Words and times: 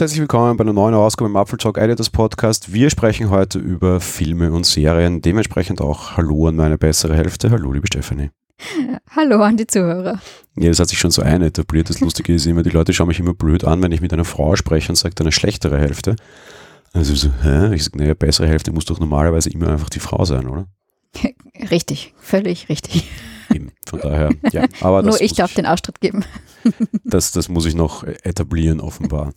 Und 0.00 0.04
herzlich 0.04 0.20
willkommen 0.22 0.56
bei 0.56 0.64
einer 0.64 0.72
neuen 0.72 0.94
Ausgabe 0.94 1.28
im 1.28 1.36
Apfel 1.36 1.58
Talk 1.58 1.76
Editors 1.76 2.08
Podcast. 2.08 2.72
Wir 2.72 2.88
sprechen 2.88 3.28
heute 3.28 3.58
über 3.58 4.00
Filme 4.00 4.50
und 4.50 4.64
Serien, 4.64 5.20
dementsprechend 5.20 5.82
auch 5.82 6.16
Hallo 6.16 6.48
an 6.48 6.56
meine 6.56 6.78
bessere 6.78 7.14
Hälfte. 7.14 7.50
Hallo, 7.50 7.70
liebe 7.70 7.86
Stefanie. 7.86 8.30
Hallo 9.14 9.42
an 9.42 9.58
die 9.58 9.66
Zuhörer. 9.66 10.18
Ja, 10.56 10.68
das 10.70 10.78
hat 10.78 10.88
sich 10.88 10.98
schon 10.98 11.10
so 11.10 11.20
ein 11.20 11.42
etabliert. 11.42 11.90
Das 11.90 12.00
Lustige 12.00 12.32
ist 12.32 12.46
immer, 12.46 12.62
die 12.62 12.70
Leute 12.70 12.94
schauen 12.94 13.08
mich 13.08 13.20
immer 13.20 13.34
blöd 13.34 13.64
an, 13.64 13.82
wenn 13.82 13.92
ich 13.92 14.00
mit 14.00 14.10
einer 14.14 14.24
Frau 14.24 14.56
spreche 14.56 14.88
und 14.90 14.96
sage 14.96 15.14
eine 15.20 15.32
schlechtere 15.32 15.78
Hälfte. 15.78 16.16
Also 16.94 17.14
so, 17.14 17.28
hä? 17.42 17.74
Ich 17.74 17.84
sage, 17.84 17.98
naja, 17.98 18.14
bessere 18.14 18.48
Hälfte 18.48 18.72
muss 18.72 18.86
doch 18.86 19.00
normalerweise 19.00 19.50
immer 19.50 19.68
einfach 19.68 19.90
die 19.90 20.00
Frau 20.00 20.24
sein, 20.24 20.48
oder? 20.48 20.66
Richtig, 21.70 22.14
völlig 22.18 22.70
richtig. 22.70 23.06
Eben, 23.52 23.72
von 23.86 24.00
daher, 24.00 24.30
ja. 24.50 24.64
Aber 24.80 25.02
Nur 25.02 25.20
ich 25.20 25.34
darf 25.34 25.50
ich, 25.50 25.56
den 25.56 25.66
Ausstritt 25.66 26.00
geben. 26.00 26.24
Das, 27.04 27.32
das 27.32 27.50
muss 27.50 27.66
ich 27.66 27.74
noch 27.74 28.04
etablieren, 28.04 28.80
offenbar. 28.80 29.34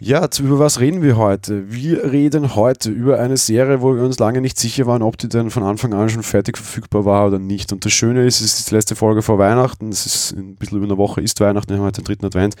Ja, 0.00 0.28
über 0.40 0.58
was 0.58 0.80
reden 0.80 1.02
wir 1.02 1.16
heute? 1.16 1.70
Wir 1.70 2.10
reden 2.10 2.54
heute 2.54 2.90
über 2.90 3.20
eine 3.20 3.36
Serie, 3.36 3.80
wo 3.80 3.94
wir 3.94 4.02
uns 4.02 4.18
lange 4.18 4.40
nicht 4.40 4.58
sicher 4.58 4.86
waren, 4.86 5.02
ob 5.02 5.16
die 5.16 5.28
denn 5.28 5.50
von 5.50 5.62
Anfang 5.62 5.94
an 5.94 6.08
schon 6.08 6.22
fertig 6.22 6.58
verfügbar 6.58 7.04
war 7.04 7.26
oder 7.26 7.38
nicht. 7.38 7.72
Und 7.72 7.84
das 7.84 7.92
Schöne 7.92 8.26
ist, 8.26 8.40
es 8.40 8.58
ist 8.58 8.70
die 8.70 8.74
letzte 8.74 8.96
Folge 8.96 9.22
vor 9.22 9.38
Weihnachten. 9.38 9.88
Es 9.90 10.04
ist 10.04 10.32
ein 10.32 10.56
bisschen 10.56 10.78
über 10.78 10.86
eine 10.86 10.98
Woche, 10.98 11.20
ist 11.20 11.40
Weihnachten, 11.40 11.70
wir 11.70 11.78
haben 11.78 11.84
heute 11.84 12.02
den 12.02 12.06
dritten 12.06 12.26
Advent. 12.26 12.54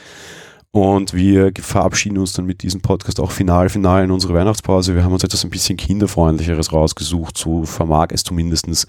Und 0.70 1.14
wir 1.14 1.52
verabschieden 1.60 2.18
uns 2.18 2.32
dann 2.32 2.46
mit 2.46 2.62
diesem 2.62 2.80
Podcast 2.80 3.20
auch 3.20 3.30
final, 3.30 3.68
final 3.68 4.02
in 4.02 4.10
unsere 4.10 4.34
Weihnachtspause. 4.34 4.96
Wir 4.96 5.04
haben 5.04 5.12
uns 5.12 5.22
etwas 5.22 5.44
ein 5.44 5.50
bisschen 5.50 5.76
kinderfreundlicheres 5.76 6.72
rausgesucht. 6.72 7.38
So 7.38 7.64
vermag 7.64 8.08
es 8.10 8.24
zumindest 8.24 8.88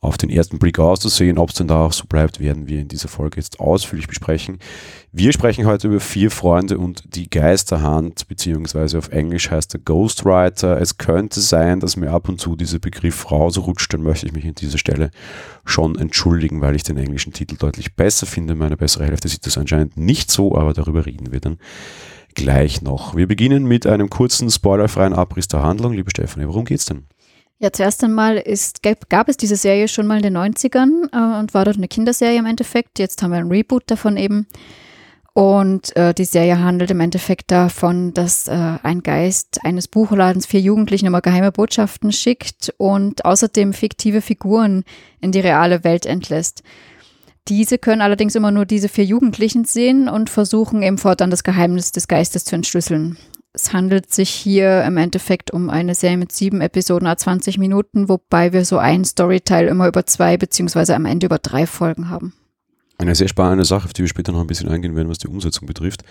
auf 0.00 0.18
den 0.18 0.30
ersten 0.30 0.58
Blick 0.58 0.78
auszusehen. 0.78 1.38
Ob 1.38 1.50
es 1.50 1.56
denn 1.56 1.68
da 1.68 1.84
auch 1.84 1.92
so 1.92 2.04
bleibt, 2.06 2.40
werden 2.40 2.68
wir 2.68 2.80
in 2.80 2.88
dieser 2.88 3.08
Folge 3.08 3.36
jetzt 3.36 3.60
ausführlich 3.60 4.08
besprechen. 4.08 4.58
Wir 5.12 5.32
sprechen 5.32 5.66
heute 5.66 5.88
über 5.88 6.00
vier 6.00 6.30
Freunde 6.30 6.78
und 6.78 7.14
die 7.14 7.30
Geisterhand, 7.30 8.28
beziehungsweise 8.28 8.98
auf 8.98 9.08
Englisch 9.08 9.50
heißt 9.50 9.74
er 9.74 9.80
Ghostwriter. 9.80 10.80
Es 10.80 10.98
könnte 10.98 11.40
sein, 11.40 11.80
dass 11.80 11.96
mir 11.96 12.10
ab 12.10 12.28
und 12.28 12.40
zu 12.40 12.56
dieser 12.56 12.78
Begriff 12.78 13.30
rausrutscht, 13.30 13.92
dann 13.94 14.02
möchte 14.02 14.26
ich 14.26 14.32
mich 14.32 14.46
an 14.46 14.54
dieser 14.54 14.78
Stelle 14.78 15.10
schon 15.64 15.96
entschuldigen, 15.96 16.60
weil 16.60 16.76
ich 16.76 16.82
den 16.82 16.98
englischen 16.98 17.32
Titel 17.32 17.56
deutlich 17.56 17.94
besser 17.94 18.26
finde. 18.26 18.54
Meine 18.54 18.76
bessere 18.76 19.06
Hälfte 19.06 19.28
sieht 19.28 19.46
das 19.46 19.58
anscheinend 19.58 19.96
nicht 19.96 20.30
so, 20.30 20.56
aber 20.56 20.72
darüber 20.72 21.06
reden 21.06 21.32
wir 21.32 21.40
dann 21.40 21.58
gleich 22.34 22.82
noch. 22.82 23.16
Wir 23.16 23.26
beginnen 23.26 23.64
mit 23.64 23.86
einem 23.86 24.10
kurzen, 24.10 24.50
spoilerfreien 24.50 25.14
Abriss 25.14 25.48
der 25.48 25.62
Handlung. 25.62 25.94
Liebe 25.94 26.10
Stefanie, 26.10 26.46
worum 26.46 26.64
geht's 26.64 26.84
denn? 26.84 27.06
Ja, 27.58 27.72
zuerst 27.72 28.04
einmal 28.04 28.36
ist, 28.36 28.82
gab, 28.82 29.08
gab 29.08 29.28
es 29.28 29.38
diese 29.38 29.56
Serie 29.56 29.88
schon 29.88 30.06
mal 30.06 30.18
in 30.18 30.22
den 30.22 30.36
90ern 30.36 31.08
äh, 31.12 31.40
und 31.40 31.54
war 31.54 31.64
dort 31.64 31.78
eine 31.78 31.88
Kinderserie 31.88 32.38
im 32.38 32.46
Endeffekt. 32.46 32.98
Jetzt 32.98 33.22
haben 33.22 33.30
wir 33.30 33.38
ein 33.38 33.50
Reboot 33.50 33.84
davon 33.86 34.18
eben. 34.18 34.46
Und 35.32 35.94
äh, 35.96 36.14
die 36.14 36.24
Serie 36.24 36.60
handelt 36.60 36.90
im 36.90 37.00
Endeffekt 37.00 37.50
davon, 37.50 38.14
dass 38.14 38.48
äh, 38.48 38.78
ein 38.82 39.02
Geist 39.02 39.64
eines 39.64 39.88
Buchladens 39.88 40.46
vier 40.46 40.60
Jugendlichen 40.60 41.06
immer 41.06 41.20
geheime 41.20 41.52
Botschaften 41.52 42.10
schickt 42.12 42.72
und 42.78 43.24
außerdem 43.24 43.74
fiktive 43.74 44.22
Figuren 44.22 44.84
in 45.20 45.32
die 45.32 45.40
reale 45.40 45.84
Welt 45.84 46.06
entlässt. 46.06 46.62
Diese 47.48 47.78
können 47.78 48.00
allerdings 48.00 48.34
immer 48.34 48.50
nur 48.50 48.64
diese 48.64 48.88
vier 48.88 49.04
Jugendlichen 49.04 49.64
sehen 49.64 50.08
und 50.08 50.30
versuchen 50.30 50.82
eben 50.82 50.98
fortan 50.98 51.30
das 51.30 51.44
Geheimnis 51.44 51.92
des 51.92 52.08
Geistes 52.08 52.44
zu 52.44 52.54
entschlüsseln. 52.56 53.18
Es 53.58 53.72
handelt 53.72 54.12
sich 54.12 54.28
hier 54.28 54.84
im 54.84 54.98
Endeffekt 54.98 55.50
um 55.50 55.70
eine 55.70 55.94
Serie 55.94 56.18
mit 56.18 56.30
sieben 56.30 56.60
Episoden 56.60 57.08
a 57.08 57.16
20 57.16 57.56
Minuten, 57.56 58.06
wobei 58.10 58.52
wir 58.52 58.66
so 58.66 58.76
einen 58.76 59.06
Storyteil 59.06 59.68
immer 59.68 59.88
über 59.88 60.04
zwei 60.04 60.36
beziehungsweise 60.36 60.94
am 60.94 61.06
Ende 61.06 61.24
über 61.24 61.38
drei 61.38 61.66
Folgen 61.66 62.10
haben. 62.10 62.34
Eine 62.98 63.14
sehr 63.14 63.28
spannende 63.28 63.64
Sache, 63.64 63.86
auf 63.86 63.94
die 63.94 64.02
wir 64.02 64.08
später 64.08 64.32
noch 64.32 64.42
ein 64.42 64.46
bisschen 64.46 64.68
eingehen 64.68 64.94
werden, 64.94 65.08
was 65.08 65.16
die 65.16 65.28
Umsetzung 65.28 65.66
betrifft. 65.66 66.02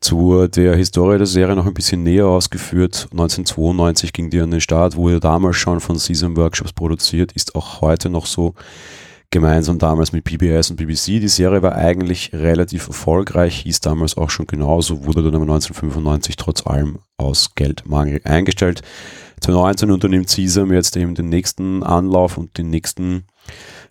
Zu 0.00 0.46
der 0.46 0.76
Historie 0.76 1.18
der 1.18 1.26
Serie 1.26 1.56
noch 1.56 1.66
ein 1.66 1.74
bisschen 1.74 2.04
näher 2.04 2.26
ausgeführt. 2.26 3.08
1992 3.10 4.12
ging 4.12 4.30
die 4.30 4.40
an 4.40 4.52
den 4.52 4.60
Start, 4.60 4.94
wurde 4.94 5.18
damals 5.18 5.56
schon 5.56 5.80
von 5.80 5.98
Season 5.98 6.36
Workshops 6.36 6.72
produziert, 6.72 7.32
ist 7.32 7.56
auch 7.56 7.80
heute 7.80 8.10
noch 8.10 8.26
so 8.26 8.54
gemeinsam 9.30 9.78
damals 9.78 10.12
mit 10.12 10.24
PBS 10.24 10.70
und 10.70 10.76
BBC. 10.76 11.20
Die 11.20 11.28
Serie 11.28 11.62
war 11.62 11.74
eigentlich 11.74 12.30
relativ 12.32 12.88
erfolgreich, 12.88 13.60
hieß 13.60 13.80
damals 13.80 14.16
auch 14.16 14.30
schon 14.30 14.46
genauso, 14.46 15.04
wurde 15.04 15.22
dann 15.22 15.34
aber 15.34 15.44
1995 15.44 16.36
trotz 16.36 16.66
allem 16.66 16.98
aus 17.16 17.54
Geldmangel 17.54 18.20
eingestellt. 18.24 18.82
2019 19.40 19.90
unternimmt 19.90 20.30
Sesam 20.30 20.72
jetzt 20.72 20.96
eben 20.96 21.14
den 21.14 21.28
nächsten 21.28 21.82
Anlauf 21.82 22.38
und 22.38 22.56
den 22.56 22.70
nächsten 22.70 23.24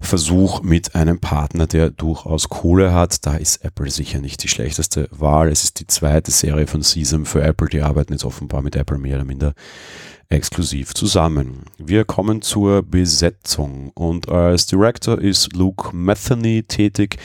Versuch 0.05 0.61
mit 0.61 0.95
einem 0.95 1.19
Partner, 1.19 1.67
der 1.67 1.89
durchaus 1.89 2.49
Kohle 2.49 2.93
hat. 2.93 3.25
Da 3.25 3.35
ist 3.35 3.63
Apple 3.65 3.89
sicher 3.89 4.19
nicht 4.19 4.43
die 4.43 4.47
schlechteste 4.47 5.07
Wahl. 5.11 5.49
Es 5.49 5.63
ist 5.63 5.79
die 5.79 5.87
zweite 5.87 6.31
Serie 6.31 6.67
von 6.67 6.81
Sesam 6.81 7.25
für 7.25 7.41
Apple. 7.41 7.67
Die 7.69 7.81
arbeiten 7.81 8.13
jetzt 8.13 8.25
offenbar 8.25 8.61
mit 8.61 8.75
Apple 8.75 8.97
mehr 8.97 9.15
oder 9.17 9.25
minder 9.25 9.53
exklusiv 10.29 10.93
zusammen. 10.93 11.65
Wir 11.77 12.03
kommen 12.03 12.41
zur 12.41 12.81
Besetzung 12.83 13.91
und 13.93 14.29
als 14.29 14.65
Director 14.65 15.19
ist 15.19 15.53
Luke 15.53 15.95
Metheny 15.95 16.63
tätig. 16.63 17.17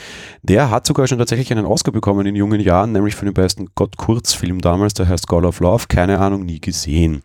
Der 0.43 0.69
hat 0.69 0.85
sogar 0.85 1.07
schon 1.07 1.17
tatsächlich 1.17 1.51
einen 1.51 1.65
Oscar 1.65 1.91
bekommen 1.91 2.27
in 2.27 2.35
jungen 2.35 2.61
Jahren, 2.61 2.91
nämlich 2.91 3.15
für 3.15 3.25
den 3.25 3.33
besten 3.33 3.69
Gott-Kurzfilm 3.75 4.61
damals, 4.61 4.93
der 4.93 5.07
heißt 5.07 5.27
God 5.27 5.45
of 5.45 5.59
Love. 5.59 5.85
Keine 5.87 6.19
Ahnung, 6.19 6.45
nie 6.45 6.59
gesehen. 6.59 7.23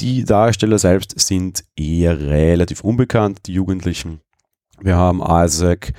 Die 0.00 0.24
Darsteller 0.24 0.78
selbst 0.78 1.18
sind 1.18 1.64
eher 1.76 2.18
relativ 2.18 2.82
unbekannt, 2.82 3.40
die 3.46 3.54
Jugendlichen. 3.54 4.20
Wir 4.82 4.96
haben 4.96 5.22
Isaac 5.24 5.92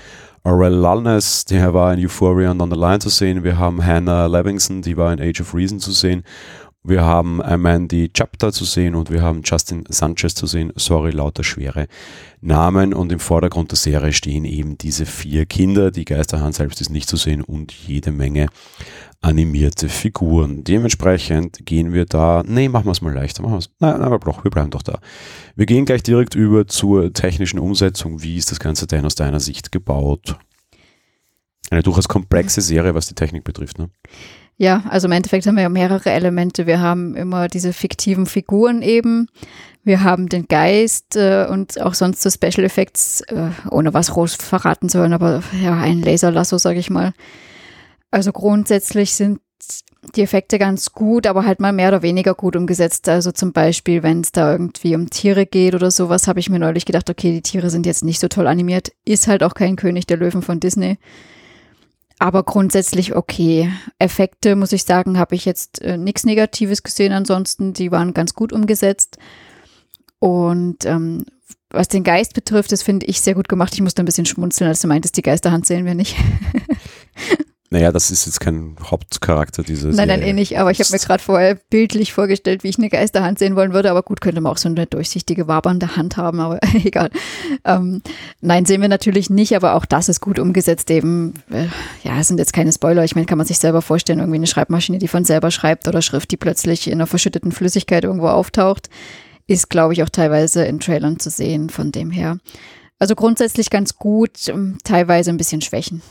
Aurel 0.44 0.74
Lalnes, 0.74 1.46
der 1.46 1.74
war 1.74 1.94
in 1.94 2.04
Euphoria 2.04 2.52
und 2.52 2.62
On 2.62 2.70
the 2.70 2.78
Line 2.78 3.00
zu 3.00 3.08
sehen. 3.08 3.46
Wir 3.46 3.58
haben 3.58 3.84
Hannah 3.84 4.26
Levinson, 4.26 4.82
die 4.82 4.98
war 4.98 5.14
in 5.14 5.22
Age 5.22 5.40
of 5.40 5.56
Reason 5.56 5.80
zu 5.80 5.94
sehen. 5.94 6.24
Wir 6.86 7.02
haben 7.02 7.38
Mandy 7.38 8.12
Chapter 8.14 8.52
zu 8.52 8.66
sehen 8.66 8.96
und 8.96 9.10
wir 9.10 9.22
haben 9.22 9.42
Justin 9.42 9.86
Sanchez 9.88 10.36
zu 10.36 10.48
sehen. 10.48 10.74
Sorry, 10.76 11.12
lauter 11.12 11.46
schwere 11.46 11.88
Namen. 12.42 12.94
Und 12.94 13.14
im 13.14 13.22
Vordergrund 13.22 13.72
der 13.72 13.78
Serie 13.78 14.12
stehen 14.12 14.44
eben 14.44 14.78
diese 14.78 15.06
vier 15.06 15.46
Kinder. 15.46 15.92
Die 15.92 16.04
Geisterhand 16.04 16.56
selbst 16.56 16.82
ist 16.82 16.90
nicht 16.90 17.08
zu 17.08 17.16
sehen 17.16 17.42
und 17.42 17.72
jede 17.72 18.12
Menge 18.12 18.48
animierte 19.24 19.90
Figuren. 19.90 20.64
Dementsprechend 20.64 21.66
gehen 21.66 21.94
wir 21.94 22.06
da, 22.06 22.44
nee, 22.46 22.68
machen 22.68 22.86
wir 22.86 22.92
es 22.92 23.02
mal 23.02 23.14
leichter, 23.14 23.42
machen 23.42 23.54
wir 23.54 23.60
es, 23.60 23.70
nein, 23.80 24.02
aber 24.02 24.20
doch, 24.20 24.44
wir 24.44 24.52
bleiben 24.52 24.70
doch 24.70 24.84
da. 24.84 25.00
Wir 25.56 25.66
gehen 25.66 25.86
gleich 25.86 26.04
direkt 26.04 26.36
über 26.36 26.68
zur 26.68 27.14
technischen 27.14 27.60
Umsetzung. 27.60 28.22
Wie 28.22 28.38
ist 28.38 28.52
das 28.52 28.60
Ganze 28.60 28.86
denn 28.86 29.06
aus 29.06 29.16
deiner 29.16 29.40
Sicht 29.40 29.72
gebaut? 29.72 30.38
Eine 31.72 31.84
durchaus 31.84 32.08
komplexe 32.08 32.62
Serie, 32.62 32.96
was 32.96 33.08
die 33.08 33.16
Technik 33.16 33.44
betrifft, 33.46 33.80
ne? 33.80 33.90
Ja, 34.58 34.84
also 34.90 35.08
im 35.08 35.14
Endeffekt 35.14 35.48
haben 35.48 35.56
wir 35.56 35.64
ja 35.64 35.70
mehrere 35.70 36.12
Elemente. 36.12 36.68
Wir 36.68 36.80
haben 36.80 37.16
immer 37.16 37.48
diese 37.48 37.74
fiktiven 37.74 38.28
Figuren 38.28 38.84
eben. 38.84 39.28
Wir 39.84 40.04
haben 40.04 40.30
den 40.30 40.48
Geist 40.48 41.16
äh, 41.16 41.48
und 41.50 41.82
auch 41.82 41.96
sonst 41.96 42.22
so 42.22 42.30
Special 42.30 42.64
Effects, 42.64 43.22
äh, 43.22 43.50
ohne 43.72 43.94
was 43.94 44.12
groß 44.12 44.36
verraten 44.36 44.90
sollen, 44.90 45.14
aber 45.14 45.42
ja, 45.62 45.74
ein 45.74 46.02
Laserlasso, 46.02 46.58
sage 46.58 46.80
ich 46.80 46.90
mal. 46.90 47.14
Also 48.14 48.32
grundsätzlich 48.32 49.16
sind 49.16 49.40
die 50.16 50.22
Effekte 50.22 50.60
ganz 50.60 50.92
gut, 50.92 51.26
aber 51.26 51.46
halt 51.46 51.60
mal 51.60 51.74
mehr 51.74 51.88
oder 51.88 52.04
weniger 52.04 52.36
gut 52.36 52.56
umgesetzt. 52.56 53.10
Also 53.10 53.32
zum 53.32 53.54
Beispiel, 53.54 54.04
wenn 54.04 54.22
es 54.22 54.32
da 54.32 54.52
irgendwie 54.52 54.96
um 54.96 55.10
Tiere 55.10 55.48
geht 55.48 55.74
oder 55.74 55.90
sowas, 55.90 56.28
habe 56.28 56.40
ich 56.40 56.48
mir 56.48 56.60
neulich 56.60 56.86
gedacht, 56.86 57.10
okay, 57.10 57.32
die 57.32 57.42
Tiere 57.42 57.72
sind 57.72 57.88
jetzt 57.88 58.04
nicht 58.04 58.20
so 58.20 58.28
toll 58.28 58.46
animiert. 58.46 58.92
Ist 59.04 59.26
halt 59.26 59.42
auch 59.42 59.56
kein 59.56 59.78
König 59.78 60.06
der 60.06 60.18
Löwen 60.18 60.44
von 60.44 60.60
Disney. 60.60 61.00
Aber 62.20 62.44
grundsätzlich 62.44 63.16
okay. 63.16 63.72
Effekte, 63.98 64.56
muss 64.56 64.74
ich 64.74 64.84
sagen, 64.84 65.18
habe 65.18 65.34
ich 65.34 65.46
jetzt 65.46 65.82
äh, 65.82 65.98
nichts 65.98 66.24
Negatives 66.24 66.84
gesehen. 66.84 67.14
Ansonsten, 67.14 67.74
die 67.74 67.92
waren 67.92 68.14
ganz 68.14 68.36
gut 68.36 68.54
umgesetzt. 68.54 69.18
Und 70.20 70.86
ähm, 70.86 71.26
was 71.72 71.88
den 71.88 72.04
Geist 72.04 72.36
betrifft, 72.36 72.74
das 72.74 72.84
finde 72.84 73.08
ich 73.08 73.22
sehr 73.22 73.34
gut 73.34 73.50
gemacht. 73.50 73.74
Ich 73.74 73.82
musste 73.82 74.04
ein 74.04 74.06
bisschen 74.06 74.28
schmunzeln, 74.28 74.68
als 74.68 74.82
du 74.82 74.88
meintest, 74.88 75.18
die 75.18 75.24
Geisterhand 75.24 75.66
sehen 75.66 75.86
wir 75.88 75.96
nicht. 75.96 76.16
Naja, 77.74 77.92
das 77.92 78.12
ist 78.12 78.28
jetzt 78.28 78.40
kein 78.40 78.76
Hauptcharakter 78.84 79.64
dieser 79.64 79.90
Nein, 79.90 80.08
nein, 80.08 80.22
eh 80.22 80.32
nicht. 80.32 80.60
Aber 80.60 80.70
ich 80.70 80.80
habe 80.80 80.92
mir 80.92 81.00
gerade 81.00 81.24
vorher 81.24 81.56
bildlich 81.56 82.14
vorgestellt, 82.14 82.64
wie 82.64 82.68
ich 82.68 82.78
eine 82.78 82.88
Geisterhand 82.88 83.40
sehen 83.40 83.56
wollen 83.56 83.74
würde. 83.74 83.90
Aber 83.90 84.04
gut, 84.04 84.22
könnte 84.22 84.42
man 84.42 84.52
auch 84.52 84.60
so 84.60 84.70
eine 84.70 84.86
durchsichtige, 84.86 85.48
wabernde 85.48 85.96
Hand 85.96 86.16
haben, 86.16 86.40
aber 86.40 86.60
egal. 86.76 87.10
Ähm, 87.66 88.04
nein, 88.42 88.68
sehen 88.68 88.80
wir 88.82 88.90
natürlich 88.90 89.32
nicht, 89.32 89.56
aber 89.56 89.74
auch 89.74 89.86
das 89.86 90.08
ist 90.08 90.22
gut 90.22 90.38
umgesetzt 90.38 90.92
eben. 90.92 91.34
Äh, 91.50 91.66
ja, 92.04 92.20
es 92.20 92.28
sind 92.28 92.38
jetzt 92.38 92.54
keine 92.54 92.72
Spoiler. 92.72 93.06
Ich 93.06 93.16
meine, 93.16 93.26
kann 93.26 93.40
man 93.40 93.48
sich 93.48 93.58
selber 93.58 93.82
vorstellen, 93.82 94.20
irgendwie 94.20 94.38
eine 94.38 94.46
Schreibmaschine, 94.46 95.00
die 95.00 95.08
von 95.08 95.26
selber 95.26 95.50
schreibt 95.50 95.88
oder 95.88 96.04
Schrift, 96.04 96.30
die 96.30 96.38
plötzlich 96.38 96.86
in 96.86 96.94
einer 96.94 97.08
verschütteten 97.08 97.52
Flüssigkeit 97.52 98.04
irgendwo 98.04 98.28
auftaucht. 98.28 98.92
Ist, 99.48 99.72
glaube 99.72 99.94
ich, 99.94 100.04
auch 100.04 100.10
teilweise 100.10 100.64
in 100.64 100.80
Trailern 100.80 101.18
zu 101.18 101.32
sehen, 101.32 101.72
von 101.72 101.92
dem 101.92 102.12
her. 102.12 102.38
Also 103.00 103.16
grundsätzlich 103.16 103.72
ganz 103.72 103.96
gut, 103.96 104.48
ähm, 104.48 104.78
teilweise 104.84 105.32
ein 105.32 105.38
bisschen 105.38 105.62
Schwächen. 105.62 106.04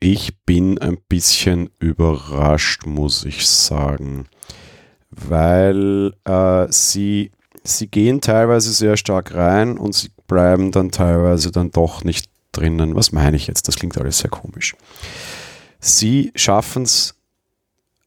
Ich 0.00 0.38
bin 0.44 0.78
ein 0.78 0.98
bisschen 1.08 1.70
überrascht, 1.80 2.86
muss 2.86 3.24
ich 3.24 3.46
sagen, 3.46 4.26
weil 5.10 6.14
äh, 6.24 6.66
sie, 6.70 7.32
sie 7.64 7.88
gehen 7.88 8.20
teilweise 8.20 8.72
sehr 8.72 8.96
stark 8.96 9.34
rein 9.34 9.76
und 9.76 9.94
sie 9.94 10.10
bleiben 10.28 10.70
dann 10.70 10.92
teilweise 10.92 11.50
dann 11.50 11.72
doch 11.72 12.04
nicht 12.04 12.30
drinnen. 12.52 12.94
Was 12.94 13.10
meine 13.10 13.36
ich 13.36 13.48
jetzt? 13.48 13.66
Das 13.66 13.76
klingt 13.76 13.98
alles 13.98 14.18
sehr 14.18 14.30
komisch. 14.30 14.76
Sie 15.80 16.32
schaffen 16.36 16.84
es 16.84 17.17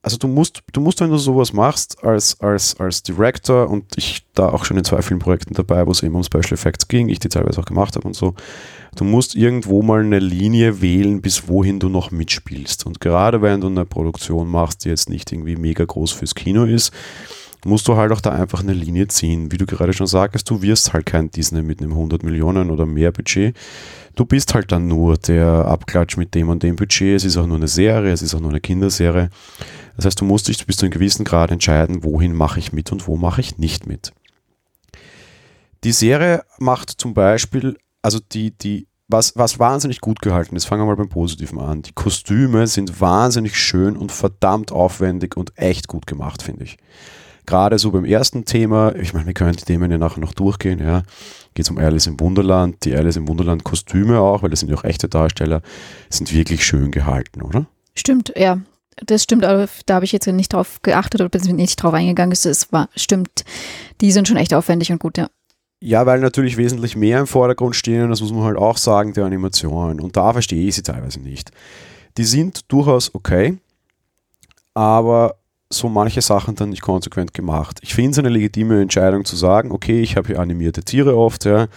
also 0.03 0.17
du 0.17 0.27
musst, 0.27 0.63
du 0.73 0.81
musst, 0.81 0.99
wenn 0.99 1.11
du 1.11 1.17
sowas 1.17 1.53
machst 1.53 2.03
als, 2.03 2.39
als, 2.39 2.79
als 2.79 3.03
Director 3.03 3.69
und 3.69 3.85
ich 3.97 4.25
da 4.33 4.49
auch 4.49 4.65
schon 4.65 4.77
in 4.77 4.83
zwei 4.83 5.01
Filmprojekten 5.03 5.55
dabei, 5.55 5.85
wo 5.85 5.91
es 5.91 6.01
eben 6.01 6.15
um 6.15 6.23
Special 6.23 6.53
Effects 6.53 6.87
ging, 6.87 7.09
ich 7.09 7.19
die 7.19 7.29
teilweise 7.29 7.61
auch 7.61 7.65
gemacht 7.65 7.95
habe 7.95 8.07
und 8.07 8.15
so, 8.15 8.33
du 8.95 9.03
musst 9.03 9.35
irgendwo 9.35 9.83
mal 9.83 10.01
eine 10.01 10.17
Linie 10.17 10.81
wählen, 10.81 11.21
bis 11.21 11.47
wohin 11.47 11.79
du 11.79 11.89
noch 11.89 12.09
mitspielst. 12.09 12.85
Und 12.87 12.99
gerade 12.99 13.43
wenn 13.43 13.61
du 13.61 13.67
eine 13.67 13.85
Produktion 13.85 14.47
machst, 14.47 14.85
die 14.85 14.89
jetzt 14.89 15.09
nicht 15.09 15.31
irgendwie 15.31 15.55
mega 15.55 15.85
groß 15.85 16.11
fürs 16.11 16.33
Kino 16.33 16.65
ist, 16.65 16.91
musst 17.65 17.87
du 17.87 17.95
halt 17.95 18.11
auch 18.11 18.21
da 18.21 18.31
einfach 18.31 18.61
eine 18.61 18.73
Linie 18.73 19.07
ziehen. 19.07 19.51
Wie 19.51 19.57
du 19.57 19.65
gerade 19.65 19.93
schon 19.93 20.07
sagst, 20.07 20.49
du 20.49 20.61
wirst 20.61 20.93
halt 20.93 21.05
kein 21.05 21.29
Disney 21.31 21.61
mit 21.61 21.81
einem 21.81 21.91
100 21.91 22.23
Millionen 22.23 22.71
oder 22.71 22.85
mehr 22.85 23.11
Budget. 23.11 23.55
Du 24.15 24.25
bist 24.25 24.53
halt 24.53 24.71
dann 24.71 24.87
nur 24.87 25.17
der 25.17 25.65
Abklatsch 25.65 26.17
mit 26.17 26.35
dem 26.35 26.49
und 26.49 26.63
dem 26.63 26.75
Budget. 26.75 27.15
Es 27.15 27.23
ist 27.23 27.37
auch 27.37 27.47
nur 27.47 27.57
eine 27.57 27.67
Serie, 27.67 28.11
es 28.11 28.21
ist 28.21 28.33
auch 28.35 28.39
nur 28.39 28.49
eine 28.49 28.61
Kinderserie. 28.61 29.29
Das 29.95 30.05
heißt, 30.05 30.21
du 30.21 30.25
musst 30.25 30.47
dich 30.47 30.65
bis 30.65 30.77
zu 30.77 30.85
einem 30.85 30.91
gewissen 30.91 31.25
Grad 31.25 31.51
entscheiden, 31.51 32.03
wohin 32.03 32.33
mache 32.33 32.59
ich 32.59 32.73
mit 32.73 32.91
und 32.91 33.07
wo 33.07 33.17
mache 33.17 33.41
ich 33.41 33.57
nicht 33.57 33.87
mit. 33.87 34.11
Die 35.83 35.91
Serie 35.91 36.43
macht 36.59 36.89
zum 36.89 37.13
Beispiel, 37.13 37.77
also 38.01 38.19
die, 38.31 38.51
die, 38.51 38.87
was, 39.07 39.35
was 39.35 39.59
wahnsinnig 39.59 39.99
gut 39.99 40.21
gehalten 40.21 40.55
ist, 40.55 40.65
fangen 40.65 40.81
wir 40.81 40.87
mal 40.87 40.95
beim 40.95 41.09
Positiven 41.09 41.59
an. 41.59 41.81
Die 41.81 41.93
Kostüme 41.93 42.67
sind 42.67 43.01
wahnsinnig 43.01 43.57
schön 43.57 43.97
und 43.97 44.11
verdammt 44.11 44.71
aufwendig 44.71 45.37
und 45.37 45.57
echt 45.57 45.87
gut 45.87 46.07
gemacht, 46.07 46.41
finde 46.41 46.63
ich. 46.63 46.77
Gerade 47.45 47.79
so 47.79 47.91
beim 47.91 48.05
ersten 48.05 48.45
Thema, 48.45 48.95
ich 48.95 49.13
meine, 49.13 49.25
wir 49.25 49.33
können 49.33 49.55
die 49.55 49.65
Themen 49.65 49.91
ja 49.91 49.97
nachher 49.97 50.21
noch 50.21 50.33
durchgehen, 50.33 50.79
ja. 50.79 51.03
Geht 51.53 51.65
es 51.65 51.71
um 51.71 51.77
Alice 51.77 52.07
im 52.07 52.19
Wunderland, 52.19 52.85
die 52.85 52.95
Alice 52.95 53.17
im 53.17 53.27
Wunderland 53.27 53.63
Kostüme 53.63 54.19
auch, 54.19 54.43
weil 54.43 54.49
das 54.49 54.61
sind 54.61 54.69
ja 54.69 54.75
auch 54.75 54.83
echte 54.83 55.09
Darsteller, 55.09 55.61
sind 56.09 56.33
wirklich 56.33 56.65
schön 56.65 56.91
gehalten, 56.91 57.41
oder? 57.41 57.65
Stimmt, 57.95 58.33
ja. 58.35 58.59
Das 59.05 59.23
stimmt, 59.23 59.45
aber 59.45 59.67
da 59.85 59.95
habe 59.95 60.05
ich 60.05 60.11
jetzt 60.11 60.27
nicht 60.27 60.53
drauf 60.53 60.81
geachtet 60.81 61.21
oder 61.21 61.29
bin 61.29 61.55
nicht 61.55 61.81
drauf 61.81 61.93
eingegangen. 61.93 62.31
Es 62.31 62.71
war, 62.71 62.89
stimmt, 62.95 63.45
die 63.99 64.11
sind 64.11 64.27
schon 64.27 64.37
echt 64.37 64.53
aufwendig 64.53 64.91
und 64.91 64.99
gut, 64.99 65.17
ja. 65.17 65.27
Ja, 65.83 66.05
weil 66.05 66.19
natürlich 66.19 66.57
wesentlich 66.57 66.95
mehr 66.95 67.19
im 67.19 67.27
Vordergrund 67.27 67.75
stehen, 67.75 68.09
das 68.09 68.21
muss 68.21 68.31
man 68.31 68.43
halt 68.43 68.57
auch 68.57 68.77
sagen, 68.77 69.13
der 69.13 69.25
Animation. 69.25 69.99
Und 69.99 70.15
da 70.15 70.31
verstehe 70.31 70.67
ich 70.67 70.75
sie 70.75 70.83
teilweise 70.83 71.19
nicht. 71.19 71.51
Die 72.17 72.23
sind 72.23 72.71
durchaus 72.71 73.15
okay, 73.15 73.57
aber 74.75 75.37
so 75.71 75.89
manche 75.89 76.21
Sachen 76.21 76.55
dann 76.55 76.69
nicht 76.69 76.81
konsequent 76.81 77.33
gemacht. 77.33 77.79
Ich 77.81 77.93
finde 77.93 78.11
es 78.11 78.19
eine 78.19 78.29
legitime 78.29 78.81
Entscheidung 78.81 79.25
zu 79.25 79.35
sagen, 79.35 79.71
okay, 79.71 80.01
ich 80.01 80.17
habe 80.17 80.27
hier 80.27 80.39
animierte 80.39 80.83
Tiere 80.83 81.17
oft, 81.17 81.45
ja, 81.45 81.67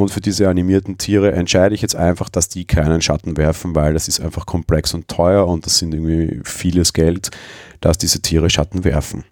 und 0.00 0.10
für 0.10 0.20
diese 0.20 0.48
animierten 0.48 0.98
Tiere 0.98 1.32
entscheide 1.32 1.74
ich 1.74 1.82
jetzt 1.82 1.96
einfach, 1.96 2.28
dass 2.28 2.48
die 2.48 2.64
keinen 2.64 3.02
Schatten 3.02 3.36
werfen, 3.36 3.74
weil 3.74 3.92
das 3.92 4.08
ist 4.08 4.20
einfach 4.20 4.46
komplex 4.46 4.94
und 4.94 5.08
teuer 5.08 5.46
und 5.46 5.66
das 5.66 5.78
sind 5.78 5.92
irgendwie 5.92 6.40
vieles 6.44 6.92
Geld, 6.92 7.30
dass 7.80 7.98
diese 7.98 8.22
Tiere 8.22 8.48
Schatten 8.48 8.84
werfen. 8.84 9.24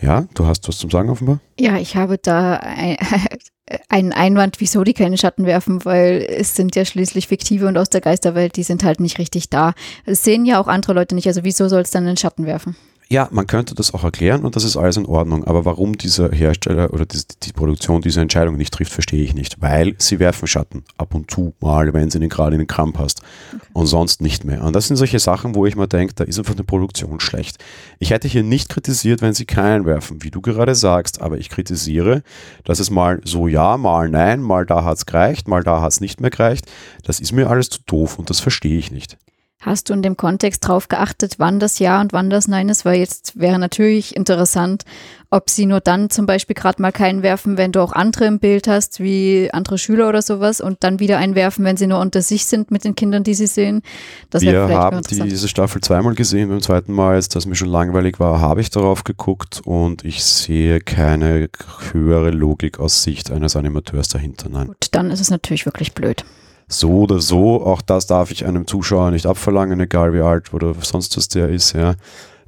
Ja, 0.00 0.26
du 0.34 0.46
hast 0.46 0.68
was 0.68 0.78
zum 0.78 0.90
Sagen 0.90 1.08
offenbar? 1.08 1.40
Ja, 1.58 1.78
ich 1.78 1.96
habe 1.96 2.18
da 2.18 2.54
ein, 2.56 2.98
einen 3.88 4.12
Einwand, 4.12 4.60
wieso 4.60 4.84
die 4.84 4.92
keine 4.92 5.16
Schatten 5.16 5.46
werfen, 5.46 5.84
weil 5.84 6.24
es 6.28 6.54
sind 6.54 6.76
ja 6.76 6.84
schließlich 6.84 7.28
fiktive 7.28 7.66
und 7.66 7.78
aus 7.78 7.90
der 7.90 8.02
Geisterwelt, 8.02 8.56
die 8.56 8.62
sind 8.62 8.84
halt 8.84 9.00
nicht 9.00 9.18
richtig 9.18 9.48
da. 9.48 9.72
Das 10.04 10.22
sehen 10.22 10.44
ja 10.44 10.60
auch 10.60 10.68
andere 10.68 10.92
Leute 10.92 11.14
nicht, 11.14 11.26
also 11.26 11.44
wieso 11.44 11.68
soll 11.68 11.82
es 11.82 11.90
dann 11.90 12.06
einen 12.06 12.18
Schatten 12.18 12.44
werfen? 12.46 12.76
Ja, 13.08 13.28
man 13.30 13.46
könnte 13.46 13.76
das 13.76 13.94
auch 13.94 14.02
erklären 14.02 14.44
und 14.44 14.56
das 14.56 14.64
ist 14.64 14.76
alles 14.76 14.96
in 14.96 15.06
Ordnung. 15.06 15.44
Aber 15.44 15.64
warum 15.64 15.96
dieser 15.96 16.32
Hersteller 16.32 16.92
oder 16.92 17.06
die, 17.06 17.20
die, 17.44 17.52
Produktion 17.52 18.02
diese 18.02 18.20
Entscheidung 18.20 18.56
nicht 18.56 18.74
trifft, 18.74 18.92
verstehe 18.92 19.22
ich 19.22 19.32
nicht. 19.32 19.62
Weil 19.62 19.94
sie 19.98 20.18
werfen 20.18 20.48
Schatten 20.48 20.82
ab 20.98 21.14
und 21.14 21.30
zu 21.30 21.54
mal, 21.60 21.94
wenn 21.94 22.10
sie 22.10 22.18
den 22.18 22.28
gerade 22.28 22.56
in 22.56 22.62
den 22.62 22.66
Kramp 22.66 22.98
hast. 22.98 23.22
Okay. 23.54 23.64
Und 23.74 23.86
sonst 23.86 24.20
nicht 24.20 24.44
mehr. 24.44 24.64
Und 24.64 24.74
das 24.74 24.88
sind 24.88 24.96
solche 24.96 25.20
Sachen, 25.20 25.54
wo 25.54 25.66
ich 25.66 25.76
mir 25.76 25.86
denke, 25.86 26.14
da 26.14 26.24
ist 26.24 26.36
einfach 26.40 26.54
eine 26.54 26.64
Produktion 26.64 27.20
schlecht. 27.20 27.62
Ich 28.00 28.10
hätte 28.10 28.26
hier 28.26 28.42
nicht 28.42 28.70
kritisiert, 28.70 29.22
wenn 29.22 29.34
sie 29.34 29.46
keinen 29.46 29.86
werfen, 29.86 30.24
wie 30.24 30.32
du 30.32 30.40
gerade 30.40 30.74
sagst, 30.74 31.20
aber 31.20 31.38
ich 31.38 31.48
kritisiere, 31.48 32.24
dass 32.64 32.80
es 32.80 32.90
mal 32.90 33.20
so 33.24 33.46
ja, 33.46 33.76
mal 33.76 34.08
nein, 34.08 34.42
mal 34.42 34.66
da 34.66 34.82
hat 34.82 34.98
es 34.98 35.06
gereicht, 35.06 35.46
mal 35.46 35.62
da 35.62 35.80
hat 35.80 35.92
es 35.92 36.00
nicht 36.00 36.20
mehr 36.20 36.30
gereicht. 36.30 36.66
Das 37.04 37.20
ist 37.20 37.30
mir 37.30 37.48
alles 37.48 37.70
zu 37.70 37.78
doof 37.86 38.18
und 38.18 38.30
das 38.30 38.40
verstehe 38.40 38.78
ich 38.78 38.90
nicht. 38.90 39.16
Hast 39.58 39.88
du 39.88 39.94
in 39.94 40.02
dem 40.02 40.18
Kontext 40.18 40.68
drauf 40.68 40.88
geachtet, 40.88 41.36
wann 41.38 41.58
das 41.58 41.78
Ja 41.78 42.00
und 42.00 42.12
wann 42.12 42.28
das 42.28 42.46
Nein 42.46 42.68
ist? 42.68 42.84
Weil 42.84 42.98
jetzt 42.98 43.40
wäre 43.40 43.58
natürlich 43.58 44.14
interessant, 44.14 44.84
ob 45.30 45.48
sie 45.48 45.64
nur 45.64 45.80
dann 45.80 46.10
zum 46.10 46.26
Beispiel 46.26 46.54
gerade 46.54 46.80
mal 46.80 46.92
keinen 46.92 47.22
werfen, 47.22 47.56
wenn 47.56 47.72
du 47.72 47.80
auch 47.80 47.92
andere 47.92 48.26
im 48.26 48.38
Bild 48.38 48.68
hast, 48.68 49.00
wie 49.00 49.48
andere 49.52 49.78
Schüler 49.78 50.10
oder 50.10 50.20
sowas, 50.20 50.60
und 50.60 50.84
dann 50.84 51.00
wieder 51.00 51.16
einwerfen, 51.16 51.64
wenn 51.64 51.78
sie 51.78 51.86
nur 51.86 52.00
unter 52.00 52.20
sich 52.20 52.44
sind 52.44 52.70
mit 52.70 52.84
den 52.84 52.94
Kindern, 52.94 53.24
die 53.24 53.32
sie 53.32 53.46
sehen. 53.46 53.80
Das 54.28 54.42
Wir 54.42 54.68
haben 54.68 55.00
die, 55.02 55.22
diese 55.22 55.48
Staffel 55.48 55.80
zweimal 55.80 56.14
gesehen. 56.14 56.50
Beim 56.50 56.60
zweiten 56.60 56.92
Mal, 56.92 57.14
als 57.14 57.30
das 57.30 57.46
mir 57.46 57.56
schon 57.56 57.68
langweilig 57.68 58.20
war, 58.20 58.40
habe 58.40 58.60
ich 58.60 58.68
darauf 58.68 59.04
geguckt 59.04 59.62
und 59.64 60.04
ich 60.04 60.22
sehe 60.22 60.80
keine 60.80 61.48
höhere 61.92 62.30
Logik 62.30 62.78
aus 62.78 63.02
Sicht 63.02 63.30
eines 63.30 63.56
Animateurs 63.56 64.08
dahinter. 64.08 64.50
Nein. 64.50 64.68
Gut, 64.68 64.88
dann 64.92 65.10
ist 65.10 65.20
es 65.20 65.30
natürlich 65.30 65.64
wirklich 65.64 65.94
blöd 65.94 66.24
so 66.68 67.02
oder 67.02 67.20
so, 67.20 67.64
auch 67.64 67.80
das 67.80 68.06
darf 68.06 68.30
ich 68.30 68.44
einem 68.44 68.66
Zuschauer 68.66 69.10
nicht 69.10 69.26
abverlangen, 69.26 69.78
egal 69.80 70.12
wie 70.12 70.20
alt 70.20 70.52
oder 70.52 70.74
sonst 70.74 71.16
was 71.16 71.28
der 71.28 71.48
ist, 71.48 71.72
ja. 71.72 71.94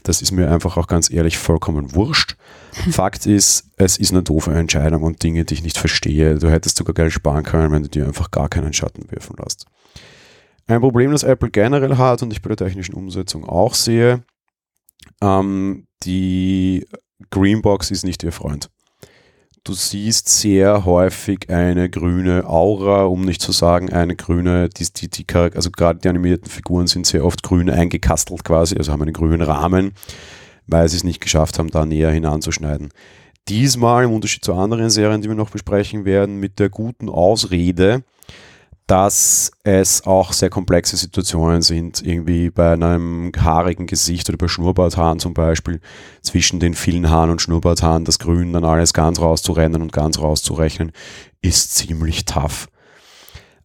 Das 0.05 0.23
ist 0.23 0.33
mir 0.33 0.51
einfach 0.51 0.77
auch 0.77 0.87
ganz 0.87 1.11
ehrlich 1.11 1.39
vollkommen 1.39 1.95
wurscht. 1.95 2.37
Fakt 2.91 3.27
ist, 3.27 3.71
es 3.77 3.99
ist 3.99 4.13
eine 4.13 4.23
doofe 4.23 4.53
Entscheidung 4.53 5.03
und 5.03 5.23
Dinge, 5.23 5.45
die 5.45 5.55
ich 5.55 5.63
nicht 5.63 5.77
verstehe. 5.77 6.39
Du 6.39 6.51
hättest 6.51 6.79
sogar 6.79 6.95
Geld 6.95 7.13
sparen 7.13 7.43
können, 7.43 7.73
wenn 7.73 7.83
du 7.83 7.89
dir 7.89 8.07
einfach 8.07 8.31
gar 8.31 8.49
keinen 8.49 8.73
Schatten 8.73 9.11
werfen 9.11 9.37
lässt. 9.43 9.67
Ein 10.67 10.81
Problem, 10.81 11.11
das 11.11 11.25
Apple 11.25 11.51
generell 11.51 11.97
hat 11.97 12.23
und 12.23 12.33
ich 12.33 12.43
bei 12.43 12.49
der 12.49 12.69
technischen 12.69 12.95
Umsetzung 12.95 13.45
auch 13.45 13.75
sehe, 13.75 14.23
ähm, 15.21 15.87
die 16.05 16.87
Greenbox 17.31 17.91
ist 17.91 18.05
nicht 18.05 18.23
ihr 18.23 18.33
Freund. 18.33 18.71
Du 19.69 19.75
siehst 19.75 20.31
sehr 20.31 20.87
häufig 20.87 21.51
eine 21.51 21.91
grüne 21.91 22.47
Aura, 22.49 23.03
um 23.05 23.21
nicht 23.21 23.43
zu 23.43 23.53
sagen 23.53 23.93
eine 23.93 24.17
grüne, 24.17 24.71
die, 24.71 24.87
die, 24.91 25.11
die, 25.11 25.27
also 25.35 25.71
gerade 25.71 25.99
die 25.99 26.09
animierten 26.09 26.51
Figuren 26.51 26.87
sind 26.87 27.07
sehr 27.07 27.23
oft 27.23 27.43
grün 27.43 27.69
eingekastelt 27.69 28.45
quasi, 28.45 28.79
also 28.79 28.93
haben 28.93 29.03
einen 29.03 29.13
grünen 29.13 29.43
Rahmen, 29.43 29.93
weil 30.67 30.89
sie 30.89 30.97
es 30.97 31.05
nicht 31.05 31.21
geschafft 31.21 31.59
haben, 31.59 31.71
da 31.71 31.85
näher 31.85 32.11
hinanzuschneiden. 32.11 32.89
Diesmal 33.47 34.05
im 34.05 34.13
Unterschied 34.13 34.43
zu 34.43 34.55
anderen 34.55 34.89
Serien, 34.89 35.21
die 35.21 35.29
wir 35.29 35.37
noch 35.37 35.51
besprechen 35.51 36.07
werden, 36.07 36.41
mit 36.41 36.59
der 36.59 36.71
guten 36.71 37.11
Ausrede, 37.11 38.05
dass 38.89 39.53
es 39.65 40.07
auch 40.07 40.33
sehr 40.33 40.49
komplexe 40.49 40.97
Situationen 40.97 41.61
sind, 41.61 42.05
irgendwie 42.05 42.49
bei 42.49 42.73
einem 42.73 43.31
haarigen 43.39 43.87
Gesicht 43.87 44.29
oder 44.31 44.39
bei 44.39 44.49
Schnurrbarthaaren 44.49 45.21
zum 45.21 45.35
Beispiel, 45.35 45.81
zwischen 46.23 46.59
den 46.59 46.73
vielen 46.73 47.11
Haaren 47.11 47.31
und 47.31 47.43
Schnurrbarthaaren 47.43 48.07
das 48.07 48.19
Grün 48.19 48.55
dann 48.55 48.65
alles 48.65 48.95
ganz 48.95 49.21
rauszurennen 49.21 49.83
und 49.83 49.93
ganz 49.93 50.19
rauszurechnen, 50.19 50.93
ist 51.43 51.75
ziemlich 51.75 52.25
tough. 52.25 52.69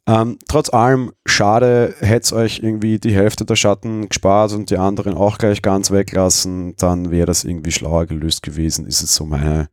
Ähm, 0.06 0.38
trotz 0.50 0.74
allem, 0.74 1.14
schade, 1.26 1.96
hätte 2.02 2.24
es 2.24 2.34
euch 2.34 2.60
irgendwie 2.62 3.00
die 3.00 3.16
Hälfte 3.16 3.46
der 3.46 3.56
Schatten 3.56 4.10
gespart 4.10 4.52
und 4.52 4.70
die 4.70 4.78
anderen 4.78 5.14
auch 5.14 5.38
gleich 5.38 5.62
ganz 5.62 5.92
weglassen, 5.92 6.76
dann 6.76 7.10
wäre 7.10 7.28
das 7.28 7.46
irgendwie 7.46 7.72
schlauer 7.72 8.06
gelöst 8.08 8.44
gewesen, 8.44 8.86
ist 8.86 9.02
es 9.02 9.16
so 9.16 9.26
meine, 9.26 9.70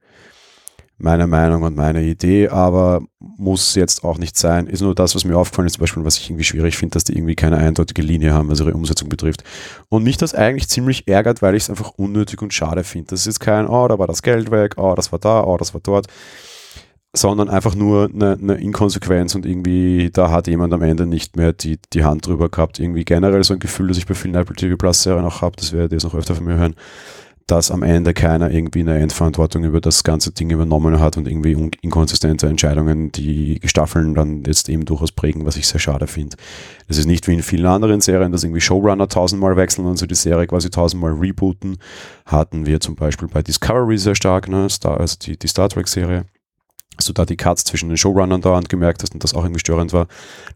meine 1.02 1.26
Meinung 1.26 1.62
und 1.62 1.76
meine 1.76 2.02
Idee, 2.02 2.48
aber 2.48 3.02
muss 3.18 3.74
jetzt 3.74 4.04
auch 4.04 4.18
nicht 4.18 4.36
sein. 4.36 4.66
Ist 4.66 4.82
nur 4.82 4.94
das, 4.94 5.14
was 5.14 5.24
mir 5.24 5.36
aufgefallen 5.36 5.66
ist, 5.66 5.74
zum 5.74 5.80
Beispiel, 5.80 6.04
was 6.04 6.18
ich 6.18 6.28
irgendwie 6.28 6.44
schwierig 6.44 6.76
finde, 6.76 6.94
dass 6.94 7.04
die 7.04 7.16
irgendwie 7.16 7.34
keine 7.34 7.56
eindeutige 7.56 8.02
Linie 8.02 8.34
haben, 8.34 8.50
was 8.50 8.60
ihre 8.60 8.74
Umsetzung 8.74 9.08
betrifft. 9.08 9.42
Und 9.88 10.04
mich 10.04 10.18
das 10.18 10.34
eigentlich 10.34 10.68
ziemlich 10.68 11.08
ärgert, 11.08 11.42
weil 11.42 11.54
ich 11.54 11.64
es 11.64 11.70
einfach 11.70 11.92
unnötig 11.96 12.42
und 12.42 12.52
schade 12.52 12.84
finde. 12.84 13.08
Das 13.08 13.26
ist 13.26 13.40
kein, 13.40 13.66
oh, 13.66 13.88
da 13.88 13.98
war 13.98 14.06
das 14.06 14.22
Geld 14.22 14.50
weg, 14.50 14.74
oh, 14.76 14.94
das 14.94 15.10
war 15.10 15.18
da, 15.18 15.42
oh, 15.42 15.56
das 15.56 15.72
war 15.72 15.80
dort, 15.80 16.06
sondern 17.12 17.48
einfach 17.48 17.74
nur 17.74 18.10
eine, 18.12 18.32
eine 18.32 18.54
Inkonsequenz 18.54 19.34
und 19.34 19.46
irgendwie, 19.46 20.10
da 20.12 20.30
hat 20.30 20.46
jemand 20.46 20.72
am 20.74 20.82
Ende 20.82 21.06
nicht 21.06 21.36
mehr 21.36 21.52
die, 21.52 21.78
die 21.92 22.04
Hand 22.04 22.26
drüber 22.26 22.50
gehabt. 22.50 22.78
Irgendwie 22.78 23.04
generell 23.04 23.42
so 23.42 23.54
ein 23.54 23.60
Gefühl, 23.60 23.88
das 23.88 23.98
ich 23.98 24.06
bei 24.06 24.14
vielen 24.14 24.34
Apple 24.34 24.54
TV 24.54 24.76
Plus 24.76 25.02
Serien 25.02 25.24
auch 25.24 25.42
habe, 25.42 25.56
das 25.56 25.72
werdet 25.72 25.92
ihr 25.92 25.96
jetzt 25.96 26.04
noch 26.04 26.14
öfter 26.14 26.34
von 26.34 26.44
mir 26.44 26.56
hören 26.56 26.76
dass 27.50 27.70
am 27.70 27.82
Ende 27.82 28.14
keiner 28.14 28.50
irgendwie 28.50 28.80
eine 28.80 28.98
Endverantwortung 28.98 29.64
über 29.64 29.80
das 29.80 30.04
ganze 30.04 30.30
Ding 30.30 30.50
übernommen 30.50 31.00
hat 31.00 31.16
und 31.16 31.26
irgendwie 31.26 31.70
inkonsistente 31.80 32.46
Entscheidungen 32.46 33.10
die 33.10 33.60
Staffeln 33.64 34.14
dann 34.14 34.44
jetzt 34.44 34.68
eben 34.68 34.84
durchaus 34.84 35.10
prägen, 35.10 35.44
was 35.46 35.56
ich 35.56 35.66
sehr 35.66 35.80
schade 35.80 36.06
finde. 36.06 36.36
Das 36.86 36.96
ist 36.96 37.06
nicht 37.06 37.26
wie 37.26 37.34
in 37.34 37.42
vielen 37.42 37.66
anderen 37.66 38.00
Serien, 38.00 38.30
dass 38.30 38.44
irgendwie 38.44 38.60
Showrunner 38.60 39.08
tausendmal 39.08 39.56
wechseln 39.56 39.86
und 39.86 39.96
so 39.96 40.06
die 40.06 40.14
Serie 40.14 40.46
quasi 40.46 40.70
tausendmal 40.70 41.12
rebooten. 41.12 41.78
Hatten 42.24 42.66
wir 42.66 42.80
zum 42.80 42.94
Beispiel 42.94 43.26
bei 43.26 43.42
Discovery 43.42 43.98
sehr 43.98 44.14
stark, 44.14 44.48
ne? 44.48 44.70
Star, 44.70 45.00
also 45.00 45.16
die, 45.20 45.36
die 45.36 45.48
Star 45.48 45.68
Trek-Serie 45.68 46.26
dass 46.96 47.06
du 47.06 47.14
da 47.14 47.24
die 47.24 47.38
Cuts 47.38 47.64
zwischen 47.64 47.88
den 47.88 47.96
Showrunnern 47.96 48.42
dauernd 48.42 48.68
gemerkt 48.68 49.02
hast 49.02 49.14
und 49.14 49.24
das 49.24 49.32
auch 49.32 49.42
irgendwie 49.42 49.60
störend 49.60 49.94
war. 49.94 50.06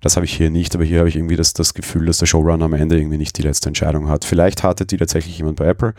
Das 0.03 0.17
habe 0.17 0.27
ich 0.27 0.35
hier 0.35 0.51
nicht, 0.51 0.75
aber 0.75 0.85
hier 0.85 0.99
habe 0.99 1.09
ich 1.09 1.17
irgendwie 1.17 1.37
das, 1.37 1.55
das 1.55 1.73
Gefühl, 1.73 2.05
dass 2.05 2.19
der 2.19 2.27
Showrunner 2.27 2.67
am 2.67 2.75
Ende 2.75 2.99
irgendwie 2.99 3.17
nicht 3.17 3.39
die 3.39 3.43
letzte 3.43 3.71
Entscheidung 3.71 4.11
hat. 4.11 4.27
Vielleicht 4.27 4.63
hatte 4.63 4.85
die 4.85 4.99
tatsächlich 4.99 5.39
jemand 5.39 5.57
bei 5.57 5.65
Apple. 5.65 5.95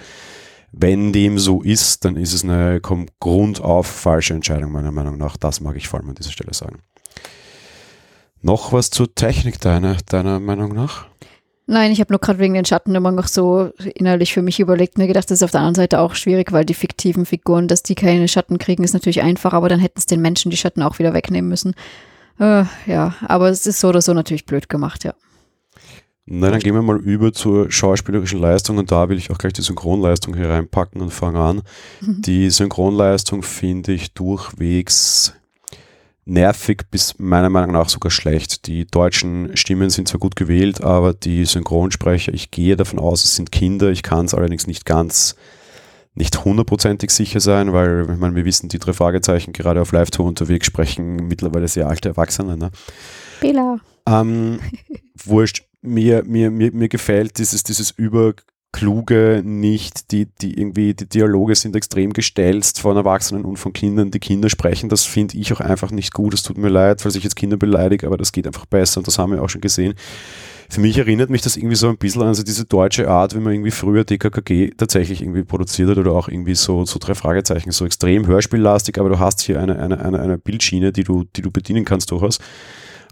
Wenn 0.78 1.14
dem 1.14 1.40
so 1.40 1.62
ist, 1.62 2.04
dann 2.04 2.18
ist 2.18 2.34
es 2.34 2.44
eine 2.44 2.82
grundauf 2.82 3.88
falsche 3.88 4.34
Entscheidung 4.34 4.74
meiner 4.74 4.92
Meinung 4.92 5.18
nach. 5.18 5.38
Das 5.38 5.62
mag 5.62 5.78
ich 5.78 5.88
vor 5.88 6.00
allem 6.00 6.10
an 6.10 6.16
dieser 6.16 6.32
Stelle 6.32 6.54
sagen. 6.54 6.80
Noch 8.42 8.74
was 8.74 8.90
zur 8.90 9.16
Technik 9.16 9.62
deiner, 9.62 9.96
deiner 10.06 10.42
Meinung 10.42 10.74
nach? 10.74 11.06
Nein, 11.66 11.94
ich 11.94 12.02
habe 12.02 12.12
nur 12.12 12.20
gerade 12.20 12.40
wegen 12.40 12.54
den 12.54 12.66
Schatten 12.66 12.94
immer 12.94 13.12
noch 13.12 13.28
so 13.28 13.72
innerlich 13.96 14.34
für 14.34 14.42
mich 14.42 14.60
überlegt, 14.60 14.98
mir 14.98 15.08
gedacht, 15.08 15.32
das 15.32 15.40
ist 15.40 15.44
auf 15.44 15.52
der 15.52 15.62
anderen 15.62 15.76
Seite 15.76 16.00
auch 16.00 16.14
schwierig, 16.14 16.52
weil 16.52 16.66
die 16.66 16.74
fiktiven 16.74 17.26
Figuren, 17.26 17.70
dass 17.70 17.82
die 17.82 17.96
keine 17.96 18.28
Schatten 18.28 18.58
kriegen, 18.58 18.84
ist 18.84 18.94
natürlich 18.94 19.22
einfach, 19.22 19.54
aber 19.54 19.70
dann 19.70 19.80
hätten 19.80 19.98
es 19.98 20.06
den 20.06 20.22
Menschen 20.22 20.52
die 20.52 20.58
Schatten 20.58 20.84
auch 20.84 21.00
wieder 21.00 21.14
wegnehmen 21.14 21.50
müssen. 21.50 21.74
Äh, 22.38 22.66
ja, 22.86 23.16
aber 23.26 23.50
es 23.50 23.66
ist 23.66 23.80
so 23.80 23.88
oder 23.88 24.02
so 24.02 24.14
natürlich 24.14 24.46
blöd 24.46 24.68
gemacht, 24.68 25.06
ja. 25.06 25.14
Na, 26.28 26.50
dann 26.50 26.60
gehen 26.60 26.74
wir 26.74 26.82
mal 26.82 26.98
über 26.98 27.34
zur 27.34 27.72
schauspielerischen 27.72 28.40
Leistung 28.40 28.78
und 28.78 28.92
da 28.92 29.10
will 29.10 29.18
ich 29.18 29.30
auch 29.30 29.38
gleich 29.38 29.54
die 29.54 29.62
Synchronleistung 29.62 30.36
hier 30.36 30.50
reinpacken 30.50 31.00
und 31.02 31.12
fange 31.12 31.40
an. 31.40 31.62
Mhm. 32.02 32.22
Die 32.24 32.50
Synchronleistung 32.50 33.44
finde 33.44 33.94
ich 33.94 34.14
durchwegs 34.14 35.34
nervig 36.26 36.86
bis 36.90 37.20
meiner 37.20 37.50
Meinung 37.50 37.74
nach 37.74 37.90
sogar 37.90 38.10
schlecht. 38.10 38.66
Die 38.66 38.86
deutschen 38.86 39.56
Stimmen 39.56 39.92
sind 39.92 40.08
zwar 40.08 40.20
gut 40.20 40.36
gewählt, 40.36 40.82
aber 40.82 41.14
die 41.14 41.46
Synchronsprecher, 41.46 42.34
ich 42.34 42.52
gehe 42.52 42.76
davon 42.76 43.00
aus, 43.00 43.24
es 43.24 43.36
sind 43.36 43.52
Kinder. 43.52 43.92
Ich 43.92 44.02
kann 44.02 44.26
es 44.26 44.34
allerdings 44.34 44.66
nicht 44.66 44.86
ganz, 44.86 45.36
nicht 46.16 46.44
hundertprozentig 46.44 47.12
sicher 47.12 47.40
sein, 47.40 47.72
weil 47.74 48.08
ich 48.12 48.20
meine, 48.20 48.36
wir 48.36 48.46
wissen, 48.46 48.70
die 48.70 48.80
drei 48.80 48.94
Fragezeichen 48.94 49.54
gerade 49.54 49.82
auf 49.82 49.92
Live-Tour 49.92 50.26
unterwegs 50.26 50.66
sprechen 50.66 51.28
mittlerweile 51.28 51.68
sehr 51.68 51.88
alte 51.88 52.10
Erwachsene. 52.10 52.58
Ne? 52.58 52.72
Bela. 53.40 53.78
Ähm, 54.08 54.60
wurscht. 55.24 55.65
Mir, 55.86 56.24
mir, 56.26 56.52
mir, 56.52 56.72
mir 56.72 56.90
gefällt 56.90 57.38
dieses, 57.38 57.64
dieses 57.64 57.92
über 57.92 58.34
kluge 58.76 59.42
nicht, 59.46 60.12
die, 60.12 60.28
die 60.42 60.60
irgendwie, 60.60 60.94
die 60.94 61.08
Dialoge 61.08 61.56
sind 61.56 61.78
extrem 61.78 62.12
gestelzt 62.12 62.82
von 62.82 62.98
Erwachsenen 62.98 63.46
und 63.46 63.56
von 63.56 63.72
Kindern, 63.72 64.12
die 64.12 64.20
Kinder 64.20 64.50
sprechen, 64.50 64.90
das 64.90 65.06
finde 65.06 65.38
ich 65.38 65.54
auch 65.54 65.62
einfach 65.62 65.92
nicht 65.92 66.14
gut, 66.14 66.34
es 66.34 66.44
tut 66.44 66.58
mir 66.58 66.68
leid, 66.68 67.00
falls 67.00 67.16
ich 67.16 67.24
jetzt 67.24 67.38
Kinder 67.38 67.56
beleidige, 67.56 68.06
aber 68.06 68.18
das 68.18 68.34
geht 68.34 68.46
einfach 68.46 68.66
besser 68.66 68.98
und 68.98 69.08
das 69.08 69.18
haben 69.18 69.32
wir 69.32 69.42
auch 69.42 69.48
schon 69.48 69.62
gesehen. 69.62 69.94
Für 70.70 70.82
mich 70.82 70.98
erinnert 70.98 71.30
mich 71.30 71.42
das 71.42 71.56
irgendwie 71.56 71.78
so 71.78 71.88
ein 71.88 71.98
bisschen 71.98 72.24
an 72.24 72.34
so 72.34 72.44
diese 72.44 72.66
deutsche 72.66 73.08
Art, 73.08 73.34
wie 73.34 73.40
man 73.40 73.54
irgendwie 73.54 73.72
früher 73.72 74.04
DKKG 74.04 74.72
tatsächlich 74.76 75.22
irgendwie 75.22 75.44
produziert 75.44 75.92
hat 75.92 75.98
oder 75.98 76.12
auch 76.12 76.28
irgendwie 76.28 76.56
so, 76.56 76.84
so 76.84 77.00
drei 77.00 77.16
Fragezeichen, 77.16 77.72
so 77.72 77.86
extrem 77.86 78.28
hörspiellastig, 78.28 79.00
aber 79.00 79.08
du 79.08 79.20
hast 79.20 79.40
hier 79.42 79.62
eine, 79.62 79.80
eine, 79.80 80.04
eine, 80.04 80.20
eine 80.20 80.38
Bildschiene, 80.38 80.92
die 80.92 81.06
du, 81.06 81.24
die 81.34 81.42
du 81.42 81.50
bedienen 81.50 81.86
kannst 81.86 82.12
durchaus. 82.12 82.40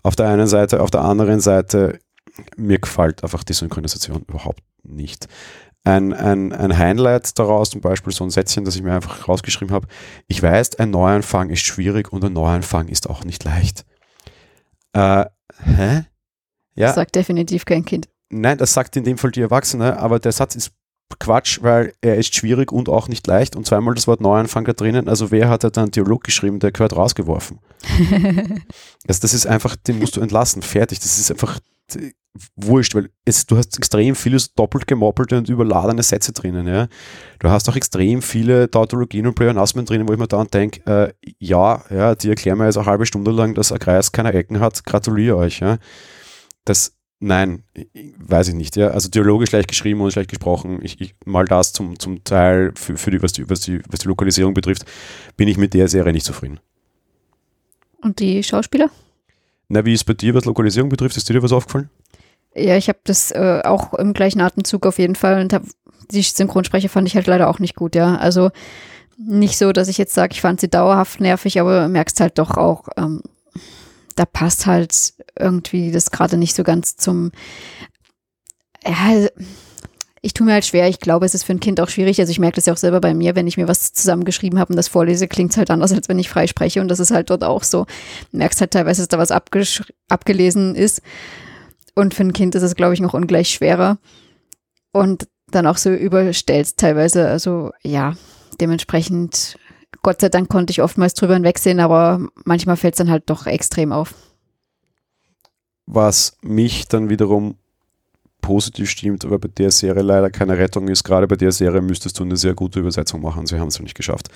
Auf 0.02 0.18
der 0.18 0.28
einen 0.28 0.48
Seite, 0.48 0.82
auf 0.82 0.92
der 0.92 1.04
anderen 1.04 1.40
Seite 1.40 2.00
mir 2.58 2.80
gefällt 2.80 3.24
einfach 3.24 3.44
die 3.44 3.54
Synchronisation 3.54 4.26
überhaupt 4.28 4.64
nicht. 4.84 5.28
Ein, 5.86 6.14
ein, 6.14 6.54
ein 6.54 6.78
Highlight 6.78 7.38
daraus, 7.38 7.72
zum 7.72 7.82
Beispiel 7.82 8.14
so 8.14 8.24
ein 8.24 8.30
Sätzchen, 8.30 8.64
das 8.64 8.76
ich 8.76 8.84
mir 8.84 8.94
einfach 8.94 9.28
rausgeschrieben 9.28 9.74
habe. 9.74 9.88
Ich 10.28 10.42
weiß, 10.42 10.80
ein 10.80 10.92
Neuanfang 10.92 11.50
ist 11.50 11.66
schwierig 11.66 12.14
und 12.14 12.24
ein 12.24 12.34
Neuanfang 12.34 12.88
ist 12.88 13.10
auch 13.10 13.26
nicht 13.26 13.44
leicht. 13.44 13.86
Äh, 14.94 15.26
hä? 15.64 16.06
Ja. 16.76 16.88
Das 16.88 16.96
sagt 16.96 17.16
definitiv 17.16 17.66
kein 17.66 17.84
Kind. 17.84 18.08
Nein, 18.30 18.58
das 18.58 18.74
sagt 18.74 18.96
in 18.96 19.04
dem 19.04 19.18
Fall 19.18 19.32
die 19.32 19.42
Erwachsene, 19.42 20.00
aber 20.00 20.20
der 20.20 20.32
Satz 20.32 20.56
ist 20.56 20.72
Quatsch, 21.20 21.60
weil 21.62 21.94
er 22.02 22.16
ist 22.16 22.34
schwierig 22.34 22.72
und 22.72 22.90
auch 22.90 23.08
nicht 23.08 23.28
leicht 23.28 23.56
und 23.56 23.68
zweimal 23.68 23.94
das 23.94 24.08
Wort 24.08 24.22
Neuanfang 24.22 24.66
da 24.66 24.74
drinnen. 24.74 25.08
Also 25.08 25.32
wer 25.32 25.50
hat 25.50 25.64
da 25.64 25.70
dann 25.70 25.92
Dialog 25.92 26.24
geschrieben, 26.24 26.60
der 26.60 26.72
gehört 26.72 26.96
rausgeworfen. 26.96 27.60
also 29.08 29.22
das 29.22 29.34
ist 29.34 29.46
einfach, 29.46 29.76
den 29.76 30.00
musst 30.00 30.16
du 30.16 30.22
entlassen, 30.22 30.62
fertig. 30.62 31.00
Das 31.00 31.20
ist 31.20 31.30
einfach 31.30 31.60
wurscht, 32.56 32.96
weil 32.96 33.10
es, 33.26 33.46
du 33.46 33.58
hast 33.58 33.78
extrem 33.78 34.16
viele 34.16 34.38
doppelt 34.56 34.88
gemoppelte 34.88 35.38
und 35.38 35.50
überladene 35.50 36.02
Sätze 36.02 36.34
drinnen. 36.34 36.68
Ja. 36.68 36.88
Du 37.40 37.50
hast 37.50 37.70
auch 37.70 37.76
extrem 37.76 38.22
viele 38.22 38.70
Tautologien 38.70 39.28
und 39.28 39.36
Pleonasmen 39.36 39.86
drinnen, 39.86 40.08
wo 40.08 40.14
ich 40.14 40.20
mir 40.20 40.28
dann 40.28 40.48
denke, 40.48 40.82
äh, 40.86 41.14
ja, 41.38 41.84
ja, 41.90 42.16
die 42.16 42.30
erklären 42.30 42.58
mir 42.58 42.66
jetzt 42.66 42.78
eine 42.78 42.88
halbe 42.88 43.06
Stunde 43.06 43.32
lang, 43.32 43.54
dass 43.54 43.72
ein 43.72 43.80
Kreis 43.80 44.12
keine 44.12 44.34
Ecken 44.34 44.60
hat, 44.60 44.84
gratuliere 44.84 45.38
euch. 45.38 45.60
Ja. 45.60 45.78
Das, 46.66 46.96
nein, 47.20 47.64
weiß 48.18 48.48
ich 48.48 48.56
nicht. 48.56 48.76
Ja. 48.78 48.90
Also 48.90 49.10
dialogisch 49.10 49.50
schlecht 49.50 49.68
geschrieben 49.68 50.02
und 50.02 50.12
schlecht 50.12 50.30
gesprochen. 50.30 50.80
Ich, 50.82 51.00
ich 51.00 51.16
mal 51.26 51.46
das 51.46 51.72
zum, 51.72 52.00
zum 52.00 52.24
Teil, 52.24 52.72
für, 52.76 52.98
für 52.98 53.12
die, 53.12 53.22
was, 53.22 53.34
die, 53.34 53.48
was, 53.48 53.60
die, 53.62 53.80
was 53.90 54.00
die 54.00 54.08
Lokalisierung 54.08 54.56
betrifft, 54.56 54.86
bin 55.38 55.48
ich 55.48 55.58
mit 55.58 55.76
der 55.76 55.88
Serie 55.88 56.14
nicht 56.14 56.26
zufrieden. 56.26 56.60
Und 58.02 58.20
die 58.20 58.44
Schauspieler? 58.44 58.90
Na, 59.74 59.84
wie 59.86 59.94
ist 59.94 60.04
bei 60.04 60.14
dir, 60.14 60.36
was 60.36 60.46
Lokalisierung 60.46 60.90
betrifft? 60.90 61.18
Ist 61.18 61.28
dir 61.28 61.42
was 61.42 61.52
aufgefallen? 61.52 61.90
Ja, 62.54 62.78
ich 62.78 62.90
habe 62.90 63.00
das 63.06 63.32
äh, 63.32 63.62
auch 63.66 63.96
im 63.96 64.14
gleichen 64.14 64.40
Atemzug 64.40 64.86
auf 64.86 65.00
jeden 65.00 65.16
Fall 65.16 65.42
und 65.42 65.52
hab, 65.52 65.64
die 66.12 66.22
Synchronsprecher 66.22 66.90
fand 66.90 67.08
ich 67.08 67.16
halt 67.16 67.26
leider 67.26 67.50
auch 67.50 67.58
nicht 67.58 67.76
gut, 67.76 67.96
ja. 67.96 68.16
Also 68.18 68.52
nicht 69.18 69.58
so, 69.58 69.72
dass 69.72 69.88
ich 69.88 69.98
jetzt 69.98 70.14
sage, 70.14 70.34
ich 70.34 70.42
fand 70.42 70.62
sie 70.62 70.70
dauerhaft 70.70 71.20
nervig, 71.20 71.60
aber 71.60 71.88
merkst 71.88 72.20
halt 72.20 72.38
doch 72.38 72.56
auch, 72.56 72.88
ähm, 72.98 73.24
da 74.16 74.26
passt 74.26 74.68
halt 74.68 75.16
irgendwie 75.40 75.92
das 75.92 76.12
gerade 76.12 76.38
nicht 76.38 76.54
so 76.54 76.64
ganz 76.64 76.96
zum. 76.96 77.32
Ja, 78.86 79.28
ich 80.26 80.34
tue 80.34 80.46
mir 80.46 80.54
halt 80.54 80.66
schwer. 80.66 80.88
Ich 80.88 81.02
glaube, 81.02 81.26
es 81.26 81.36
ist 81.36 81.44
für 81.44 81.52
ein 81.52 81.60
Kind 81.60 81.82
auch 81.82 81.90
schwierig. 81.90 82.18
Also 82.18 82.32
ich 82.32 82.40
merke 82.40 82.56
das 82.56 82.66
ja 82.66 82.72
auch 82.72 82.78
selber 82.78 83.02
bei 83.02 83.14
mir, 83.14 83.36
wenn 83.36 83.46
ich 83.46 83.58
mir 83.58 83.68
was 83.68 83.92
zusammengeschrieben 83.92 84.58
habe 84.58 84.72
und 84.72 84.78
das 84.78 84.88
vorlese, 84.88 85.28
klingt 85.28 85.52
es 85.52 85.58
halt 85.58 85.70
anders, 85.70 85.92
als 85.92 86.08
wenn 86.08 86.18
ich 86.18 86.30
frei 86.30 86.48
spreche. 86.48 86.80
Und 86.80 86.88
das 86.88 87.02
ist 87.02 87.12
halt 87.12 87.30
dort 87.30 87.44
auch 87.44 87.64
so. 87.64 87.86
Du 88.32 88.38
merkst 88.38 88.62
halt 88.62 88.72
teilweise, 88.72 89.02
dass 89.02 89.10
da 89.10 89.18
was 89.18 89.32
abgelesen 90.08 90.76
ist. 90.76 91.02
Und 91.94 92.14
für 92.14 92.24
ein 92.24 92.32
Kind 92.32 92.56
ist 92.56 92.64
es, 92.64 92.76
glaube 92.76 92.94
ich, 92.94 93.02
noch 93.02 93.14
ungleich 93.14 93.50
schwerer. 93.50 93.98
Und 94.94 95.28
dann 95.52 95.68
auch 95.68 95.76
so 95.76 95.90
überstellst 95.92 96.80
teilweise. 96.80 97.28
Also 97.28 97.72
ja, 97.82 98.16
dementsprechend, 98.62 99.60
Gott 100.04 100.22
sei 100.22 100.30
Dank 100.30 100.48
konnte 100.48 100.72
ich 100.72 100.82
oftmals 100.82 101.16
drüber 101.16 101.34
hinwegsehen, 101.34 101.82
aber 101.82 102.26
manchmal 102.46 102.78
fällt 102.78 102.94
es 102.94 103.00
dann 103.00 103.12
halt 103.12 103.24
doch 103.30 103.46
extrem 103.46 103.92
auf. 103.92 104.14
Was 105.86 106.38
mich 106.42 106.88
dann 106.88 107.10
wiederum 107.10 107.58
positiv 108.44 108.90
stimmt, 108.90 109.26
aber 109.26 109.40
bei 109.40 109.48
der 109.48 109.72
Serie 109.72 110.04
leider 110.04 110.30
keine 110.30 110.58
Rettung 110.58 110.88
ist. 110.90 111.04
Gerade 111.04 111.28
bei 111.28 111.36
der 111.36 111.52
Serie 111.52 111.82
müsstest 111.82 112.20
du 112.20 112.24
eine 112.24 112.38
sehr 112.38 112.54
gute 112.54 112.80
Übersetzung 112.80 113.22
machen. 113.22 113.48
Sie 113.48 113.58
haben 113.58 113.70
es 113.70 113.80
nicht 113.80 113.96
geschafft. 113.96 114.28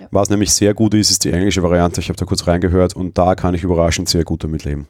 Ja. 0.00 0.06
Was 0.12 0.30
nämlich 0.30 0.52
sehr 0.52 0.72
gut 0.72 0.94
ist, 0.94 1.10
ist 1.10 1.24
die 1.24 1.32
englische 1.32 1.62
Variante. 1.62 2.00
Ich 2.00 2.08
habe 2.08 2.16
da 2.16 2.24
kurz 2.24 2.46
reingehört 2.46 2.94
und 2.94 3.18
da 3.18 3.34
kann 3.34 3.54
ich 3.54 3.64
überraschend 3.64 4.08
sehr 4.08 4.24
gut 4.24 4.44
damit 4.44 4.64
leben. 4.64 4.86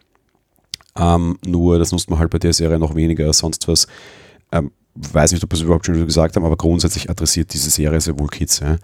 Ähm, 0.96 1.38
nur 1.44 1.78
das 1.78 1.90
nutzt 1.90 2.10
man 2.10 2.18
halt 2.18 2.30
bei 2.30 2.38
der 2.38 2.52
Serie 2.52 2.78
noch 2.78 2.94
weniger 2.94 3.26
als 3.26 3.38
sonst 3.38 3.66
was. 3.66 3.86
Ähm, 4.52 4.70
weiß 4.94 5.32
nicht, 5.32 5.42
ob 5.42 5.50
wir 5.50 5.56
es 5.56 5.62
überhaupt 5.62 5.86
schon 5.86 6.06
gesagt 6.06 6.36
haben, 6.36 6.44
aber 6.44 6.56
grundsätzlich 6.56 7.10
adressiert 7.10 7.52
diese 7.52 7.70
Serie 7.70 8.00
sehr 8.00 8.18
wohl 8.18 8.28
Kids. 8.28 8.60
Ja? 8.60 8.76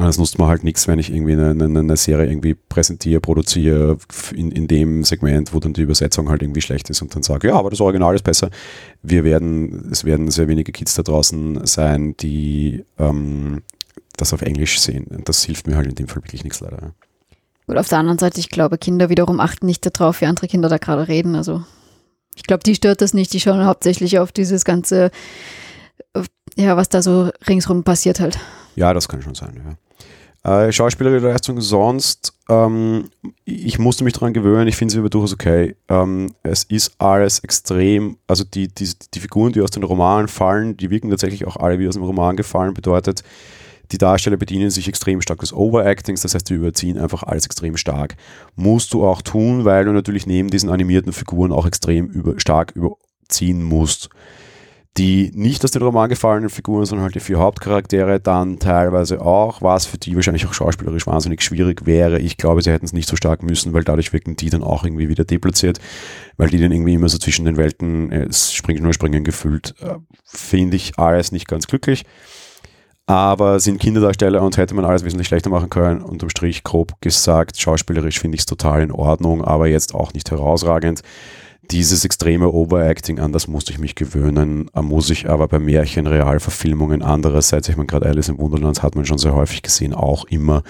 Und 0.00 0.06
das 0.06 0.16
nutzt 0.16 0.38
man 0.38 0.48
halt 0.48 0.64
nichts, 0.64 0.88
wenn 0.88 0.98
ich 0.98 1.12
irgendwie 1.12 1.34
eine, 1.34 1.50
eine, 1.50 1.78
eine, 1.78 1.96
Serie 1.98 2.26
irgendwie 2.26 2.54
präsentiere, 2.54 3.20
produziere 3.20 3.98
in, 4.34 4.50
in 4.50 4.66
dem 4.66 5.04
Segment, 5.04 5.52
wo 5.52 5.60
dann 5.60 5.74
die 5.74 5.82
Übersetzung 5.82 6.30
halt 6.30 6.40
irgendwie 6.40 6.62
schlecht 6.62 6.88
ist 6.88 7.02
und 7.02 7.14
dann 7.14 7.22
sage, 7.22 7.48
ja, 7.48 7.54
aber 7.56 7.68
das 7.68 7.82
Original 7.82 8.14
ist 8.14 8.22
besser. 8.22 8.48
Wir 9.02 9.24
werden, 9.24 9.90
es 9.92 10.06
werden 10.06 10.30
sehr 10.30 10.48
wenige 10.48 10.72
Kids 10.72 10.94
da 10.94 11.02
draußen 11.02 11.66
sein, 11.66 12.16
die 12.16 12.82
ähm, 12.98 13.60
das 14.16 14.32
auf 14.32 14.40
Englisch 14.40 14.80
sehen. 14.80 15.04
Und 15.04 15.28
das 15.28 15.44
hilft 15.44 15.66
mir 15.66 15.76
halt 15.76 15.86
in 15.86 15.96
dem 15.96 16.08
Fall 16.08 16.24
wirklich 16.24 16.44
nichts 16.44 16.60
leider. 16.60 16.94
Gut, 17.66 17.76
auf 17.76 17.88
der 17.88 17.98
anderen 17.98 18.18
Seite, 18.18 18.40
ich 18.40 18.48
glaube, 18.48 18.78
Kinder 18.78 19.10
wiederum 19.10 19.38
achten 19.38 19.66
nicht 19.66 19.84
darauf, 19.84 20.22
wie 20.22 20.26
andere 20.26 20.48
Kinder 20.48 20.70
da 20.70 20.78
gerade 20.78 21.08
reden. 21.08 21.34
Also 21.34 21.62
ich 22.36 22.44
glaube, 22.44 22.62
die 22.62 22.74
stört 22.74 23.02
das 23.02 23.12
nicht. 23.12 23.34
Die 23.34 23.40
schauen 23.40 23.66
hauptsächlich 23.66 24.18
auf 24.18 24.32
dieses 24.32 24.64
ganze, 24.64 25.10
ja, 26.56 26.78
was 26.78 26.88
da 26.88 27.02
so 27.02 27.28
ringsrum 27.46 27.84
passiert 27.84 28.18
halt. 28.18 28.38
Ja, 28.76 28.94
das 28.94 29.06
kann 29.06 29.20
schon 29.20 29.34
sein, 29.34 29.60
ja. 29.62 29.76
Äh, 30.42 30.72
schauspielerische 30.72 31.26
Leistung 31.26 31.60
sonst, 31.60 32.32
ähm, 32.48 33.10
ich 33.44 33.78
musste 33.78 34.04
mich 34.04 34.14
daran 34.14 34.32
gewöhnen, 34.32 34.68
ich 34.68 34.76
finde 34.76 34.92
sie 34.92 34.98
aber 34.98 35.10
durchaus 35.10 35.34
okay. 35.34 35.76
Ähm, 35.88 36.32
es 36.42 36.64
ist 36.64 36.94
alles 36.98 37.40
extrem, 37.40 38.16
also 38.26 38.44
die, 38.44 38.68
die, 38.68 38.90
die 39.12 39.20
Figuren, 39.20 39.52
die 39.52 39.60
aus 39.60 39.70
den 39.70 39.82
Romanen 39.82 40.28
fallen, 40.28 40.78
die 40.78 40.88
wirken 40.88 41.10
tatsächlich 41.10 41.46
auch 41.46 41.56
alle 41.56 41.78
wie 41.78 41.86
aus 41.86 41.94
dem 41.94 42.04
Roman 42.04 42.36
gefallen, 42.36 42.72
bedeutet, 42.72 43.22
die 43.92 43.98
Darsteller 43.98 44.38
bedienen 44.38 44.70
sich 44.70 44.88
extrem 44.88 45.20
stark 45.20 45.40
des 45.40 45.52
Overactings, 45.52 46.22
das 46.22 46.34
heißt, 46.34 46.48
die 46.48 46.54
überziehen 46.54 46.96
einfach 46.96 47.22
alles 47.24 47.44
extrem 47.44 47.76
stark. 47.76 48.16
Musst 48.56 48.94
du 48.94 49.04
auch 49.04 49.20
tun, 49.20 49.64
weil 49.64 49.84
du 49.84 49.92
natürlich 49.92 50.26
neben 50.26 50.48
diesen 50.48 50.70
animierten 50.70 51.12
Figuren 51.12 51.52
auch 51.52 51.66
extrem 51.66 52.06
über, 52.06 52.38
stark 52.38 52.72
überziehen 52.74 53.62
musst. 53.62 54.08
Die 54.98 55.30
nicht 55.34 55.64
aus 55.64 55.70
den 55.70 55.82
Roman 55.82 56.08
gefallenen 56.08 56.50
Figuren, 56.50 56.84
sondern 56.84 57.04
halt 57.04 57.14
die 57.14 57.20
vier 57.20 57.38
Hauptcharaktere 57.38 58.18
dann 58.18 58.58
teilweise 58.58 59.20
auch, 59.20 59.62
was 59.62 59.86
für 59.86 59.98
die 59.98 60.16
wahrscheinlich 60.16 60.46
auch 60.46 60.52
schauspielerisch 60.52 61.06
wahnsinnig 61.06 61.42
schwierig 61.42 61.86
wäre. 61.86 62.18
Ich 62.18 62.36
glaube, 62.36 62.60
sie 62.62 62.72
hätten 62.72 62.86
es 62.86 62.92
nicht 62.92 63.08
so 63.08 63.14
stark 63.14 63.42
müssen, 63.44 63.72
weil 63.72 63.84
dadurch 63.84 64.12
wirken 64.12 64.34
die 64.34 64.50
dann 64.50 64.64
auch 64.64 64.84
irgendwie 64.84 65.08
wieder 65.08 65.24
deplatziert, 65.24 65.78
weil 66.36 66.48
die 66.48 66.58
dann 66.58 66.72
irgendwie 66.72 66.94
immer 66.94 67.08
so 67.08 67.18
zwischen 67.18 67.44
den 67.44 67.56
Welten 67.56 68.10
äh, 68.10 68.32
springen 68.32 68.82
nur 68.82 68.92
springen 68.92 69.22
gefühlt. 69.22 69.74
Äh, 69.80 69.98
Finde 70.24 70.76
ich 70.76 70.98
alles 70.98 71.30
nicht 71.30 71.46
ganz 71.46 71.68
glücklich 71.68 72.04
aber 73.10 73.58
sind 73.58 73.80
Kinderdarsteller 73.80 74.40
und 74.40 74.56
hätte 74.56 74.76
man 74.76 74.84
alles 74.84 75.04
wesentlich 75.04 75.26
schlechter 75.26 75.50
machen 75.50 75.68
können. 75.68 76.00
Unterm 76.00 76.30
Strich 76.30 76.62
grob 76.62 76.92
gesagt, 77.00 77.58
schauspielerisch 77.58 78.20
finde 78.20 78.36
ich 78.36 78.42
es 78.42 78.46
total 78.46 78.82
in 78.82 78.92
Ordnung, 78.92 79.42
aber 79.44 79.66
jetzt 79.66 79.96
auch 79.96 80.12
nicht 80.12 80.30
herausragend. 80.30 81.00
Dieses 81.70 82.04
extreme 82.04 82.52
Overacting, 82.52 83.20
an 83.20 83.32
das 83.32 83.46
musste 83.46 83.72
ich 83.72 83.78
mich 83.78 83.94
gewöhnen, 83.94 84.68
muss 84.74 85.08
ich 85.10 85.28
aber 85.28 85.46
bei 85.46 85.58
Märchen, 85.60 86.06
Realverfilmungen 86.06 87.02
andererseits, 87.02 87.68
ich 87.68 87.76
meine 87.76 87.86
gerade 87.86 88.06
Alice 88.06 88.28
im 88.28 88.38
Wunderland 88.38 88.82
hat 88.82 88.96
man 88.96 89.06
schon 89.06 89.18
sehr 89.18 89.34
häufig 89.34 89.62
gesehen, 89.62 89.94
auch 89.94 90.24
immer 90.24 90.64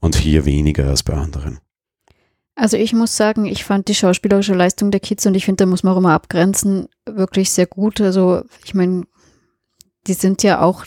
und 0.00 0.16
hier 0.16 0.44
weniger 0.44 0.88
als 0.88 1.02
bei 1.02 1.14
anderen. 1.14 1.60
Also 2.56 2.76
ich 2.76 2.92
muss 2.92 3.16
sagen, 3.16 3.46
ich 3.46 3.64
fand 3.64 3.88
die 3.88 3.94
schauspielerische 3.94 4.54
Leistung 4.54 4.90
der 4.90 5.00
Kids 5.00 5.26
und 5.26 5.34
ich 5.34 5.44
finde, 5.44 5.64
da 5.64 5.66
muss 5.66 5.82
man 5.82 5.94
auch 5.94 5.98
immer 5.98 6.12
abgrenzen, 6.12 6.88
wirklich 7.06 7.50
sehr 7.50 7.66
gut. 7.66 8.00
Also 8.00 8.42
ich 8.64 8.74
meine, 8.74 9.04
die 10.06 10.14
sind 10.14 10.42
ja 10.42 10.60
auch, 10.60 10.84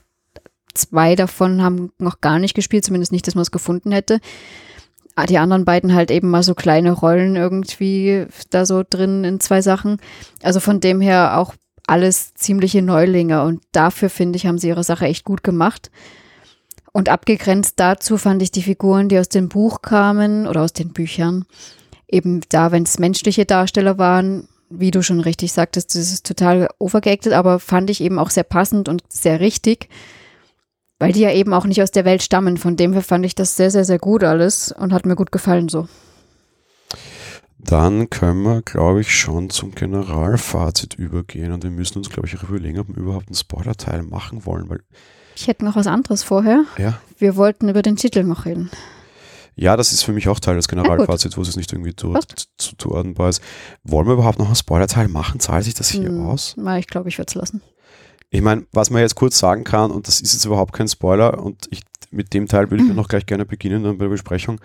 zwei 0.73 1.15
davon 1.15 1.61
haben 1.61 1.91
noch 1.97 2.21
gar 2.21 2.39
nicht 2.39 2.53
gespielt, 2.53 2.85
zumindest 2.85 3.11
nicht, 3.11 3.27
dass 3.27 3.35
man 3.35 3.41
es 3.41 3.51
gefunden 3.51 3.91
hätte. 3.91 4.19
Ah, 5.19 5.25
die 5.25 5.39
anderen 5.39 5.65
beiden 5.65 5.95
halt 5.95 6.11
eben 6.11 6.29
mal 6.29 6.43
so 6.43 6.53
kleine 6.53 6.91
Rollen 6.91 7.35
irgendwie 7.35 8.27
da 8.51 8.67
so 8.67 8.83
drin 8.87 9.23
in 9.23 9.39
zwei 9.39 9.63
Sachen. 9.63 9.97
Also 10.43 10.59
von 10.59 10.79
dem 10.79 11.01
her 11.01 11.39
auch 11.39 11.55
alles 11.87 12.35
ziemliche 12.35 12.83
Neulinge 12.83 13.41
und 13.41 13.63
dafür 13.71 14.11
finde 14.11 14.37
ich, 14.37 14.45
haben 14.45 14.59
sie 14.59 14.67
ihre 14.67 14.83
Sache 14.83 15.05
echt 15.05 15.25
gut 15.25 15.43
gemacht. 15.43 15.89
Und 16.93 17.09
abgegrenzt 17.09 17.79
dazu 17.79 18.19
fand 18.19 18.43
ich 18.43 18.51
die 18.51 18.61
Figuren, 18.61 19.09
die 19.09 19.17
aus 19.17 19.27
dem 19.27 19.49
Buch 19.49 19.81
kamen 19.81 20.45
oder 20.45 20.61
aus 20.61 20.73
den 20.73 20.93
Büchern, 20.93 21.45
eben 22.07 22.41
da, 22.49 22.71
wenn 22.71 22.83
es 22.83 22.99
menschliche 22.99 23.45
Darsteller 23.45 23.97
waren, 23.97 24.47
wie 24.69 24.91
du 24.91 25.01
schon 25.01 25.19
richtig 25.19 25.51
sagtest, 25.51 25.95
das 25.95 26.11
ist 26.13 26.27
total 26.27 26.69
overgeacted, 26.77 27.33
aber 27.33 27.57
fand 27.57 27.89
ich 27.89 28.01
eben 28.01 28.19
auch 28.19 28.29
sehr 28.29 28.43
passend 28.43 28.87
und 28.87 29.01
sehr 29.09 29.39
richtig, 29.39 29.89
weil 30.99 31.11
die 31.11 31.21
ja 31.21 31.31
eben 31.31 31.53
auch 31.53 31.65
nicht 31.65 31.81
aus 31.81 31.91
der 31.91 32.05
Welt 32.05 32.23
stammen. 32.23 32.57
Von 32.57 32.75
dem 32.75 32.93
her 32.93 33.01
fand 33.01 33.25
ich 33.25 33.35
das 33.35 33.55
sehr, 33.55 33.71
sehr, 33.71 33.85
sehr 33.85 33.99
gut 33.99 34.23
alles 34.23 34.71
und 34.71 34.93
hat 34.93 35.05
mir 35.05 35.15
gut 35.15 35.31
gefallen 35.31 35.69
so. 35.69 35.87
Dann 37.59 38.09
können 38.09 38.43
wir, 38.43 38.61
glaube 38.61 39.01
ich, 39.01 39.13
schon 39.13 39.49
zum 39.49 39.73
Generalfazit 39.73 40.93
übergehen 40.93 41.51
und 41.51 41.63
wir 41.63 41.71
müssen 41.71 41.97
uns, 41.97 42.09
glaube 42.09 42.27
ich, 42.27 42.37
auch 42.37 42.43
überlegen, 42.43 42.79
ob 42.79 42.87
wir 42.87 42.97
überhaupt 42.97 43.27
einen 43.27 43.35
Spoiler-Teil 43.35 44.03
machen 44.03 44.45
wollen, 44.45 44.69
weil 44.69 44.81
ich 45.35 45.47
hätte 45.47 45.65
noch 45.65 45.75
was 45.75 45.85
anderes 45.85 46.23
vorher. 46.23 46.65
Ja. 46.77 46.99
Wir 47.17 47.35
wollten 47.35 47.69
über 47.69 47.83
den 47.83 47.95
Titel 47.95 48.23
noch 48.23 48.45
reden. 48.45 48.71
Ja, 49.55 49.75
das 49.75 49.91
ist 49.91 50.03
für 50.03 50.11
mich 50.11 50.27
auch 50.29 50.39
Teil 50.39 50.55
des 50.55 50.67
Generalfazits, 50.67 51.37
wo 51.37 51.41
es 51.41 51.55
nicht 51.55 51.73
irgendwie 51.73 51.95
zu, 51.95 52.15
ordnbar 52.85 53.29
ist. 53.29 53.41
Wollen 53.83 54.07
wir 54.07 54.13
überhaupt 54.13 54.39
noch 54.39 54.47
einen 54.47 54.55
Spoiler-Teil 54.55 55.07
machen? 55.07 55.39
Zahlt 55.39 55.63
sich 55.65 55.73
das 55.73 55.89
hier 55.89 56.09
hm, 56.09 56.25
aus? 56.25 56.55
Na, 56.57 56.79
ich 56.79 56.87
glaube, 56.87 57.09
ich 57.09 57.17
würde 57.17 57.29
es 57.29 57.35
lassen. 57.35 57.61
Ich 58.29 58.41
meine, 58.41 58.65
was 58.73 58.89
man 58.89 59.01
jetzt 59.01 59.15
kurz 59.15 59.39
sagen 59.39 59.63
kann, 59.63 59.91
und 59.91 60.07
das 60.07 60.19
ist 60.19 60.33
jetzt 60.33 60.45
überhaupt 60.45 60.73
kein 60.73 60.87
Spoiler, 60.87 61.43
und 61.43 61.67
ich, 61.71 61.81
mit 62.11 62.33
dem 62.33 62.47
Teil 62.47 62.69
würde 62.69 62.83
ich 62.83 62.89
noch 62.95 63.07
gleich 63.07 63.25
gerne 63.25 63.45
beginnen 63.45 63.83
dann 63.83 63.97
bei 63.97 64.05
der 64.05 64.11
Besprechung. 64.11 64.59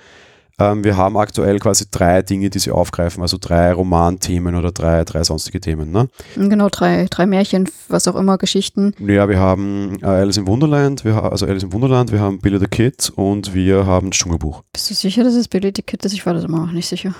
Ähm, 0.59 0.85
wir 0.85 0.97
haben 0.97 1.17
aktuell 1.17 1.59
quasi 1.59 1.87
drei 1.91 2.23
Dinge, 2.23 2.51
die 2.51 2.59
sie 2.59 2.71
aufgreifen, 2.71 3.23
also 3.23 3.39
drei 3.41 3.73
Romanthemen 3.73 4.55
oder 4.55 4.71
drei, 4.71 5.05
drei 5.05 5.25
sonstige 5.25 5.61
Themen. 5.61 5.91
Ne? 5.91 6.09
Genau, 6.37 6.69
drei, 6.69 7.07
drei 7.09 7.27
Märchen, 7.27 7.69
was 7.89 8.07
auch 8.07 8.17
immer, 8.17 8.37
Geschichten. 8.37 8.95
Ja, 8.99 9.29
wir 9.29 9.39
haben 9.39 9.97
äh, 10.03 10.07
Alice 10.07 10.37
im 10.37 10.47
Wunderland, 10.47 11.05
wir, 11.05 11.23
also 11.23 11.47
Alice 11.47 11.63
im 11.63 11.73
Wunderland, 11.73 12.13
wir 12.13 12.21
haben 12.21 12.39
Billy 12.39 12.59
the 12.59 12.67
Kid 12.67 13.11
und 13.17 13.55
wir 13.55 13.87
haben 13.87 14.11
das 14.11 14.19
Dschungelbuch. 14.19 14.63
Bist 14.73 14.91
du 14.91 14.95
sicher, 14.95 15.25
dass 15.25 15.35
es 15.35 15.49
Billy 15.49 15.73
the 15.75 15.83
Kid 15.83 16.05
ist? 16.05 16.13
Ich 16.13 16.27
war 16.27 16.35
das 16.35 16.45
immer 16.45 16.61
noch 16.61 16.73
nicht 16.73 16.89
sicher. 16.89 17.15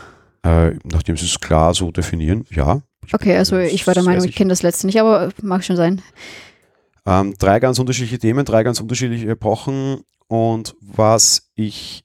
Äh, 0.45 0.73
nachdem 0.85 1.17
sie 1.17 1.27
es 1.27 1.41
klar 1.41 1.73
so 1.73 1.91
definieren, 1.91 2.45
ja. 2.51 2.83
Okay, 3.13 3.37
also 3.37 3.59
ich 3.59 3.87
war 3.87 3.95
der 3.95 4.03
Meinung, 4.03 4.25
ich 4.25 4.35
kenne 4.35 4.51
das 4.51 4.63
letzte 4.63 4.87
nicht, 4.87 5.01
aber 5.01 5.31
mag 5.43 5.65
schon 5.65 5.77
sein. 5.77 6.03
Ähm, 7.05 7.35
drei 7.39 7.59
ganz 7.59 7.79
unterschiedliche 7.79 8.19
Themen, 8.19 8.45
drei 8.45 8.63
ganz 8.63 8.81
unterschiedliche 8.81 9.29
Epochen 9.29 10.03
und 10.29 10.77
was 10.81 11.51
ich, 11.57 12.05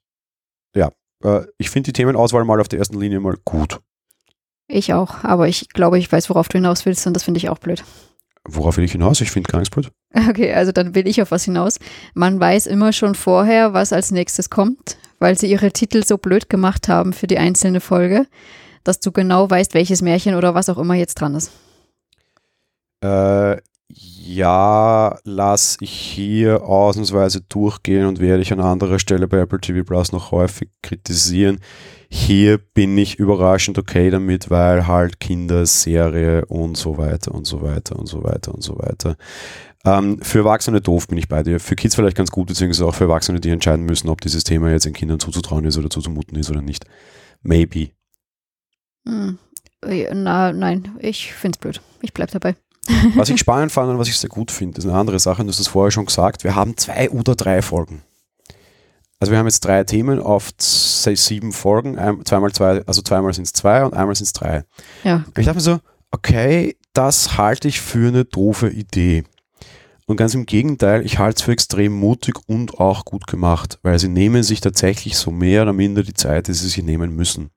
ja, 0.76 0.92
äh, 1.24 1.42
ich 1.58 1.70
finde 1.70 1.88
die 1.88 1.94
Themenauswahl 1.94 2.46
mal 2.46 2.60
auf 2.60 2.68
der 2.68 2.80
ersten 2.80 3.00
Linie 3.00 3.20
mal 3.20 3.36
gut. 3.46 3.80
Ich 4.68 4.94
auch, 4.94 5.24
aber 5.24 5.48
ich 5.48 5.70
glaube, 5.70 6.00
ich 6.00 6.12
weiß, 6.12 6.30
worauf 6.30 6.50
du 6.50 6.58
hinaus 6.58 6.86
willst 6.86 7.06
und 7.08 7.14
das 7.14 7.24
finde 7.24 7.38
ich 7.38 7.50
auch 7.50 7.60
blöd. 7.60 7.84
Worauf 8.44 8.78
will 8.78 8.86
ich 8.86 8.94
hinaus? 8.94 9.22
Ich 9.22 9.32
finde 9.32 9.52
gar 9.52 9.60
nichts 9.60 9.74
blöd. 9.74 9.92
Okay, 10.30 10.54
also 10.54 10.72
dann 10.72 10.96
will 10.96 11.08
ich 11.08 11.22
auf 11.22 11.32
was 11.32 11.44
hinaus. 11.44 11.80
Man 12.16 12.40
weiß 12.40 12.66
immer 12.66 12.92
schon 12.92 13.14
vorher, 13.14 13.74
was 13.74 13.94
als 13.94 14.12
nächstes 14.12 14.50
kommt, 14.50 14.98
weil 15.20 15.38
sie 15.38 15.52
ihre 15.52 15.72
Titel 15.72 16.04
so 16.04 16.18
blöd 16.18 16.50
gemacht 16.50 16.88
haben 16.88 17.14
für 17.14 17.28
die 17.28 17.38
einzelne 17.38 17.82
Folge, 17.82 18.26
dass 18.88 19.00
du 19.00 19.12
genau 19.12 19.50
weißt, 19.50 19.74
welches 19.74 20.02
Märchen 20.02 20.36
oder 20.36 20.56
was 20.56 20.70
auch 20.70 20.78
immer 20.78 20.96
jetzt 20.96 21.16
dran 21.16 21.36
ist. 21.36 21.52
Äh, 23.04 23.58
ja, 23.90 25.18
lasse 25.24 25.78
ich 25.82 25.92
hier 25.92 26.64
ausnahmsweise 26.64 27.42
durchgehen 27.42 28.06
und 28.06 28.20
werde 28.20 28.42
ich 28.42 28.52
an 28.52 28.60
anderer 28.60 29.00
Stelle 29.00 29.28
bei 29.28 29.38
Apple 29.38 29.60
TV 29.60 29.84
Plus 29.84 30.12
noch 30.12 30.32
häufig 30.32 30.70
kritisieren. 30.82 31.60
Hier 32.10 32.58
bin 32.58 32.98
ich 32.98 33.20
überraschend 33.20 33.78
okay 33.78 34.10
damit, 34.10 34.50
weil 34.50 34.88
halt 34.88 35.20
Kinderserie 35.20 36.46
und 36.46 36.78
so 36.78 36.98
weiter 36.98 37.34
und 37.34 37.46
so 37.46 37.62
weiter 37.62 37.98
und 37.98 38.08
so 38.08 38.24
weiter 38.24 38.54
und 38.54 38.62
so 38.62 38.78
weiter. 38.78 39.16
Ähm, 39.86 40.20
für 40.22 40.40
Erwachsene 40.40 40.82
doof 40.82 41.08
bin 41.08 41.18
ich 41.18 41.28
bei 41.28 41.44
dir. 41.44 41.60
Für 41.60 41.76
Kids 41.76 41.96
vielleicht 41.96 42.18
ganz 42.18 42.32
gut, 42.32 42.48
beziehungsweise 42.48 42.86
auch 42.86 42.96
für 42.96 43.06
Erwachsene, 43.06 43.40
die 43.40 43.50
entscheiden 43.50 43.86
müssen, 43.86 44.10
ob 44.10 44.22
dieses 44.22 44.44
Thema 44.44 44.72
jetzt 44.72 44.86
den 44.86 44.94
Kindern 44.94 45.20
zuzutrauen 45.20 45.66
ist 45.66 45.78
oder 45.78 45.90
zuzumuten 45.90 46.38
ist 46.38 46.50
oder 46.50 46.62
nicht. 46.62 46.86
Maybe. 47.42 47.92
Hm. 49.08 49.38
Na, 50.14 50.52
nein, 50.52 50.96
ich 51.00 51.34
finde 51.34 51.58
es 51.58 51.60
blöd. 51.60 51.82
Ich 52.02 52.14
bleibe 52.14 52.32
dabei. 52.32 52.56
Was 53.16 53.30
ich 53.30 53.40
spannend 53.40 53.72
fand 53.72 53.90
und 53.90 54.00
was 54.00 54.08
ich 54.08 54.18
sehr 54.18 54.30
gut 54.30 54.50
finde, 54.50 54.78
ist 54.78 54.86
eine 54.86 54.98
andere 54.98 55.20
Sache, 55.20 55.44
du 55.44 55.50
hast 55.50 55.60
es 55.60 55.68
vorher 55.68 55.92
schon 55.92 56.06
gesagt, 56.06 56.46
wir 56.46 56.56
haben 56.56 56.78
zwei 56.78 57.10
oder 57.10 57.36
drei 57.36 57.62
Folgen. 57.62 58.02
Also 59.20 59.32
wir 59.32 59.40
haben 59.40 59.46
jetzt 59.46 59.66
drei 59.66 59.84
Themen 59.84 60.22
auf 60.22 60.52
sieben 60.58 61.52
Folgen, 61.52 61.98
ein, 61.98 62.24
zweimal 62.24 62.54
zwei, 62.54 62.82
also 62.86 63.02
zweimal 63.02 63.34
sind 63.34 63.44
es 63.44 63.52
zwei 63.52 63.84
und 63.84 63.94
einmal 63.94 64.16
sind 64.16 64.26
es 64.26 64.34
drei. 64.34 64.64
Ja. 65.04 65.26
Und 65.28 65.38
ich 65.38 65.46
dachte 65.46 65.58
mir 65.58 65.62
so, 65.62 65.80
okay, 66.12 66.78
das 66.94 67.38
halte 67.38 67.68
ich 67.68 67.82
für 67.82 68.08
eine 68.08 68.24
doofe 68.24 68.70
Idee. 68.70 69.26
Und 70.06 70.16
ganz 70.16 70.34
im 70.34 70.46
Gegenteil, 70.46 71.06
ich 71.06 71.20
halte 71.20 71.40
es 71.40 71.42
für 71.42 71.52
extrem 71.52 71.92
mutig 71.92 72.36
und 72.48 72.80
auch 72.80 73.04
gut 73.04 73.28
gemacht, 73.28 73.80
weil 73.82 74.00
sie 74.00 74.08
nehmen 74.08 74.44
sich 74.44 74.62
tatsächlich 74.62 75.18
so 75.18 75.32
mehr 75.32 75.64
oder 75.64 75.74
minder 75.74 76.04
die 76.04 76.14
Zeit, 76.14 76.48
die 76.48 76.54
sie 76.54 76.70
sich 76.70 76.82
nehmen 76.84 77.14
müssen. 77.14 77.50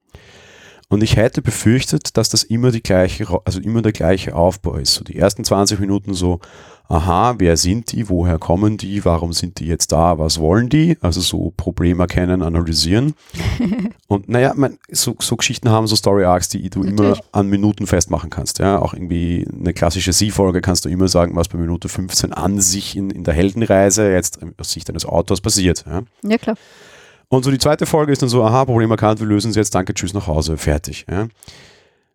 Und 0.90 1.04
ich 1.04 1.14
hätte 1.14 1.40
befürchtet, 1.40 2.16
dass 2.16 2.28
das 2.30 2.42
immer 2.42 2.72
die 2.72 2.82
gleiche, 2.82 3.24
also 3.44 3.60
immer 3.60 3.80
der 3.80 3.92
gleiche 3.92 4.34
Aufbau 4.34 4.74
ist. 4.74 4.94
So 4.94 5.04
die 5.04 5.16
ersten 5.16 5.44
20 5.44 5.78
Minuten 5.78 6.14
so, 6.14 6.40
aha, 6.88 7.36
wer 7.38 7.56
sind 7.56 7.92
die, 7.92 8.08
woher 8.08 8.40
kommen 8.40 8.76
die, 8.76 9.04
warum 9.04 9.32
sind 9.32 9.60
die 9.60 9.66
jetzt 9.66 9.92
da, 9.92 10.18
was 10.18 10.40
wollen 10.40 10.68
die? 10.68 10.98
Also 11.00 11.20
so 11.20 11.52
Problem 11.56 12.00
erkennen, 12.00 12.42
analysieren. 12.42 13.14
Und 14.08 14.28
naja, 14.28 14.52
man, 14.56 14.78
so, 14.90 15.14
so 15.20 15.36
Geschichten 15.36 15.70
haben 15.70 15.86
so 15.86 15.94
Story 15.94 16.24
Arcs, 16.24 16.48
die 16.48 16.68
du 16.68 16.80
Natürlich. 16.80 16.98
immer 16.98 17.16
an 17.30 17.46
Minuten 17.46 17.86
festmachen 17.86 18.28
kannst. 18.28 18.58
Ja, 18.58 18.80
auch 18.80 18.92
irgendwie 18.92 19.46
eine 19.56 19.72
klassische 19.72 20.12
Sie-Folge 20.12 20.60
kannst 20.60 20.84
du 20.84 20.88
immer 20.88 21.06
sagen, 21.06 21.36
was 21.36 21.46
bei 21.46 21.58
Minute 21.58 21.88
15 21.88 22.32
an 22.32 22.60
sich 22.60 22.96
in, 22.96 23.10
in 23.10 23.22
der 23.22 23.34
Heldenreise 23.34 24.10
jetzt 24.10 24.40
aus 24.58 24.72
Sicht 24.72 24.90
eines 24.90 25.06
Autors 25.06 25.40
passiert. 25.40 25.84
Ja, 25.86 26.02
ja 26.28 26.38
klar. 26.38 26.56
Und 27.30 27.44
so 27.44 27.52
die 27.52 27.58
zweite 27.58 27.86
Folge 27.86 28.12
ist 28.12 28.22
dann 28.22 28.28
so, 28.28 28.42
aha, 28.42 28.64
Problem 28.64 28.90
erkannt, 28.90 29.20
wir 29.20 29.26
lösen 29.26 29.50
es 29.50 29.56
jetzt, 29.56 29.72
danke, 29.72 29.94
tschüss, 29.94 30.12
nach 30.14 30.26
Hause, 30.26 30.56
fertig. 30.56 31.06
Ja. 31.08 31.28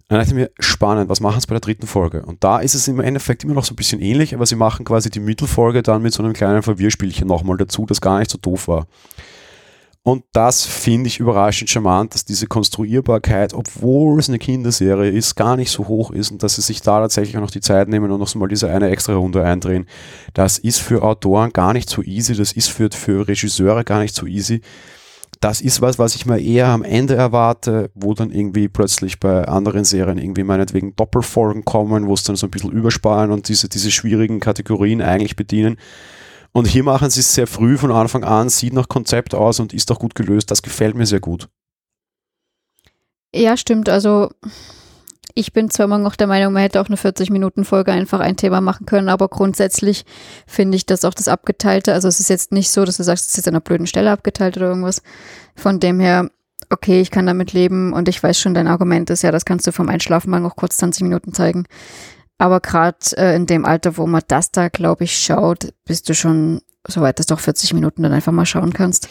Dann 0.09 0.19
dachte 0.19 0.31
ich 0.31 0.35
mir, 0.35 0.51
spannend, 0.59 1.09
was 1.09 1.21
machen 1.21 1.39
sie 1.39 1.47
bei 1.47 1.55
der 1.55 1.61
dritten 1.61 1.87
Folge? 1.87 2.23
Und 2.23 2.43
da 2.43 2.59
ist 2.59 2.75
es 2.75 2.89
im 2.89 2.99
Endeffekt 2.99 3.45
immer 3.45 3.53
noch 3.53 3.63
so 3.63 3.73
ein 3.73 3.77
bisschen 3.77 4.01
ähnlich, 4.01 4.35
aber 4.35 4.45
sie 4.45 4.57
machen 4.57 4.83
quasi 4.83 5.09
die 5.09 5.21
Mittelfolge 5.21 5.83
dann 5.83 6.01
mit 6.01 6.13
so 6.13 6.21
einem 6.21 6.33
kleinen 6.33 6.63
Verwirrspielchen 6.63 7.27
nochmal 7.27 7.55
dazu, 7.55 7.85
das 7.85 8.01
gar 8.01 8.19
nicht 8.19 8.29
so 8.29 8.37
doof 8.37 8.67
war. 8.67 8.87
Und 10.03 10.25
das 10.33 10.65
finde 10.65 11.07
ich 11.07 11.21
überraschend 11.21 11.69
charmant, 11.69 12.13
dass 12.13 12.25
diese 12.25 12.45
Konstruierbarkeit, 12.45 13.53
obwohl 13.53 14.19
es 14.19 14.27
eine 14.27 14.37
Kinderserie 14.37 15.09
ist, 15.09 15.35
gar 15.35 15.55
nicht 15.55 15.71
so 15.71 15.87
hoch 15.87 16.11
ist 16.11 16.29
und 16.29 16.43
dass 16.43 16.55
sie 16.55 16.61
sich 16.61 16.81
da 16.81 16.99
tatsächlich 16.99 17.37
auch 17.37 17.41
noch 17.41 17.49
die 17.49 17.61
Zeit 17.61 17.87
nehmen 17.87 18.11
und 18.11 18.19
noch 18.19 18.27
so 18.27 18.37
mal 18.37 18.49
diese 18.49 18.69
eine 18.69 18.89
extra 18.89 19.15
Runde 19.15 19.43
eindrehen. 19.43 19.87
Das 20.33 20.59
ist 20.59 20.79
für 20.79 21.01
Autoren 21.03 21.51
gar 21.51 21.71
nicht 21.71 21.89
so 21.89 22.03
easy, 22.03 22.35
das 22.35 22.51
ist 22.51 22.67
für, 22.67 22.89
für 22.91 23.27
Regisseure 23.27 23.85
gar 23.85 23.99
nicht 23.99 24.13
so 24.13 24.27
easy 24.27 24.61
das 25.41 25.61
ist 25.61 25.81
was, 25.81 25.99
was 25.99 26.15
ich 26.15 26.25
mir 26.25 26.39
eher 26.39 26.67
am 26.67 26.83
Ende 26.83 27.15
erwarte, 27.15 27.91
wo 27.93 28.13
dann 28.13 28.31
irgendwie 28.31 28.67
plötzlich 28.67 29.19
bei 29.19 29.45
anderen 29.45 29.83
Serien 29.83 30.17
irgendwie 30.17 30.43
meinetwegen 30.43 30.95
Doppelfolgen 30.95 31.65
kommen, 31.65 32.07
wo 32.07 32.13
es 32.13 32.23
dann 32.23 32.35
so 32.35 32.47
ein 32.47 32.51
bisschen 32.51 32.71
übersparen 32.71 33.31
und 33.31 33.47
diese, 33.47 33.69
diese 33.69 33.91
schwierigen 33.91 34.39
Kategorien 34.39 35.01
eigentlich 35.01 35.35
bedienen. 35.35 35.77
Und 36.51 36.67
hier 36.67 36.83
machen 36.83 37.09
sie 37.09 37.19
es 37.19 37.33
sehr 37.33 37.47
früh 37.47 37.77
von 37.77 37.91
Anfang 37.91 38.23
an, 38.23 38.49
sieht 38.49 38.73
nach 38.73 38.87
Konzept 38.87 39.35
aus 39.35 39.59
und 39.59 39.73
ist 39.73 39.91
auch 39.91 39.99
gut 39.99 40.15
gelöst. 40.15 40.51
Das 40.51 40.61
gefällt 40.61 40.95
mir 40.95 41.05
sehr 41.05 41.19
gut. 41.19 41.49
Ja, 43.33 43.57
stimmt. 43.57 43.89
Also 43.89 44.29
ich 45.35 45.51
bin 45.51 45.69
zwar 45.69 45.83
immer 45.85 45.97
noch 45.97 46.15
der 46.15 46.27
Meinung, 46.27 46.53
man 46.53 46.61
hätte 46.61 46.79
auch 46.79 46.87
eine 46.87 46.95
40-Minuten-Folge 46.95 47.91
einfach 47.91 48.21
ein 48.21 48.37
Thema 48.37 48.61
machen 48.61 48.85
können, 48.85 49.09
aber 49.09 49.27
grundsätzlich 49.27 50.05
finde 50.47 50.77
ich 50.77 50.85
das 50.85 51.03
auch 51.03 51.13
das 51.13 51.27
Abgeteilte. 51.27 51.93
Also 51.93 52.07
es 52.07 52.21
ist 52.21 52.29
jetzt 52.29 52.53
nicht 52.53 52.71
so, 52.71 52.85
dass 52.85 52.97
du 52.97 53.03
sagst, 53.03 53.25
es 53.25 53.31
ist 53.31 53.37
jetzt 53.37 53.47
an 53.49 53.53
einer 53.53 53.61
blöden 53.61 53.85
Stelle 53.85 54.11
abgeteilt 54.11 54.55
oder 54.55 54.69
irgendwas. 54.69 55.01
Von 55.53 55.81
dem 55.81 55.99
her, 55.99 56.31
okay, 56.69 57.01
ich 57.01 57.11
kann 57.11 57.25
damit 57.25 57.51
leben 57.51 57.91
und 57.91 58.07
ich 58.07 58.23
weiß 58.23 58.39
schon, 58.39 58.53
dein 58.53 58.67
Argument 58.67 59.09
ist 59.09 59.23
ja, 59.23 59.31
das 59.31 59.43
kannst 59.43 59.67
du 59.67 59.73
vom 59.73 59.89
Einschlafen 59.89 60.31
mal 60.31 60.39
noch 60.39 60.55
kurz 60.55 60.77
20 60.77 61.03
Minuten 61.03 61.33
zeigen. 61.33 61.65
Aber 62.37 62.61
gerade 62.61 62.97
äh, 63.17 63.35
in 63.35 63.45
dem 63.45 63.65
Alter, 63.65 63.97
wo 63.97 64.07
man 64.07 64.21
das 64.29 64.51
da, 64.51 64.69
glaube 64.69 65.03
ich, 65.03 65.17
schaut, 65.17 65.73
bist 65.83 66.07
du 66.07 66.15
schon 66.15 66.61
so 66.87 67.01
weit, 67.01 67.19
dass 67.19 67.25
du 67.25 67.33
auch 67.33 67.39
40 67.41 67.73
Minuten 67.73 68.03
dann 68.03 68.13
einfach 68.13 68.31
mal 68.31 68.45
schauen 68.45 68.71
kannst. 68.71 69.09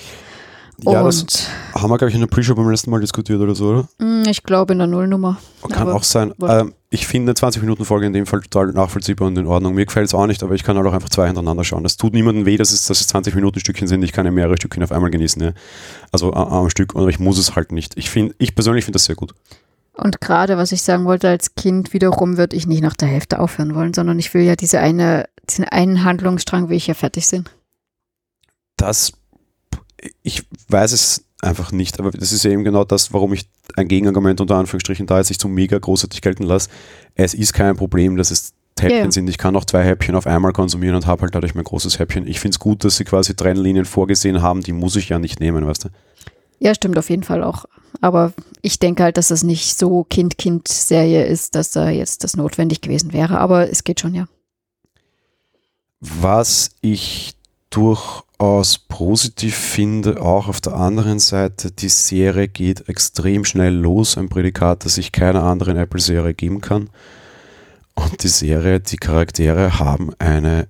Ja, 0.82 1.02
und 1.02 1.06
das 1.06 1.48
haben 1.74 1.90
wir, 1.90 1.98
glaube 1.98 2.08
ich, 2.08 2.14
in 2.14 2.20
der 2.20 2.26
Pre-Show 2.26 2.54
beim 2.54 2.68
letzten 2.68 2.90
Mal 2.90 3.00
diskutiert 3.00 3.40
oder 3.40 3.54
so, 3.54 3.68
oder? 3.68 3.88
mh, 3.98 4.28
ich 4.28 4.42
glaube 4.42 4.72
in 4.72 4.78
der 4.78 4.88
Nullnummer. 4.88 5.38
Kann 5.68 5.88
Aber 5.88 5.94
auch 5.94 6.02
sein. 6.02 6.32
Ähm, 6.42 6.74
ich 6.90 7.06
finde 7.06 7.32
20-Minuten-Folge 7.32 8.06
in 8.06 8.12
dem 8.12 8.26
Fall 8.26 8.40
total 8.40 8.72
nachvollziehbar 8.72 9.28
und 9.28 9.36
in 9.36 9.46
Ordnung. 9.46 9.74
Mir 9.74 9.86
gefällt 9.86 10.06
es 10.06 10.14
auch 10.14 10.26
nicht, 10.26 10.42
aber 10.42 10.54
ich 10.54 10.62
kann 10.62 10.76
halt 10.76 10.86
auch 10.86 10.92
einfach 10.92 11.08
zwei 11.08 11.26
hintereinander 11.26 11.64
schauen. 11.64 11.82
Das 11.82 11.96
tut 11.96 12.12
niemandem 12.12 12.46
weh, 12.46 12.56
dass 12.56 12.72
es, 12.72 12.86
dass 12.86 13.00
es 13.00 13.14
20-Minuten-Stückchen 13.14 13.88
sind. 13.88 14.02
Ich 14.02 14.12
kann 14.12 14.26
ja 14.26 14.32
mehrere 14.32 14.56
Stückchen 14.56 14.82
auf 14.82 14.92
einmal 14.92 15.10
genießen. 15.10 15.42
Ja. 15.42 15.52
Also 16.12 16.32
am 16.32 16.70
Stück, 16.70 16.94
aber 16.94 17.08
ich 17.08 17.18
muss 17.18 17.38
es 17.38 17.56
halt 17.56 17.72
nicht. 17.72 17.96
Ich, 17.96 18.10
find, 18.10 18.34
ich 18.38 18.54
persönlich 18.54 18.84
finde 18.84 18.96
das 18.96 19.04
sehr 19.06 19.16
gut. 19.16 19.34
Und 19.94 20.20
gerade, 20.20 20.56
was 20.56 20.72
ich 20.72 20.82
sagen 20.82 21.04
wollte, 21.04 21.28
als 21.28 21.54
Kind 21.54 21.92
wiederum 21.92 22.36
würde 22.36 22.56
ich 22.56 22.66
nicht 22.66 22.82
nach 22.82 22.94
der 22.94 23.08
Hälfte 23.08 23.38
aufhören 23.38 23.74
wollen, 23.74 23.94
sondern 23.94 24.18
ich 24.18 24.34
will 24.34 24.42
ja 24.42 24.56
diese 24.56 24.80
eine, 24.80 25.28
diesen 25.48 25.64
einen 25.64 26.02
Handlungsstrang, 26.04 26.68
will 26.68 26.76
ich 26.76 26.88
ja 26.88 26.94
fertig 26.94 27.26
sind. 27.28 27.50
Das, 28.76 29.12
ich 30.22 30.46
weiß 30.68 30.92
es 30.92 31.24
einfach 31.40 31.72
nicht, 31.72 32.00
aber 32.00 32.10
das 32.10 32.32
ist 32.32 32.44
ja 32.44 32.50
eben 32.50 32.64
genau 32.64 32.84
das, 32.84 33.12
warum 33.12 33.32
ich 33.32 33.46
ein 33.76 33.88
Gegenargument 33.88 34.40
unter 34.40 34.56
Anführungsstrichen 34.56 35.06
da 35.06 35.18
jetzt 35.18 35.28
nicht 35.28 35.40
so 35.40 35.48
mega 35.48 35.78
großartig 35.78 36.22
gelten 36.22 36.44
lasse. 36.44 36.70
Es 37.14 37.34
ist 37.34 37.52
kein 37.52 37.76
Problem, 37.76 38.16
dass 38.16 38.30
es 38.30 38.54
Häppchen 38.80 39.04
ja. 39.04 39.10
sind. 39.10 39.28
Ich 39.28 39.38
kann 39.38 39.56
auch 39.56 39.64
zwei 39.64 39.84
Häppchen 39.84 40.14
auf 40.16 40.26
einmal 40.26 40.52
konsumieren 40.52 40.96
und 40.96 41.06
habe 41.06 41.22
halt 41.22 41.34
dadurch 41.34 41.54
mein 41.54 41.64
großes 41.64 41.98
Häppchen. 41.98 42.26
Ich 42.26 42.40
finde 42.40 42.54
es 42.54 42.58
gut, 42.58 42.84
dass 42.84 42.96
sie 42.96 43.04
quasi 43.04 43.34
Trennlinien 43.34 43.84
vorgesehen 43.84 44.42
haben, 44.42 44.62
die 44.62 44.72
muss 44.72 44.96
ich 44.96 45.08
ja 45.08 45.18
nicht 45.18 45.40
nehmen, 45.40 45.66
weißt 45.66 45.84
du? 45.84 45.88
Ja, 46.58 46.74
stimmt 46.74 46.98
auf 46.98 47.10
jeden 47.10 47.22
Fall 47.22 47.42
auch. 47.42 47.66
Aber 48.00 48.32
ich 48.62 48.78
denke 48.78 49.04
halt, 49.04 49.16
dass 49.16 49.28
das 49.28 49.42
nicht 49.42 49.78
so 49.78 50.04
Kind-Kind-Serie 50.04 51.24
ist, 51.24 51.54
dass 51.54 51.70
da 51.70 51.88
jetzt 51.90 52.24
das 52.24 52.36
notwendig 52.36 52.80
gewesen 52.80 53.12
wäre. 53.12 53.38
Aber 53.38 53.70
es 53.70 53.84
geht 53.84 54.00
schon, 54.00 54.14
ja. 54.14 54.26
Was 56.00 56.70
ich 56.80 57.34
durchaus 58.38 58.78
positiv 58.78 59.56
finde, 59.56 60.20
auch 60.20 60.48
auf 60.48 60.60
der 60.60 60.74
anderen 60.74 61.18
Seite, 61.18 61.70
die 61.70 61.88
Serie 61.88 62.48
geht 62.48 62.88
extrem 62.88 63.44
schnell 63.44 63.74
los, 63.74 64.18
ein 64.18 64.28
Prädikat, 64.28 64.84
das 64.84 64.98
ich 64.98 65.12
keiner 65.12 65.42
anderen 65.42 65.76
Apple-Serie 65.76 66.34
geben 66.34 66.60
kann. 66.60 66.90
Und 67.94 68.22
die 68.22 68.28
Serie, 68.28 68.80
die 68.80 68.96
Charaktere 68.96 69.78
haben 69.78 70.12
eine 70.18 70.66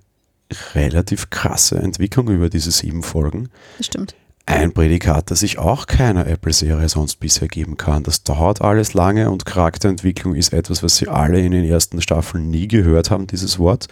relativ 0.75 1.31
krasse 1.31 1.79
Entwicklung 1.79 2.29
über 2.29 2.51
diese 2.51 2.71
sieben 2.71 3.03
Folgen. 3.03 3.49
Das 3.79 3.87
stimmt. 3.87 4.15
Ein 4.47 4.73
Prädikat, 4.73 5.31
das 5.31 5.43
ich 5.43 5.57
auch 5.57 5.87
keiner 5.87 6.27
Apple-Serie 6.27 6.91
sonst 6.91 7.17
bisher 7.17 7.49
geben 7.49 7.79
kann. 7.79 8.03
Das 8.03 8.25
dauert 8.25 8.61
alles 8.61 8.93
lange 8.93 9.31
und 9.31 9.47
Charakterentwicklung 9.47 10.35
ist 10.35 10.53
etwas, 10.53 10.83
was 10.83 10.99
sie 10.99 11.09
alle 11.09 11.41
in 11.41 11.53
den 11.53 11.65
ersten 11.65 12.03
Staffeln 12.03 12.51
nie 12.51 12.69
gehört 12.69 13.11
haben, 13.11 13.27
dieses 13.27 13.59
Wort. 13.59 13.89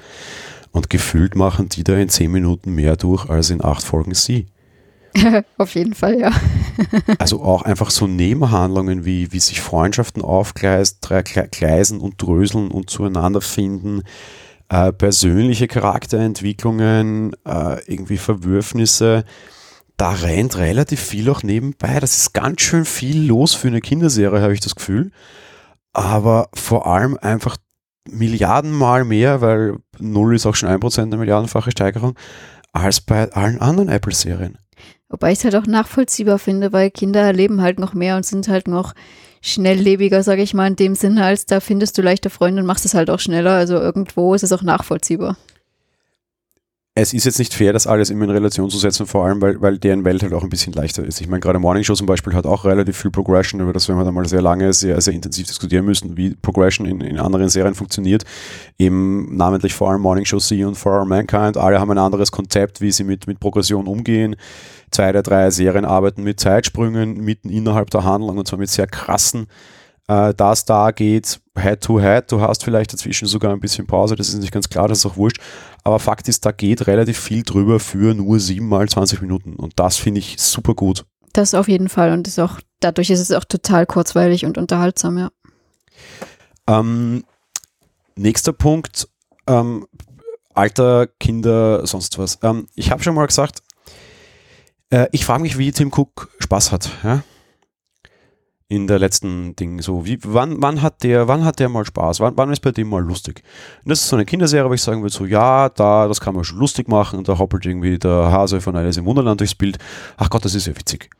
Und 0.72 0.90
gefühlt 0.90 1.36
machen 1.36 1.68
die 1.68 1.84
da 1.84 1.96
in 1.96 2.08
zehn 2.08 2.32
Minuten 2.32 2.74
mehr 2.74 2.96
durch 2.96 3.28
als 3.28 3.50
in 3.50 3.62
acht 3.62 3.84
Folgen 3.84 4.14
sie. 4.14 4.46
auf 5.58 5.74
jeden 5.74 5.94
Fall, 5.94 6.18
ja. 6.18 6.30
Also 7.18 7.42
auch 7.42 7.62
einfach 7.62 7.90
so 7.90 8.06
Nebenhandlungen 8.06 9.04
wie, 9.04 9.32
wie 9.32 9.40
sich 9.40 9.60
Freundschaften 9.60 10.22
aufgleisen 10.22 12.00
und 12.00 12.20
dröseln 12.20 12.70
und 12.70 12.88
zueinander 12.88 13.42
finden, 13.42 14.02
äh, 14.70 14.92
persönliche 14.92 15.68
Charakterentwicklungen, 15.68 17.34
äh, 17.44 17.84
irgendwie 17.86 18.16
Verwürfnisse. 18.16 19.24
Da 19.98 20.12
rennt 20.12 20.56
relativ 20.56 21.00
viel 21.00 21.28
auch 21.28 21.42
nebenbei. 21.42 22.00
Das 22.00 22.16
ist 22.16 22.32
ganz 22.32 22.62
schön 22.62 22.86
viel 22.86 23.26
los 23.26 23.54
für 23.54 23.68
eine 23.68 23.82
Kinderserie, 23.82 24.40
habe 24.40 24.54
ich 24.54 24.60
das 24.60 24.74
Gefühl. 24.74 25.12
Aber 25.92 26.48
vor 26.54 26.86
allem 26.86 27.18
einfach 27.20 27.58
Milliardenmal 28.10 29.04
mehr, 29.04 29.40
weil 29.40 29.76
null 29.98 30.34
ist 30.34 30.46
auch 30.46 30.54
schon 30.54 30.68
ein 30.68 30.80
Prozent 30.80 31.12
eine 31.12 31.20
milliardenfache 31.20 31.70
Steigerung, 31.70 32.14
als 32.72 33.00
bei 33.00 33.30
allen 33.32 33.60
anderen 33.60 33.88
Apple-Serien. 33.88 34.58
Wobei 35.08 35.32
ich 35.32 35.38
es 35.38 35.44
halt 35.44 35.56
auch 35.56 35.66
nachvollziehbar 35.66 36.38
finde, 36.38 36.72
weil 36.72 36.90
Kinder 36.90 37.20
erleben 37.20 37.60
halt 37.60 37.78
noch 37.78 37.94
mehr 37.94 38.16
und 38.16 38.24
sind 38.24 38.48
halt 38.48 38.66
noch 38.66 38.94
schnelllebiger, 39.42 40.22
sage 40.22 40.42
ich 40.42 40.54
mal, 40.54 40.68
in 40.68 40.76
dem 40.76 40.94
Sinne, 40.94 41.24
als 41.24 41.46
da 41.46 41.60
findest 41.60 41.98
du 41.98 42.02
leichte 42.02 42.30
Freunde 42.30 42.62
und 42.62 42.66
machst 42.66 42.86
es 42.86 42.94
halt 42.94 43.10
auch 43.10 43.20
schneller. 43.20 43.52
Also 43.52 43.74
irgendwo 43.74 44.34
ist 44.34 44.42
es 44.42 44.52
auch 44.52 44.62
nachvollziehbar. 44.62 45.36
Es 46.94 47.14
ist 47.14 47.24
jetzt 47.24 47.38
nicht 47.38 47.54
fair, 47.54 47.72
das 47.72 47.86
alles 47.86 48.10
immer 48.10 48.24
in 48.24 48.30
Relation 48.30 48.68
zu 48.68 48.76
setzen, 48.76 49.06
vor 49.06 49.24
allem, 49.24 49.40
weil, 49.40 49.58
weil 49.62 49.78
deren 49.78 50.04
Welt 50.04 50.22
halt 50.22 50.34
auch 50.34 50.42
ein 50.42 50.50
bisschen 50.50 50.74
leichter 50.74 51.02
ist. 51.02 51.22
Ich 51.22 51.26
meine, 51.26 51.40
gerade 51.40 51.58
Morning 51.58 51.82
Show 51.84 51.94
zum 51.94 52.06
Beispiel 52.06 52.34
hat 52.34 52.44
auch 52.44 52.66
relativ 52.66 52.98
viel 52.98 53.10
Progression, 53.10 53.62
über 53.62 53.72
das 53.72 53.88
werden 53.88 53.98
wir 53.98 54.04
dann 54.04 54.12
mal 54.12 54.28
sehr 54.28 54.42
lange, 54.42 54.70
sehr, 54.74 55.00
sehr 55.00 55.14
intensiv 55.14 55.46
diskutieren 55.46 55.86
müssen, 55.86 56.18
wie 56.18 56.34
Progression 56.34 56.86
in, 56.86 57.00
in 57.00 57.18
anderen 57.18 57.48
Serien 57.48 57.74
funktioniert. 57.74 58.24
Eben 58.78 59.34
namentlich 59.34 59.72
vor 59.72 59.90
allem 59.90 60.02
Morning 60.02 60.26
Show 60.26 60.38
C 60.38 60.62
und 60.64 60.74
For 60.74 61.00
All 61.00 61.06
Mankind. 61.06 61.56
Alle 61.56 61.80
haben 61.80 61.90
ein 61.90 61.98
anderes 61.98 62.30
Konzept, 62.30 62.82
wie 62.82 62.92
sie 62.92 63.04
mit, 63.04 63.26
mit 63.26 63.40
Progression 63.40 63.86
umgehen. 63.86 64.36
Zwei 64.90 65.12
der 65.12 65.22
drei 65.22 65.50
Serien 65.50 65.86
arbeiten 65.86 66.22
mit 66.22 66.40
Zeitsprüngen 66.40 67.24
mitten 67.24 67.48
innerhalb 67.48 67.88
der 67.88 68.04
Handlung 68.04 68.36
und 68.36 68.46
zwar 68.46 68.58
mit 68.58 68.68
sehr 68.68 68.86
krassen 68.86 69.46
äh, 70.08 70.34
das 70.34 70.64
da 70.64 70.90
geht 70.90 71.40
Head-to-Head, 71.58 72.32
du 72.32 72.40
hast 72.40 72.64
vielleicht 72.64 72.92
dazwischen 72.92 73.28
sogar 73.28 73.52
ein 73.52 73.60
bisschen 73.60 73.86
Pause, 73.86 74.16
das 74.16 74.28
ist 74.28 74.38
nicht 74.38 74.52
ganz 74.52 74.68
klar, 74.68 74.88
das 74.88 74.98
ist 74.98 75.06
auch 75.06 75.16
wurscht, 75.16 75.40
aber 75.84 75.98
Fakt 75.98 76.28
ist, 76.28 76.44
da 76.46 76.52
geht 76.52 76.86
relativ 76.86 77.18
viel 77.18 77.42
drüber 77.42 77.78
für 77.78 78.14
nur 78.14 78.40
7 78.40 78.66
mal 78.66 78.88
20 78.88 79.20
Minuten 79.20 79.56
und 79.56 79.78
das 79.78 79.96
finde 79.96 80.20
ich 80.20 80.40
super 80.40 80.74
gut. 80.74 81.04
Das 81.32 81.54
auf 81.54 81.68
jeden 81.68 81.88
Fall 81.88 82.12
und 82.12 82.26
ist 82.26 82.38
auch, 82.38 82.60
dadurch 82.80 83.10
ist 83.10 83.20
es 83.20 83.32
auch 83.32 83.44
total 83.44 83.86
kurzweilig 83.86 84.44
und 84.44 84.58
unterhaltsam, 84.58 85.18
ja. 85.18 85.30
Ähm, 86.66 87.24
nächster 88.16 88.52
Punkt, 88.52 89.08
ähm, 89.46 89.86
Alter, 90.54 91.06
Kinder, 91.06 91.86
sonst 91.86 92.18
was. 92.18 92.38
Ähm, 92.42 92.66
ich 92.74 92.90
habe 92.90 93.02
schon 93.02 93.14
mal 93.14 93.26
gesagt, 93.26 93.62
äh, 94.90 95.08
ich 95.12 95.24
frage 95.24 95.42
mich, 95.42 95.58
wie 95.58 95.72
Tim 95.72 95.90
Cook 95.90 96.28
Spaß 96.38 96.72
hat, 96.72 96.90
ja? 97.02 97.22
In 98.72 98.86
der 98.86 98.98
letzten 98.98 99.54
Ding, 99.54 99.82
so 99.82 100.06
wie, 100.06 100.18
wann, 100.22 100.62
wann 100.62 100.80
hat 100.80 101.02
der, 101.02 101.28
wann 101.28 101.44
hat 101.44 101.58
der 101.58 101.68
mal 101.68 101.84
Spaß? 101.84 102.20
Wann, 102.20 102.38
wann 102.38 102.50
ist 102.50 102.60
bei 102.60 102.70
dem 102.70 102.88
mal 102.88 103.02
lustig? 103.02 103.42
Und 103.84 103.90
das 103.90 104.00
ist 104.00 104.08
so 104.08 104.16
eine 104.16 104.24
Kinderserie, 104.24 104.66
wo 104.70 104.72
ich 104.72 104.80
sagen 104.80 105.02
würde, 105.02 105.14
so, 105.14 105.26
ja, 105.26 105.68
da, 105.68 106.08
das 106.08 106.22
kann 106.22 106.34
man 106.34 106.42
schon 106.42 106.58
lustig 106.58 106.88
machen 106.88 107.18
und 107.18 107.28
da 107.28 107.36
hoppelt 107.36 107.66
irgendwie 107.66 107.98
der 107.98 108.32
Hase 108.32 108.62
von 108.62 108.74
Alice 108.74 108.96
im 108.96 109.04
Wunderland 109.04 109.40
durchs 109.40 109.54
Bild. 109.54 109.76
Ach 110.16 110.30
Gott, 110.30 110.46
das 110.46 110.54
ist 110.54 110.66
ja 110.66 110.74
witzig. 110.74 111.10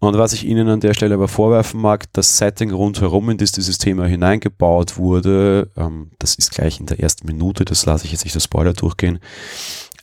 Und 0.00 0.18
was 0.18 0.32
ich 0.32 0.44
Ihnen 0.44 0.66
an 0.68 0.80
der 0.80 0.94
Stelle 0.94 1.14
aber 1.14 1.28
vorwerfen 1.28 1.80
mag, 1.80 2.12
das 2.14 2.38
Setting 2.38 2.72
rundherum, 2.72 3.30
in 3.30 3.38
das 3.38 3.52
dieses 3.52 3.78
Thema 3.78 4.06
hineingebaut 4.06 4.96
wurde, 4.96 5.70
ähm, 5.76 6.10
das 6.18 6.34
ist 6.34 6.50
gleich 6.50 6.80
in 6.80 6.86
der 6.86 6.98
ersten 6.98 7.24
Minute, 7.24 7.64
das 7.64 7.86
lasse 7.86 8.06
ich 8.06 8.10
jetzt 8.10 8.24
nicht 8.24 8.34
als 8.34 8.44
Spoiler 8.44 8.72
durchgehen. 8.72 9.20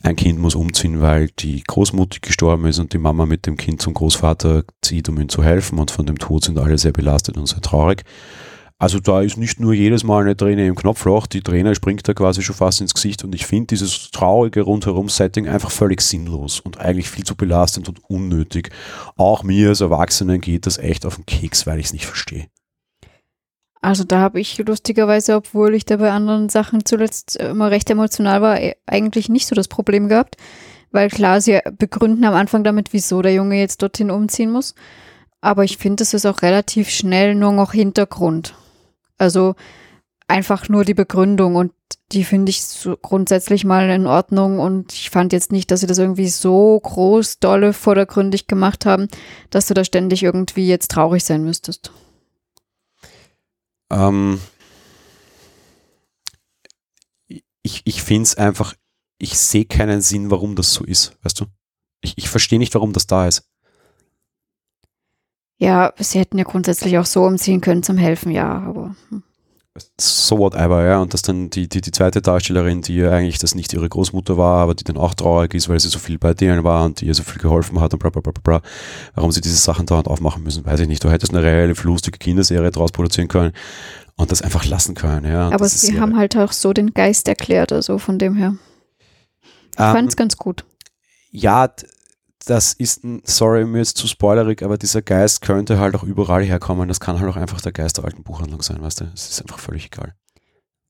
Ein 0.02 0.16
Kind 0.16 0.38
muss 0.38 0.54
umziehen, 0.54 1.00
weil 1.00 1.28
die 1.38 1.62
Großmutter 1.66 2.20
gestorben 2.20 2.66
ist 2.66 2.78
und 2.78 2.92
die 2.92 2.98
Mama 2.98 3.26
mit 3.26 3.46
dem 3.46 3.56
Kind 3.56 3.82
zum 3.82 3.94
Großvater 3.94 4.62
zieht, 4.80 5.08
um 5.08 5.18
ihm 5.18 5.28
zu 5.28 5.42
helfen 5.42 5.78
und 5.78 5.90
von 5.90 6.06
dem 6.06 6.18
Tod 6.18 6.44
sind 6.44 6.58
alle 6.58 6.78
sehr 6.78 6.92
belastet 6.92 7.36
und 7.36 7.46
sehr 7.46 7.60
traurig. 7.60 8.04
Also 8.80 9.00
da 9.00 9.22
ist 9.22 9.36
nicht 9.36 9.58
nur 9.58 9.74
jedes 9.74 10.04
Mal 10.04 10.22
eine 10.22 10.36
Träne 10.36 10.64
im 10.68 10.76
Knopfloch, 10.76 11.26
die 11.26 11.40
Träne 11.40 11.74
springt 11.74 12.06
da 12.06 12.14
quasi 12.14 12.42
schon 12.42 12.54
fast 12.54 12.80
ins 12.80 12.94
Gesicht 12.94 13.24
und 13.24 13.34
ich 13.34 13.44
finde 13.44 13.66
dieses 13.66 14.12
traurige 14.12 14.62
Rundherum-Setting 14.62 15.48
einfach 15.48 15.72
völlig 15.72 16.00
sinnlos 16.00 16.60
und 16.60 16.78
eigentlich 16.78 17.10
viel 17.10 17.24
zu 17.24 17.34
belastend 17.34 17.88
und 17.88 18.08
unnötig. 18.08 18.70
Auch 19.16 19.42
mir 19.42 19.70
als 19.70 19.80
Erwachsenen 19.80 20.40
geht 20.40 20.66
das 20.66 20.78
echt 20.78 21.06
auf 21.06 21.16
den 21.16 21.26
Keks, 21.26 21.66
weil 21.66 21.80
ich 21.80 21.86
es 21.86 21.92
nicht 21.92 22.06
verstehe. 22.06 22.46
Also 23.80 24.04
da 24.04 24.18
habe 24.18 24.40
ich 24.40 24.58
lustigerweise, 24.58 25.36
obwohl 25.36 25.74
ich 25.74 25.84
da 25.84 25.96
bei 25.96 26.10
anderen 26.10 26.48
Sachen 26.48 26.84
zuletzt 26.84 27.36
immer 27.36 27.70
recht 27.70 27.88
emotional 27.90 28.42
war, 28.42 28.60
e- 28.60 28.74
eigentlich 28.86 29.28
nicht 29.28 29.46
so 29.46 29.54
das 29.54 29.68
Problem 29.68 30.08
gehabt. 30.08 30.36
Weil 30.90 31.10
klar, 31.10 31.40
sie 31.40 31.60
begründen 31.78 32.24
am 32.24 32.34
Anfang 32.34 32.64
damit, 32.64 32.92
wieso 32.92 33.22
der 33.22 33.34
Junge 33.34 33.58
jetzt 33.58 33.82
dorthin 33.82 34.10
umziehen 34.10 34.50
muss. 34.50 34.74
Aber 35.40 35.64
ich 35.64 35.76
finde, 35.76 36.02
es 36.02 36.14
ist 36.14 36.26
auch 36.26 36.42
relativ 36.42 36.90
schnell 36.90 37.34
nur 37.34 37.52
noch 37.52 37.72
Hintergrund. 37.72 38.54
Also 39.18 39.54
einfach 40.26 40.68
nur 40.68 40.84
die 40.84 40.94
Begründung 40.94 41.56
und 41.56 41.72
die 42.12 42.24
finde 42.24 42.50
ich 42.50 42.64
so 42.64 42.96
grundsätzlich 42.96 43.64
mal 43.64 43.88
in 43.90 44.06
Ordnung 44.06 44.58
und 44.58 44.92
ich 44.92 45.10
fand 45.10 45.32
jetzt 45.32 45.52
nicht, 45.52 45.70
dass 45.70 45.80
sie 45.80 45.86
das 45.86 45.98
irgendwie 45.98 46.28
so 46.28 46.80
groß, 46.80 47.38
dolle, 47.38 47.72
vordergründig 47.72 48.46
gemacht 48.46 48.86
haben, 48.86 49.08
dass 49.50 49.66
du 49.66 49.74
da 49.74 49.84
ständig 49.84 50.22
irgendwie 50.22 50.66
jetzt 50.68 50.90
traurig 50.90 51.24
sein 51.24 51.44
müsstest. 51.44 51.92
Ähm, 53.90 54.40
ich 57.62 57.82
ich 57.84 58.02
finde 58.02 58.22
es 58.22 58.34
einfach, 58.36 58.74
ich 59.18 59.38
sehe 59.38 59.64
keinen 59.64 60.00
Sinn, 60.00 60.30
warum 60.30 60.54
das 60.56 60.72
so 60.72 60.84
ist, 60.84 61.16
weißt 61.22 61.40
du? 61.40 61.46
Ich, 62.00 62.16
ich 62.16 62.28
verstehe 62.28 62.58
nicht, 62.58 62.74
warum 62.74 62.92
das 62.92 63.06
da 63.06 63.26
ist. 63.26 63.48
Ja, 65.60 65.92
sie 65.98 66.20
hätten 66.20 66.38
ja 66.38 66.44
grundsätzlich 66.44 66.98
auch 66.98 67.06
so 67.06 67.24
umziehen 67.24 67.60
können 67.60 67.82
zum 67.82 67.96
Helfen, 67.96 68.30
ja, 68.30 68.48
aber 68.48 68.94
hm. 69.08 69.24
So 69.98 70.38
whatever, 70.38 70.84
ja. 70.84 71.00
Und 71.00 71.14
dass 71.14 71.22
dann 71.22 71.50
die, 71.50 71.68
die, 71.68 71.80
die 71.80 71.90
zweite 71.90 72.22
Darstellerin, 72.22 72.82
die 72.82 72.96
ja 72.96 73.10
eigentlich 73.10 73.38
das 73.38 73.54
nicht 73.54 73.72
ihre 73.72 73.88
Großmutter 73.88 74.36
war, 74.36 74.58
aber 74.62 74.74
die 74.74 74.84
dann 74.84 74.96
auch 74.96 75.14
traurig 75.14 75.54
ist, 75.54 75.68
weil 75.68 75.80
sie 75.80 75.88
so 75.88 75.98
viel 75.98 76.18
bei 76.18 76.34
denen 76.34 76.64
war 76.64 76.84
und 76.84 77.00
die 77.00 77.06
ihr 77.06 77.14
so 77.14 77.22
viel 77.22 77.40
geholfen 77.40 77.80
hat 77.80 77.92
und 77.92 77.98
bla 77.98 78.10
bla 78.10 78.20
bla 78.20 78.32
bla 78.32 78.42
bla. 78.42 78.68
Warum 79.14 79.32
sie 79.32 79.40
diese 79.40 79.56
Sachen 79.56 79.86
dauernd 79.86 80.08
aufmachen 80.08 80.42
müssen, 80.42 80.64
weiß 80.64 80.80
ich 80.80 80.88
nicht. 80.88 81.02
Du 81.02 81.10
hättest 81.10 81.34
eine 81.34 81.42
relativ 81.42 81.84
lustige 81.84 82.18
Kinderserie 82.18 82.70
draus 82.70 82.92
produzieren 82.92 83.28
können 83.28 83.52
und 84.16 84.32
das 84.32 84.42
einfach 84.42 84.64
lassen 84.66 84.94
können, 84.94 85.30
ja. 85.30 85.46
Und 85.48 85.54
aber 85.54 85.68
sie 85.68 86.00
haben 86.00 86.16
halt 86.16 86.36
auch 86.36 86.52
so 86.52 86.72
den 86.72 86.92
Geist 86.92 87.28
erklärt, 87.28 87.72
also 87.72 87.98
von 87.98 88.18
dem 88.18 88.34
her. 88.34 88.56
Ich 89.72 89.78
Ähm, 89.78 89.92
fand's 89.92 90.16
ganz 90.16 90.36
gut. 90.36 90.64
Ja, 91.30 91.70
das 92.48 92.72
ist, 92.72 93.04
ein, 93.04 93.20
sorry, 93.24 93.64
mir 93.64 93.78
jetzt 93.78 93.98
zu 93.98 94.06
spoilerig, 94.06 94.62
aber 94.62 94.78
dieser 94.78 95.02
Geist 95.02 95.42
könnte 95.42 95.78
halt 95.78 95.94
auch 95.94 96.02
überall 96.02 96.42
herkommen. 96.42 96.88
Das 96.88 96.98
kann 96.98 97.20
halt 97.20 97.30
auch 97.30 97.36
einfach 97.36 97.60
der 97.60 97.72
Geist 97.72 97.98
der 97.98 98.04
alten 98.04 98.22
Buchhandlung 98.22 98.62
sein, 98.62 98.80
weißt 98.80 99.00
du? 99.00 99.04
Es 99.14 99.28
ist 99.28 99.42
einfach 99.42 99.58
völlig 99.58 99.86
egal. 99.86 100.14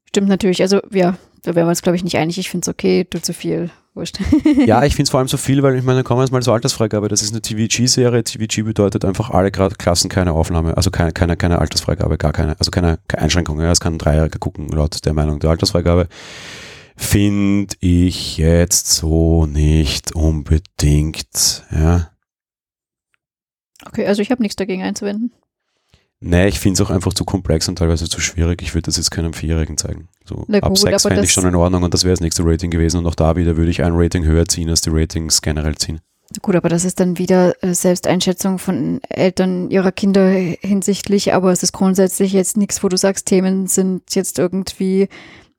Stimmt 0.09 0.29
natürlich. 0.29 0.63
Also, 0.63 0.81
ja, 0.91 1.19
da 1.43 1.55
wären 1.55 1.67
wir 1.67 1.71
uns, 1.71 1.83
glaube 1.83 1.97
ich, 1.97 2.05
nicht 2.05 2.17
einig. 2.17 2.39
Ich 2.39 2.49
finde 2.49 2.65
es 2.65 2.69
okay, 2.69 3.07
du 3.09 3.21
zu 3.21 3.35
viel. 3.35 3.71
Wurscht. 3.95 4.21
ja, 4.67 4.85
ich 4.85 4.95
finde 4.95 5.05
es 5.05 5.11
vor 5.11 5.19
allem 5.19 5.29
so 5.29 5.37
viel, 5.37 5.63
weil 5.65 5.75
ich 5.75 5.83
meine, 5.83 6.05
kommen 6.05 6.21
wir 6.21 6.25
jetzt 6.25 6.31
mal 6.31 6.43
zur 6.43 6.55
Altersfreigabe. 6.55 7.09
Das 7.09 7.21
ist 7.21 7.33
eine 7.33 7.43
TVG-Serie. 7.43 8.23
TVG 8.23 8.63
bedeutet 8.63 9.05
einfach 9.05 9.31
alle 9.31 9.51
Klassen 9.51 10.09
keine 10.09 10.33
Aufnahme, 10.33 10.77
also 10.77 10.91
keine, 10.91 11.13
keine, 11.13 11.37
keine 11.37 11.59
Altersfreigabe, 11.59 12.17
gar 12.17 12.33
keine, 12.33 12.57
also 12.59 12.71
keine, 12.71 13.01
keine 13.09 13.25
Einschränkung. 13.25 13.61
Ja, 13.61 13.73
es 13.73 13.81
kann 13.81 13.95
ein 13.95 13.99
Dreijähriger 13.99 14.39
gucken, 14.39 14.69
laut 14.69 15.05
der 15.05 15.13
Meinung 15.15 15.41
der 15.41 15.51
Altersfreigabe. 15.51 16.07
Finde 17.01 17.77
ich 17.79 18.39
jetzt 18.39 18.91
so 18.91 19.47
nicht 19.47 20.17
unbedingt, 20.17 21.65
ja. 21.71 22.11
Okay, 23.87 24.05
also 24.05 24.21
ich 24.21 24.33
habe 24.33 24.43
nichts 24.43 24.57
dagegen 24.57 24.83
einzuwenden. 24.83 25.33
Nee, 26.21 26.49
ich 26.49 26.59
finde 26.59 26.83
es 26.83 26.87
auch 26.87 26.91
einfach 26.91 27.15
zu 27.15 27.25
komplex 27.25 27.69
und 27.69 27.77
teilweise 27.77 28.09
zu 28.09 28.21
schwierig. 28.21 28.61
Ich 28.63 28.75
würde 28.75 28.87
das 28.87 28.97
jetzt 28.97 29.13
keinem 29.13 29.33
Vierjährigen 29.33 29.79
zeigen. 29.79 30.09
So 30.25 30.45
Na 30.49 30.59
ab 30.59 30.71
gut, 30.71 30.79
sechs 30.79 31.05
fände 31.05 31.23
ich 31.23 31.33
schon 31.33 31.47
in 31.47 31.55
Ordnung 31.55 31.85
und 31.85 31.95
das 31.95 32.03
wäre 32.03 32.15
das 32.15 32.21
nächste 32.21 32.43
Rating 32.45 32.73
gewesen. 32.73 32.99
Und 32.99 33.07
auch 33.07 33.15
da 33.15 33.37
wieder 33.37 33.57
würde 33.57 33.71
ich 33.71 33.85
ein 33.85 33.93
Rating 33.95 34.25
höher 34.25 34.47
ziehen, 34.47 34.69
als 34.69 34.81
die 34.81 34.91
Ratings 34.91 35.41
generell 35.41 35.77
ziehen. 35.77 36.01
Gut, 36.43 36.57
aber 36.57 36.69
das 36.69 36.85
ist 36.85 36.99
dann 36.99 37.17
wieder 37.17 37.55
äh, 37.63 37.73
Selbsteinschätzung 37.73 38.59
von 38.59 39.01
Eltern 39.09 39.71
ihrer 39.71 39.93
Kinder 39.93 40.29
hinsichtlich, 40.31 41.33
aber 41.33 41.53
es 41.53 41.63
ist 41.63 41.73
grundsätzlich 41.73 42.33
jetzt 42.33 42.57
nichts, 42.57 42.83
wo 42.83 42.89
du 42.89 42.97
sagst, 42.97 43.27
Themen 43.27 43.69
sind 43.69 44.15
jetzt 44.17 44.41
irgendwie 44.41 45.09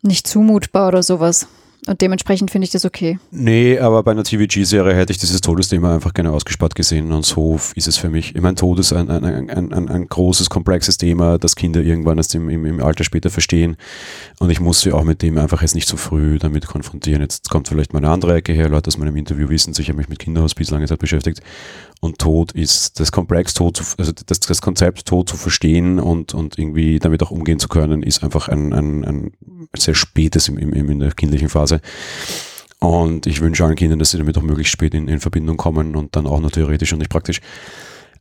nicht 0.01 0.27
zumutbar 0.27 0.89
oder 0.89 1.03
sowas. 1.03 1.47
Und 1.87 2.01
dementsprechend 2.01 2.51
finde 2.51 2.65
ich 2.65 2.71
das 2.71 2.83
okay. 2.83 3.19
Nee, 3.31 3.79
aber 3.79 4.03
bei 4.03 4.11
einer 4.11 4.25
TVG-Serie 4.25 4.93
hätte 4.93 5.13
ich 5.13 5.17
dieses 5.17 5.39
Todesthema 5.39 5.95
einfach 5.95 6.13
gerne 6.13 6.31
ausgespart 6.31 6.75
gesehen 6.75 7.13
und 7.13 7.25
so 7.25 7.57
ist 7.75 7.87
es 7.87 7.97
für 7.97 8.09
mich. 8.09 8.35
Ich 8.35 8.41
meine, 8.41 8.55
Tod 8.55 8.79
ist 8.79 8.91
ein, 8.91 9.09
ein, 9.09 9.49
ein, 9.49 9.73
ein, 9.73 9.89
ein 9.89 10.07
großes, 10.07 10.49
komplexes 10.49 10.97
Thema, 10.97 11.37
das 11.37 11.55
Kinder 11.55 11.79
irgendwann 11.79 12.17
erst 12.17 12.35
im, 12.35 12.49
im, 12.49 12.65
im 12.65 12.83
Alter 12.83 13.05
später 13.05 13.29
verstehen 13.29 13.77
und 14.39 14.49
ich 14.49 14.59
muss 14.59 14.81
sie 14.81 14.91
auch 14.91 15.05
mit 15.05 15.21
dem 15.21 15.37
einfach 15.37 15.61
jetzt 15.61 15.73
nicht 15.73 15.87
so 15.87 15.95
früh 15.95 16.37
damit 16.37 16.67
konfrontieren. 16.67 17.21
Jetzt 17.21 17.49
kommt 17.49 17.69
vielleicht 17.69 17.93
mal 17.93 17.99
eine 17.99 18.09
andere 18.09 18.35
Ecke 18.35 18.51
her, 18.51 18.67
Leute 18.67 18.89
aus 18.89 18.97
meinem 18.97 19.15
Interview 19.15 19.47
wissen, 19.47 19.73
ich 19.79 19.87
habe 19.87 19.97
mich 19.97 20.09
mit 20.09 20.19
Kinderhospiz 20.19 20.71
lange 20.71 20.85
Zeit 20.85 20.99
beschäftigt 20.99 21.41
und 21.99 22.19
Tod 22.19 22.53
ist 22.53 22.99
das 22.99 23.11
Komplex 23.11 23.53
Tod, 23.53 23.77
zu, 23.77 23.83
also 23.97 24.11
das, 24.25 24.39
das 24.39 24.61
Konzept 24.61 25.05
Tod 25.05 25.27
zu 25.27 25.35
verstehen 25.35 25.99
und, 25.99 26.33
und 26.33 26.57
irgendwie 26.57 26.99
damit 26.99 27.21
auch 27.21 27.31
umgehen 27.31 27.59
zu 27.59 27.67
können, 27.67 28.03
ist 28.03 28.23
einfach 28.23 28.47
ein, 28.47 28.73
ein, 28.73 29.03
ein 29.03 29.31
sehr 29.75 29.95
spätes 29.95 30.47
im, 30.47 30.57
im, 30.57 30.89
in 30.89 30.99
der 30.99 31.11
kindlichen 31.11 31.49
Phase. 31.49 31.81
Und 32.79 33.27
ich 33.27 33.41
wünsche 33.41 33.65
allen 33.65 33.75
Kindern, 33.75 33.99
dass 33.99 34.11
sie 34.11 34.17
damit 34.17 34.37
auch 34.37 34.41
möglichst 34.41 34.71
spät 34.71 34.93
in, 34.93 35.09
in 35.09 35.19
Verbindung 35.19 35.57
kommen 35.57 35.95
und 35.95 36.15
dann 36.15 36.27
auch 36.27 36.39
nur 36.39 36.51
theoretisch 36.51 36.93
und 36.93 36.99
nicht 36.99 37.11
praktisch. 37.11 37.41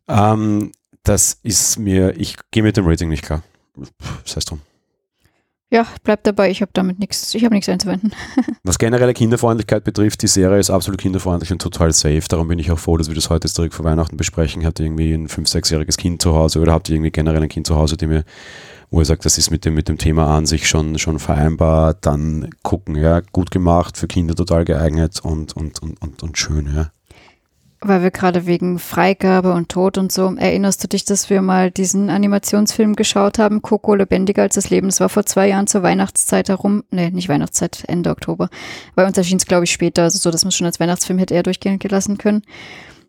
Ähm, 0.08 0.72
das 1.04 1.38
ist 1.44 1.78
mir, 1.78 2.18
ich 2.18 2.36
gehe 2.50 2.64
mit 2.64 2.76
dem 2.76 2.86
Rating 2.86 3.08
nicht 3.08 3.24
klar. 3.24 3.42
Das 4.24 4.36
heißt 4.36 4.50
drum. 4.50 4.60
Ja, 5.70 5.86
bleib 6.02 6.24
dabei, 6.24 6.50
ich 6.50 6.62
habe 6.62 6.70
damit 6.72 6.98
nichts, 6.98 7.34
ich 7.34 7.44
habe 7.44 7.54
nichts 7.54 7.68
einzuwenden. 7.68 8.14
Was 8.62 8.78
generelle 8.78 9.12
Kinderfreundlichkeit 9.12 9.84
betrifft, 9.84 10.22
die 10.22 10.26
Serie 10.26 10.58
ist 10.58 10.70
absolut 10.70 10.98
kinderfreundlich 10.98 11.52
und 11.52 11.60
total 11.60 11.92
safe. 11.92 12.22
Darum 12.26 12.48
bin 12.48 12.58
ich 12.58 12.70
auch 12.70 12.78
froh, 12.78 12.96
dass 12.96 13.08
wir 13.08 13.14
das 13.14 13.28
heute 13.28 13.52
direkt 13.52 13.74
vor 13.74 13.84
Weihnachten 13.84 14.16
besprechen. 14.16 14.64
Habt 14.64 14.80
ihr 14.80 14.86
irgendwie 14.86 15.12
ein 15.12 15.28
5-, 15.28 15.46
6-jähriges 15.46 15.98
Kind 15.98 16.22
zu 16.22 16.34
Hause 16.34 16.60
oder 16.60 16.72
habt 16.72 16.88
ihr 16.88 16.94
irgendwie 16.94 17.10
generell 17.10 17.42
ein 17.42 17.50
Kind 17.50 17.66
zu 17.66 17.76
Hause, 17.76 17.98
dem 17.98 18.12
ihr, 18.12 18.24
wo 18.90 19.00
ihr 19.00 19.04
sagt, 19.04 19.26
das 19.26 19.36
ist 19.36 19.50
mit 19.50 19.66
dem, 19.66 19.74
mit 19.74 19.90
dem 19.90 19.98
Thema 19.98 20.34
an 20.34 20.46
sich 20.46 20.66
schon, 20.66 20.98
schon 20.98 21.18
vereinbar, 21.18 21.92
dann 21.92 22.48
gucken, 22.62 22.96
ja, 22.96 23.20
gut 23.32 23.50
gemacht, 23.50 23.98
für 23.98 24.06
Kinder 24.06 24.34
total 24.34 24.64
geeignet 24.64 25.20
und, 25.22 25.54
und, 25.54 25.82
und, 25.82 26.00
und, 26.00 26.22
und 26.22 26.38
schön, 26.38 26.74
ja. 26.74 26.90
Weil 27.80 28.02
wir 28.02 28.10
gerade 28.10 28.44
wegen 28.46 28.80
Freigabe 28.80 29.52
und 29.52 29.68
Tod 29.68 29.98
und 29.98 30.10
so, 30.10 30.34
erinnerst 30.34 30.82
du 30.82 30.88
dich, 30.88 31.04
dass 31.04 31.30
wir 31.30 31.42
mal 31.42 31.70
diesen 31.70 32.10
Animationsfilm 32.10 32.96
geschaut 32.96 33.38
haben, 33.38 33.62
Coco 33.62 33.94
lebendiger 33.94 34.42
als 34.42 34.56
das 34.56 34.68
Leben? 34.68 34.88
Das 34.88 34.98
war 34.98 35.08
vor 35.08 35.24
zwei 35.26 35.48
Jahren 35.48 35.68
zur 35.68 35.84
Weihnachtszeit 35.84 36.48
herum. 36.48 36.82
Nee, 36.90 37.10
nicht 37.10 37.28
Weihnachtszeit, 37.28 37.84
Ende 37.86 38.10
Oktober. 38.10 38.48
Bei 38.96 39.06
uns 39.06 39.16
erschien 39.16 39.36
es, 39.36 39.46
glaube 39.46 39.62
ich, 39.64 39.70
später, 39.70 40.02
also 40.02 40.18
so, 40.18 40.32
dass 40.32 40.42
man 40.44 40.48
es 40.48 40.56
schon 40.56 40.66
als 40.66 40.80
Weihnachtsfilm 40.80 41.20
hätte 41.20 41.34
eher 41.34 41.44
durchgehen 41.44 41.78
gelassen 41.78 42.18
können. 42.18 42.42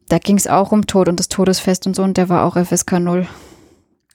Da 0.08 0.20
ging 0.20 0.38
es 0.38 0.46
auch 0.46 0.72
um 0.72 0.86
Tod 0.86 1.10
und 1.10 1.20
das 1.20 1.30
Todesfest 1.30 1.88
und 1.88 1.96
so 1.96 2.04
und 2.04 2.18
der 2.18 2.30
war 2.30 2.44
auch 2.46 2.56
FSK 2.56 3.00
0. 3.00 3.26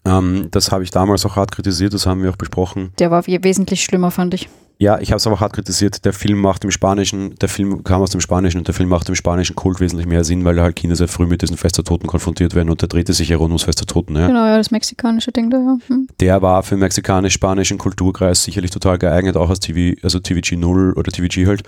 Ähm, 0.07 0.49
das 0.53 0.71
habe 0.71 0.85
ich 0.85 0.91
damals 0.93 1.27
auch 1.27 1.35
hart 1.35 1.51
kritisiert, 1.51 1.95
das 1.95 2.07
haben 2.07 2.23
wir 2.23 2.31
auch 2.31 2.37
besprochen. 2.37 2.93
Der 3.01 3.11
war 3.11 3.27
we- 3.27 3.43
wesentlich 3.43 3.83
schlimmer, 3.83 4.11
fand 4.13 4.35
ich. 4.35 4.49
Ja, 4.85 4.99
ich 5.01 5.13
habe 5.13 5.17
es 5.17 5.27
aber 5.27 5.41
hart 5.41 5.55
kritisiert. 5.55 6.05
Der 6.05 6.13
Film 6.13 6.43
macht 6.43 6.63
im 6.63 6.71
Spanischen, 6.71 7.37
der 7.37 7.49
Film 7.49 7.83
kam 7.85 8.03
aus 8.03 8.11
dem 8.11 8.21
Spanischen 8.21 8.59
und 8.59 8.69
der 8.69 8.75
Film 8.75 8.91
macht 8.91 9.09
im 9.09 9.15
spanischen 9.15 9.57
Kult 9.57 9.81
wesentlich 9.81 10.07
mehr 10.07 10.25
Sinn, 10.25 10.45
weil 10.45 10.57
da 10.57 10.63
halt 10.63 10.77
Kinder 10.77 10.95
sehr 10.95 11.09
früh 11.09 11.25
mit 11.25 11.41
diesen 11.41 11.57
Fest 11.57 11.79
der 11.79 11.85
Toten 11.85 12.07
konfrontiert 12.07 12.55
werden 12.55 12.69
und 12.69 12.83
der 12.83 12.91
drehte 12.91 13.15
sich 13.15 13.31
ja 13.31 13.39
rund 13.39 13.49
ums 13.49 13.63
Fest 13.63 13.81
der 13.81 13.87
Toten. 13.87 14.15
Ja. 14.15 14.27
Genau, 14.27 14.45
ja, 14.45 14.59
das 14.59 14.71
mexikanische 14.71 15.33
Ding 15.33 15.49
da, 15.49 15.57
ja. 15.57 15.79
Hm. 15.87 16.07
Der 16.21 16.43
war 16.43 16.63
für 16.63 16.75
den 16.75 16.81
mexikanisch-spanischen 16.81 17.79
Kulturkreis 17.79 18.45
sicherlich 18.45 18.73
total 18.73 18.99
geeignet, 18.99 19.39
auch 19.39 19.49
als 19.49 19.61
TV, 19.61 19.99
also 20.03 20.19
TVG 20.19 20.59
0 20.59 20.93
oder 20.93 21.11
TVG 21.11 21.47
halt. 21.47 21.63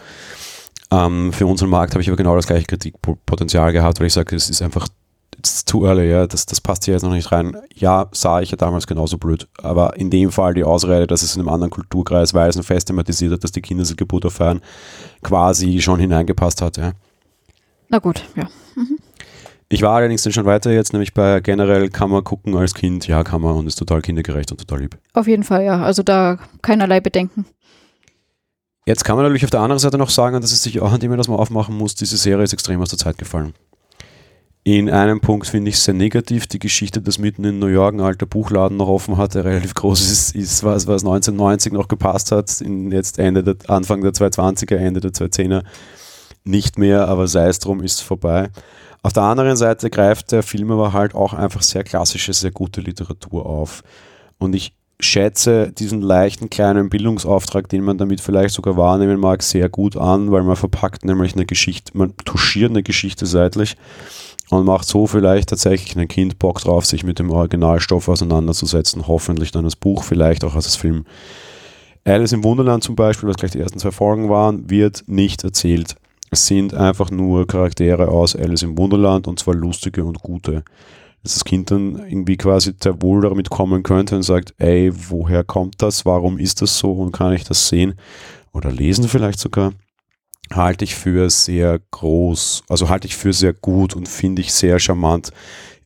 Ähm, 0.91 1.33
für 1.33 1.47
unseren 1.47 1.71
Markt 1.71 1.95
habe 1.95 2.03
ich 2.03 2.11
aber 2.11 2.19
genau 2.19 2.37
das 2.37 2.47
gleiche 2.47 2.67
Kritikpotenzial 2.67 3.73
gehabt, 3.73 3.99
weil 3.99 4.09
ich 4.09 4.13
sage, 4.13 4.37
es 4.37 4.51
ist 4.51 4.61
einfach 4.61 4.89
it's 5.53 5.65
too 5.65 5.87
early, 5.87 6.11
ja, 6.11 6.27
das, 6.27 6.47
das 6.47 6.61
passt 6.61 6.85
hier 6.85 6.95
jetzt 6.95 7.03
noch 7.03 7.13
nicht 7.13 7.33
rein. 7.33 7.57
Ja, 7.75 8.09
sah 8.13 8.41
ich 8.41 8.51
ja 8.51 8.57
damals 8.57 8.87
genauso 8.87 9.19
blöd, 9.19 9.49
aber 9.63 9.97
in 9.97 10.11
dem 10.11 10.31
Fall 10.31 10.55
die 10.55 10.65
Ausrede, 10.65 11.07
dass 11.07 11.23
es 11.23 11.35
in 11.35 11.41
einem 11.41 11.49
anderen 11.49 11.71
Kulturkreis 11.71 12.35
Waisenfest 12.35 12.89
thematisiert 12.89 13.33
hat, 13.33 13.45
dass 13.45 13.53
die 13.53 13.63
Kinder 13.63 13.85
sich 13.85 13.97
Geburt 13.97 14.31
feiern, 14.33 14.61
quasi 15.23 15.81
schon 15.81 16.01
hineingepasst 16.01 16.63
hat, 16.63 16.77
ja. 16.77 16.93
Na 17.89 17.99
gut, 17.99 18.25
ja. 18.35 18.49
Ich 19.69 19.83
war 19.83 19.97
allerdings 19.97 20.23
dann 20.23 20.33
schon 20.33 20.45
weiter 20.45 20.71
jetzt, 20.71 20.93
nämlich 20.93 21.13
bei 21.13 21.41
generell 21.41 21.89
kann 21.89 22.11
man 22.11 22.23
gucken 22.23 22.57
als 22.57 22.75
Kind, 22.75 23.09
ja 23.09 23.25
kann 23.25 23.43
man 23.43 23.57
und 23.57 23.67
ist 23.67 23.77
total 23.77 24.01
kindergerecht 24.01 24.53
und 24.53 24.59
total 24.59 24.81
lieb. 24.81 24.97
Auf 25.13 25.27
jeden 25.27 25.43
Fall, 25.43 25.65
ja. 25.65 25.83
Also 25.83 26.03
da 26.03 26.39
keinerlei 26.63 27.01
Bedenken. 27.01 27.47
Jetzt 28.87 29.05
kann 29.05 29.17
man 29.17 29.25
natürlich 29.25 29.43
auf 29.43 29.51
der 29.51 29.61
anderen 29.61 29.81
Seite 29.81 29.99
noch 29.99 30.11
sagen, 30.11 30.37
und 30.37 30.45
das 30.45 30.53
ist 30.53 30.63
sicher 30.63 30.83
auch 30.83 30.93
ein 30.93 31.01
Thema, 31.01 31.17
das 31.17 31.27
man 31.27 31.39
aufmachen 31.39 31.77
muss, 31.77 31.97
diese 31.97 32.17
Serie 32.17 32.45
ist 32.45 32.53
extrem 32.53 32.81
aus 32.81 32.91
der 32.91 32.99
Zeit 32.99 33.19
gefallen. 33.19 33.53
In 34.67 34.91
einem 34.91 35.21
Punkt 35.21 35.47
finde 35.47 35.69
ich 35.69 35.77
es 35.77 35.85
sehr 35.85 35.95
negativ, 35.95 36.49
die 36.49 36.59
Geschichte, 36.59 37.01
dass 37.01 37.21
mitten 37.21 37.45
in 37.45 37.61
New 37.61 37.69
York 37.69 37.95
ein 37.95 38.01
alter 38.01 38.27
Buchladen 38.27 38.77
noch 38.77 38.89
offen 38.89 39.17
hat, 39.17 39.37
der 39.37 39.45
relativ 39.45 39.75
groß 39.75 40.01
ist, 40.11 40.35
ist 40.35 40.65
was, 40.65 40.89
was 40.89 41.05
1990 41.05 41.73
noch 41.73 41.87
gepasst 41.87 42.33
hat, 42.33 42.61
in 42.61 42.91
jetzt 42.91 43.21
Ende 43.21 43.45
der, 43.45 43.55
Anfang 43.69 44.01
der 44.01 44.11
220er, 44.11 44.75
Ende 44.75 44.99
der 44.99 45.13
210er 45.13 45.63
nicht 46.43 46.79
mehr, 46.79 47.07
aber 47.07 47.29
sei 47.29 47.47
es 47.47 47.61
drum, 47.61 47.81
ist 47.81 48.01
vorbei. 48.01 48.51
Auf 49.05 49.13
der 49.13 49.23
anderen 49.23 49.55
Seite 49.55 49.89
greift 49.89 50.33
der 50.33 50.43
Film 50.43 50.73
aber 50.73 50.93
halt 50.93 51.15
auch 51.15 51.33
einfach 51.33 51.63
sehr 51.63 51.85
klassische, 51.85 52.33
sehr 52.33 52.51
gute 52.51 52.81
Literatur 52.81 53.47
auf. 53.47 53.85
Und 54.39 54.57
ich 54.57 54.75
schätze 54.99 55.71
diesen 55.71 56.03
leichten 56.03 56.51
kleinen 56.51 56.91
Bildungsauftrag, 56.91 57.69
den 57.69 57.85
man 57.85 57.99
damit 57.99 58.21
vielleicht 58.21 58.53
sogar 58.53 58.77
wahrnehmen 58.77 59.21
mag, 59.21 59.45
sehr 59.45 59.69
gut 59.69 59.97
an, 59.97 60.33
weil 60.33 60.43
man 60.43 60.57
verpackt 60.57 61.05
nämlich 61.05 61.35
eine 61.35 61.47
Geschichte, 61.47 61.97
man 61.97 62.17
touchiert 62.17 62.71
eine 62.71 62.83
Geschichte 62.83 63.27
seitlich 63.27 63.77
und 64.51 64.65
macht 64.65 64.87
so 64.87 65.07
vielleicht 65.07 65.49
tatsächlich 65.49 65.97
ein 65.97 66.09
Kind 66.09 66.39
Bock 66.39 66.61
drauf, 66.61 66.87
sich 66.87 67.05
mit 67.05 67.19
dem 67.19 67.31
Originalstoff 67.31 68.09
auseinanderzusetzen, 68.09 69.07
hoffentlich 69.09 69.51
dann 69.51 69.65
als 69.65 69.77
Buch, 69.77 70.05
vielleicht 70.05 70.45
auch 70.45 70.55
als 70.55 70.77
Film. 70.77 71.05
Alice 72.05 72.33
im 72.33 72.45
Wunderland 72.45 72.85
zum 72.85 72.95
Beispiel, 72.95 73.29
was 73.29 73.37
gleich 73.37 73.51
die 73.51 73.61
ersten 73.61 73.81
zwei 73.81 73.91
Folgen 73.91 74.29
waren, 74.29 74.71
wird 74.71 75.05
nicht 75.07 75.43
erzählt. 75.43 75.97
Es 76.31 76.47
sind 76.47 76.75
einfach 76.75 77.11
nur 77.11 77.47
Charaktere 77.47 78.09
aus 78.09 78.37
Alice 78.37 78.63
im 78.63 78.79
Wunderland 78.79 79.27
und 79.27 79.39
zwar 79.39 79.55
lustige 79.55 80.05
und 80.05 80.21
gute. 80.21 80.63
Dass 81.23 81.35
das 81.35 81.45
Kind 81.45 81.73
dann 81.73 81.97
irgendwie 82.09 82.37
quasi 82.37 82.73
sehr 82.81 83.03
wohl 83.03 83.23
damit 83.23 83.51
kommen 83.51 83.83
könnte 83.83 84.15
und 84.15 84.23
sagt, 84.23 84.55
ey, 84.59 84.93
woher 85.09 85.43
kommt 85.43 85.83
das? 85.83 86.07
Warum 86.07 86.39
ist 86.39 86.63
das 86.63 86.79
so? 86.79 86.93
Und 86.93 87.11
kann 87.11 87.33
ich 87.33 87.43
das 87.43 87.69
sehen? 87.69 87.95
Oder 88.53 88.71
lesen 88.71 89.09
vielleicht 89.09 89.41
sogar? 89.41 89.73
Halte 90.53 90.85
ich 90.85 90.95
für 90.95 91.29
sehr 91.31 91.81
groß, 91.91 92.65
also 92.69 92.89
halte 92.89 93.07
ich 93.07 93.17
für 93.17 93.33
sehr 93.33 93.53
gut 93.53 93.95
und 93.95 94.09
finde 94.09 94.43
ich 94.43 94.53
sehr 94.53 94.79
charmant. 94.79 95.31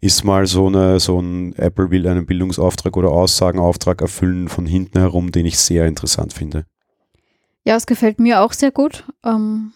Ist 0.02 0.24
mal 0.24 0.46
so, 0.46 0.66
eine, 0.66 0.98
so 0.98 1.20
ein 1.20 1.54
Apple 1.56 1.90
will 1.90 2.06
einen 2.06 2.26
Bildungsauftrag 2.26 2.96
oder 2.96 3.10
Aussagenauftrag 3.10 4.00
erfüllen 4.00 4.48
von 4.48 4.66
hinten 4.66 4.98
herum, 4.98 5.30
den 5.30 5.46
ich 5.46 5.58
sehr 5.58 5.86
interessant 5.86 6.32
finde. 6.32 6.64
Ja, 7.64 7.76
es 7.76 7.86
gefällt 7.86 8.18
mir 8.18 8.40
auch 8.40 8.54
sehr 8.54 8.70
gut. 8.70 9.04
Ähm, 9.24 9.72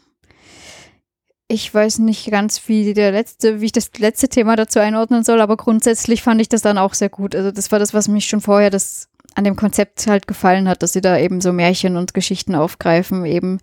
ich 1.46 1.72
weiß 1.72 1.98
nicht 1.98 2.30
ganz, 2.30 2.68
wie 2.68 2.94
der 2.94 3.12
letzte, 3.12 3.60
wie 3.60 3.66
ich 3.66 3.72
das 3.72 3.90
letzte 3.98 4.28
Thema 4.28 4.56
dazu 4.56 4.78
einordnen 4.78 5.24
soll, 5.24 5.40
aber 5.40 5.56
grundsätzlich 5.56 6.22
fand 6.22 6.40
ich 6.40 6.48
das 6.48 6.62
dann 6.62 6.78
auch 6.78 6.94
sehr 6.94 7.10
gut. 7.10 7.34
Also 7.34 7.50
das 7.50 7.70
war 7.70 7.78
das, 7.78 7.92
was 7.92 8.08
mich 8.08 8.26
schon 8.26 8.40
vorher 8.40 8.70
das 8.70 9.08
an 9.34 9.44
dem 9.44 9.56
Konzept 9.56 10.06
halt 10.06 10.26
gefallen 10.26 10.68
hat, 10.68 10.82
dass 10.82 10.92
sie 10.92 11.00
da 11.00 11.18
eben 11.18 11.40
so 11.40 11.52
Märchen 11.52 11.96
und 11.96 12.14
Geschichten 12.14 12.54
aufgreifen, 12.54 13.24
eben, 13.24 13.58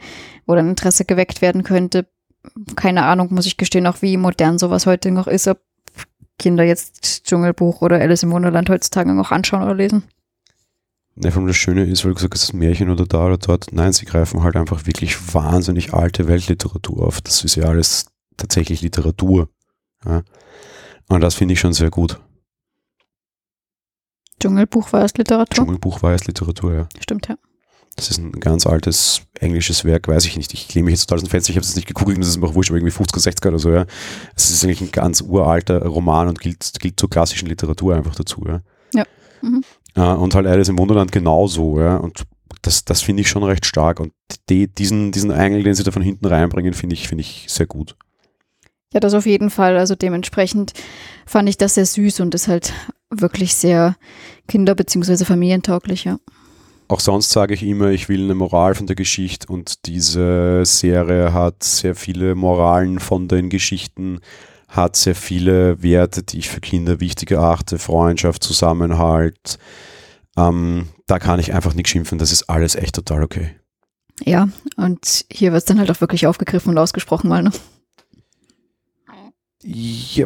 wo 0.45 0.55
dann 0.55 0.69
Interesse 0.69 1.05
geweckt 1.05 1.41
werden 1.41 1.63
könnte. 1.63 2.07
Keine 2.75 3.03
Ahnung, 3.03 3.34
muss 3.34 3.45
ich 3.45 3.57
gestehen, 3.57 3.88
auch 3.88 4.01
wie 4.01 4.17
modern 4.17 4.57
sowas 4.57 4.86
heute 4.86 5.12
noch 5.12 5.27
ist, 5.27 5.47
ob 5.47 5.60
Kinder 6.39 6.63
jetzt 6.63 7.25
Dschungelbuch 7.25 7.81
oder 7.81 7.99
Alice 7.99 8.23
im 8.23 8.31
Wunderland 8.31 8.69
heutzutage 8.69 9.13
noch 9.13 9.31
anschauen 9.31 9.63
oder 9.63 9.75
lesen. 9.75 10.03
Ne, 11.15 11.31
vor 11.31 11.41
allem 11.41 11.47
das 11.47 11.57
Schöne 11.57 11.84
ist, 11.84 12.03
weil 12.03 12.12
du 12.12 12.15
gesagt 12.15 12.34
hast, 12.34 12.43
das 12.43 12.53
Märchen 12.53 12.89
oder 12.89 13.05
da 13.05 13.27
oder 13.27 13.38
dort. 13.38 13.71
Nein, 13.71 13.93
sie 13.93 14.05
greifen 14.05 14.43
halt 14.43 14.55
einfach 14.55 14.86
wirklich 14.88 15.34
wahnsinnig 15.34 15.93
alte 15.93 16.27
Weltliteratur 16.27 17.05
auf. 17.05 17.21
Das 17.21 17.43
ist 17.43 17.55
ja 17.55 17.65
alles 17.65 18.05
tatsächlich 18.38 18.81
Literatur. 18.81 19.49
Ja. 20.05 20.23
Und 21.10 21.21
das 21.21 21.36
finde 21.36 21.53
ich 21.53 21.60
schon 21.60 21.73
sehr 21.73 21.89
gut. 21.89 22.19
Dschungelbuch 24.41 24.91
war 24.93 25.04
es 25.04 25.15
Literatur? 25.15 25.65
Dschungelbuch 25.65 26.01
war 26.01 26.13
es 26.13 26.25
Literatur, 26.25 26.73
ja. 26.73 26.89
Stimmt, 26.99 27.27
ja. 27.27 27.36
Das 27.95 28.10
ist 28.10 28.19
ein 28.19 28.32
ganz 28.32 28.65
altes 28.65 29.21
englisches 29.39 29.84
Werk, 29.84 30.08
weiß 30.08 30.25
ich 30.25 30.38
nicht. 30.38 30.54
Ich 30.54 30.73
lehne 30.73 30.86
mich 30.86 30.93
jetzt 30.93 31.08
total 31.08 31.17
aus 31.17 31.23
dem 31.23 31.30
Fenster, 31.30 31.51
ich 31.51 31.58
habe 31.58 31.65
es 31.65 31.75
nicht 31.75 31.88
gegoogelt, 31.88 32.17
das 32.19 32.30
ist 32.30 32.38
mir 32.38 32.47
auch 32.47 32.56
wurscht, 32.56 32.71
aber 32.71 32.77
irgendwie 32.77 32.95
50er, 32.95 33.21
60er 33.21 33.47
oder 33.49 33.60
so, 33.60 33.71
ja. 33.71 33.86
Es 34.36 34.49
ist 34.49 34.63
eigentlich 34.63 34.82
ein 34.82 34.91
ganz 34.91 35.21
uralter 35.21 35.86
Roman 35.86 36.30
und 36.30 36.39
gilt, 36.39 36.71
gilt 36.80 36.99
zur 36.99 37.10
klassischen 37.10 37.47
Literatur 37.47 37.95
einfach 37.95 38.15
dazu, 38.15 38.43
ja. 38.47 38.62
Ja. 38.93 39.04
Mhm. 39.41 39.63
Uh, 39.97 40.13
und 40.13 40.34
halt 40.36 40.47
Alice 40.47 40.69
im 40.69 40.80
Wunderland 40.80 41.12
genauso, 41.12 41.80
ja. 41.80 41.97
Und 41.97 42.23
das, 42.62 42.86
das 42.86 43.01
finde 43.01 43.21
ich 43.21 43.30
schon 43.30 43.43
recht 43.43 43.65
stark. 43.65 43.99
Und 43.99 44.13
die, 44.49 44.67
diesen, 44.67 45.12
diesen 45.12 45.32
Engel, 45.32 45.63
den 45.63 45.73
sie 45.73 45.84
da 45.84 45.91
von 45.91 46.01
hinten 46.01 46.25
reinbringen, 46.25 46.73
finde 46.73 46.93
ich, 46.93 47.08
finde 47.08 47.23
ich 47.23 47.45
sehr 47.49 47.65
gut. 47.65 47.95
Ja, 48.93 48.99
das 48.99 49.13
auf 49.13 49.25
jeden 49.25 49.49
Fall. 49.49 49.77
Also 49.77 49.95
dementsprechend 49.95 50.73
fand 51.25 51.49
ich 51.49 51.58
das 51.58 51.75
sehr 51.75 51.86
süß 51.86 52.19
und 52.19 52.36
ist 52.36 52.47
halt 52.47 52.73
wirklich 53.12 53.56
sehr 53.56 53.95
kinder- 54.47 54.76
bzw. 54.76 55.26
familientauglich, 55.26 56.06
ja. 56.06 56.17
Auch 56.88 57.00
sonst 57.00 57.30
sage 57.30 57.54
ich 57.54 57.63
immer, 57.63 57.88
ich 57.91 58.10
will 58.10 58.24
eine 58.26 58.36
Moral 58.36 58.76
von 58.76 58.86
der 58.86 58.97
Geschichte 58.97 59.47
und 59.47 59.86
diese 59.86 60.65
Serie 60.65 61.34
hat 61.34 61.63
sehr 61.63 61.95
viele 61.95 62.36
Moralen 62.36 63.00
von 63.00 63.30
den 63.30 63.50
Geschichten, 63.50 64.19
hat 64.67 64.97
sehr 64.97 65.15
viele 65.15 65.82
Werte, 65.82 66.24
die 66.24 66.39
ich 66.39 66.50
für 66.50 66.60
Kinder 66.60 67.00
wichtig 67.00 67.32
erachte, 67.32 67.80
Freundschaft, 67.80 68.43
Zusammenhalt. 68.43 69.58
Ähm, 70.36 70.89
da 71.08 71.17
kann 71.19 71.39
ich 71.39 71.54
einfach 71.54 71.74
nicht 71.74 71.88
schimpfen, 71.88 72.17
das 72.17 72.32
ist 72.34 72.50
alles 72.50 72.76
echt 72.76 72.95
total 72.95 73.24
okay. 73.24 73.56
Ja, 74.24 74.50
und 74.76 75.26
hier 75.32 75.52
wird 75.54 75.60
es 75.62 75.65
dann 75.65 75.80
halt 75.80 75.89
auch 75.91 76.02
wirklich 76.02 76.28
aufgegriffen 76.28 76.71
und 76.71 76.78
ausgesprochen 76.78 77.30
mal, 77.30 77.41
ne? 77.41 77.52
Ja, 79.63 80.26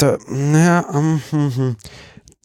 but, 0.00 0.20
uh, 0.28 0.34
ja, 0.34 0.80
um, 0.90 1.22
hm, 1.30 1.56
hm. 1.56 1.76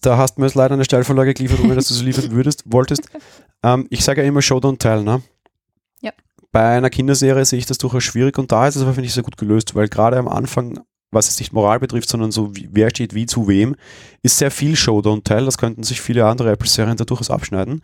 da 0.01 0.17
hast 0.17 0.35
du 0.35 0.41
mir 0.41 0.47
jetzt 0.47 0.55
leider 0.55 0.73
eine 0.73 0.85
Steilvorlage 0.85 1.33
geliefert, 1.33 1.59
ohne 1.61 1.75
dass 1.75 1.87
du 1.87 1.93
sie 1.93 2.05
liefern 2.05 2.31
würdest, 2.31 2.63
wolltest. 2.71 3.03
Ähm, 3.63 3.87
ich 3.89 4.03
sage 4.03 4.21
ja 4.21 4.27
immer 4.27 4.41
Show, 4.41 4.57
don't 4.57 4.79
tell, 4.79 5.03
ne? 5.03 5.21
Ja. 6.01 6.11
Bei 6.51 6.77
einer 6.77 6.89
Kinderserie 6.89 7.45
sehe 7.45 7.59
ich 7.59 7.65
das 7.65 7.77
durchaus 7.77 8.03
schwierig 8.03 8.37
und 8.37 8.51
da 8.51 8.67
ist 8.67 8.75
es 8.75 8.81
aber, 8.81 8.93
finde 8.93 9.07
ich, 9.07 9.13
sehr 9.13 9.23
gut 9.23 9.37
gelöst, 9.37 9.75
weil 9.75 9.87
gerade 9.87 10.17
am 10.17 10.27
Anfang, 10.27 10.79
was 11.11 11.29
es 11.29 11.39
nicht 11.39 11.53
Moral 11.53 11.79
betrifft, 11.79 12.09
sondern 12.09 12.31
so, 12.31 12.55
wie, 12.55 12.69
wer 12.71 12.89
steht 12.89 13.15
wie 13.15 13.25
zu 13.25 13.47
wem, 13.47 13.75
ist 14.21 14.37
sehr 14.37 14.51
viel 14.51 14.75
Show, 14.75 14.99
don't 14.99 15.23
tell. 15.23 15.45
Das 15.45 15.57
könnten 15.57 15.83
sich 15.83 16.01
viele 16.01 16.25
andere 16.25 16.51
Apple-Serien 16.51 16.97
da 16.97 17.05
durchaus 17.05 17.31
abschneiden. 17.31 17.81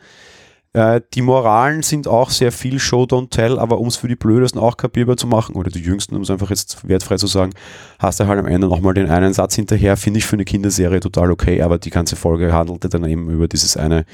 Äh, 0.73 1.01
die 1.13 1.21
Moralen 1.21 1.84
sind 1.84 2.07
auch 2.07 2.29
sehr 2.29 2.51
viel 2.51 2.79
Show, 2.79 3.03
don't 3.03 3.29
tell, 3.29 3.60
aber 3.60 3.79
um 3.79 3.88
es 3.88 3.97
für 3.97 4.07
die 4.07 4.15
Blödesten 4.15 4.62
auch 4.62 4.77
kapierbar 4.77 5.17
zu 5.17 5.27
machen, 5.27 5.55
oder 5.55 5.69
die 5.69 5.81
Jüngsten, 5.81 6.15
um 6.15 6.21
es 6.21 6.29
einfach 6.29 6.49
jetzt 6.49 6.88
wertfrei 6.88 7.17
zu 7.17 7.27
sagen, 7.27 7.51
hast 7.99 8.19
du 8.19 8.27
halt 8.27 8.39
am 8.39 8.45
Ende 8.45 8.67
nochmal 8.67 8.93
den 8.93 9.10
einen 9.10 9.34
Satz 9.34 9.55
hinterher, 9.55 9.97
finde 9.97 10.19
ich 10.19 10.25
für 10.25 10.38
eine 10.38 10.45
Kinderserie 10.45 11.01
total 11.01 11.31
okay, 11.31 11.62
aber 11.62 11.77
die 11.77 11.89
ganze 11.89 12.15
Folge 12.15 12.53
handelte 12.53 12.88
dann 12.88 13.03
eben 13.03 13.29
über 13.29 13.49
dieses 13.49 13.75
eine, 13.75 14.05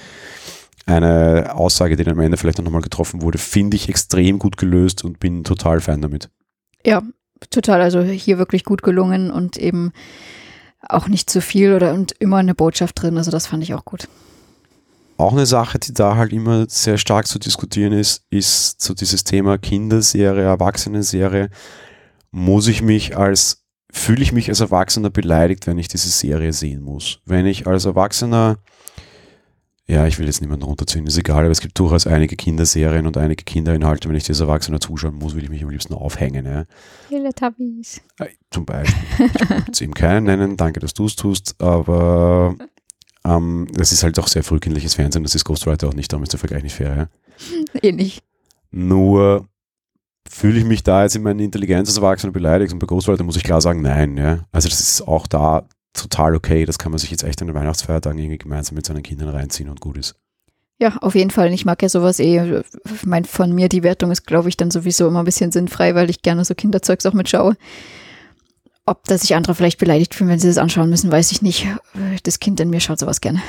eine 0.87 1.53
Aussage, 1.53 1.95
die 1.95 2.03
dann 2.03 2.15
am 2.15 2.21
Ende 2.21 2.37
vielleicht 2.37 2.61
nochmal 2.61 2.81
getroffen 2.81 3.21
wurde, 3.21 3.37
finde 3.37 3.75
ich 3.75 3.87
extrem 3.87 4.39
gut 4.39 4.57
gelöst 4.57 5.03
und 5.03 5.19
bin 5.19 5.43
total 5.43 5.79
Fan 5.79 6.01
damit. 6.01 6.29
Ja, 6.83 7.03
total. 7.51 7.81
Also 7.81 8.01
hier 8.01 8.39
wirklich 8.39 8.63
gut 8.63 8.81
gelungen 8.81 9.29
und 9.29 9.57
eben 9.57 9.91
auch 10.89 11.07
nicht 11.07 11.29
zu 11.29 11.41
viel 11.41 11.73
oder 11.73 11.93
und 11.93 12.13
immer 12.19 12.37
eine 12.37 12.55
Botschaft 12.55 13.01
drin. 13.01 13.17
Also 13.17 13.29
das 13.29 13.45
fand 13.45 13.61
ich 13.63 13.73
auch 13.73 13.85
gut. 13.85 14.07
Auch 15.17 15.31
eine 15.31 15.47
Sache, 15.47 15.79
die 15.79 15.93
da 15.93 16.15
halt 16.15 16.31
immer 16.31 16.67
sehr 16.69 16.99
stark 16.99 17.25
zu 17.25 17.39
diskutieren 17.39 17.91
ist, 17.91 18.23
ist 18.29 18.81
so 18.81 18.93
dieses 18.93 19.23
Thema 19.23 19.57
Kinderserie, 19.57 20.43
Erwachsenenserie. 20.43 21.49
Muss 22.29 22.67
ich 22.67 22.83
mich 22.83 23.17
als, 23.17 23.63
fühle 23.91 24.21
ich 24.21 24.31
mich 24.31 24.49
als 24.49 24.59
Erwachsener 24.59 25.09
beleidigt, 25.09 25.65
wenn 25.65 25.79
ich 25.79 25.87
diese 25.87 26.09
Serie 26.09 26.53
sehen 26.53 26.81
muss? 26.81 27.19
Wenn 27.25 27.47
ich 27.47 27.65
als 27.65 27.85
Erwachsener, 27.85 28.57
ja, 29.87 30.05
ich 30.05 30.19
will 30.19 30.27
jetzt 30.27 30.41
niemanden 30.41 30.65
runterziehen, 30.65 31.07
ist 31.07 31.17
egal, 31.17 31.45
aber 31.45 31.51
es 31.51 31.61
gibt 31.61 31.79
durchaus 31.79 32.05
einige 32.05 32.35
Kinderserien 32.35 33.07
und 33.07 33.17
einige 33.17 33.43
Kinderinhalte, 33.43 34.09
wenn 34.09 34.15
ich 34.17 34.25
das 34.25 34.39
Erwachsener 34.39 34.79
zuschauen 34.79 35.15
muss, 35.15 35.33
will 35.33 35.43
ich 35.43 35.49
mich 35.49 35.63
am 35.63 35.71
liebsten 35.71 35.95
aufhängen. 35.95 36.45
Ja. 36.45 36.65
Teletubbies. 37.09 38.01
Zum 38.51 38.67
Beispiel. 38.67 39.03
Ich 39.17 39.49
will 39.49 39.63
jetzt 39.65 39.81
eben 39.81 39.93
keinen 39.95 40.25
nennen, 40.25 40.57
danke, 40.57 40.79
dass 40.79 40.93
du 40.93 41.05
es 41.05 41.15
tust, 41.15 41.55
aber 41.59 42.55
ähm, 43.27 43.67
das 43.73 43.91
ist 43.91 44.03
halt 44.03 44.17
auch 44.19 44.27
sehr 44.27 44.43
frühkindliches 44.43 44.95
Fernsehen, 44.95 45.23
das 45.23 45.35
ist 45.35 45.45
Ghostwriter 45.45 45.87
auch 45.87 45.93
nicht, 45.93 46.11
darum 46.11 46.23
ist 46.23 46.33
der 46.33 46.39
Vergleich 46.39 46.63
nicht 46.63 46.75
fair. 46.75 46.95
Ja? 46.95 47.07
Eh 47.81 47.91
nicht. 47.91 48.23
Nur 48.71 49.47
fühle 50.29 50.59
ich 50.59 50.65
mich 50.65 50.83
da 50.83 51.03
jetzt 51.03 51.15
in 51.15 51.23
meiner 51.23 51.41
Intelligenz 51.41 51.89
als 51.89 51.97
Erwachsener 51.97 52.33
beleidigt 52.33 52.73
und 52.73 52.79
bei 52.79 52.87
Ghostwriter 52.87 53.23
muss 53.23 53.37
ich 53.37 53.43
klar 53.43 53.61
sagen, 53.61 53.81
nein. 53.81 54.17
Ja? 54.17 54.39
Also 54.51 54.69
das 54.69 54.79
ist 54.79 55.01
auch 55.01 55.27
da 55.27 55.67
total 55.93 56.35
okay, 56.35 56.65
das 56.65 56.77
kann 56.77 56.91
man 56.91 56.99
sich 56.99 57.11
jetzt 57.11 57.23
echt 57.23 57.41
an 57.41 57.47
den 57.47 57.55
Weihnachtsfeiertagen 57.55 58.19
irgendwie 58.19 58.37
gemeinsam 58.37 58.75
mit 58.75 58.85
seinen 58.85 59.03
Kindern 59.03 59.29
reinziehen 59.29 59.69
und 59.69 59.81
gut 59.81 59.97
ist. 59.97 60.15
Ja, 60.79 60.95
auf 60.97 61.15
jeden 61.15 61.31
Fall. 61.31 61.51
Ich 61.53 61.65
mag 61.65 61.81
ja 61.81 61.89
sowas 61.89 62.19
eh. 62.19 62.61
Ich 62.61 63.29
von 63.29 63.55
mir 63.55 63.67
die 63.67 63.81
Wertung 63.81 64.11
ist, 64.11 64.27
glaube 64.27 64.49
ich, 64.49 64.57
dann 64.57 64.69
sowieso 64.69 65.07
immer 65.07 65.19
ein 65.19 65.25
bisschen 65.25 65.51
sinnfrei, 65.51 65.95
weil 65.95 66.09
ich 66.11 66.21
gerne 66.21 66.45
so 66.45 66.53
Kinderzeugs 66.53 67.05
auch 67.07 67.13
mitschaue. 67.13 67.55
Ob 68.87 69.03
da 69.03 69.17
sich 69.17 69.35
andere 69.35 69.53
vielleicht 69.53 69.79
beleidigt 69.79 70.15
fühlen, 70.15 70.29
wenn 70.29 70.39
sie 70.39 70.47
das 70.47 70.57
anschauen 70.57 70.89
müssen, 70.89 71.11
weiß 71.11 71.33
ich 71.33 71.41
nicht. 71.41 71.67
Das 72.23 72.39
Kind 72.39 72.57
in 72.61 72.69
mir 72.69 72.79
schaut 72.79 72.99
sowas 72.99 73.19
gerne. 73.19 73.41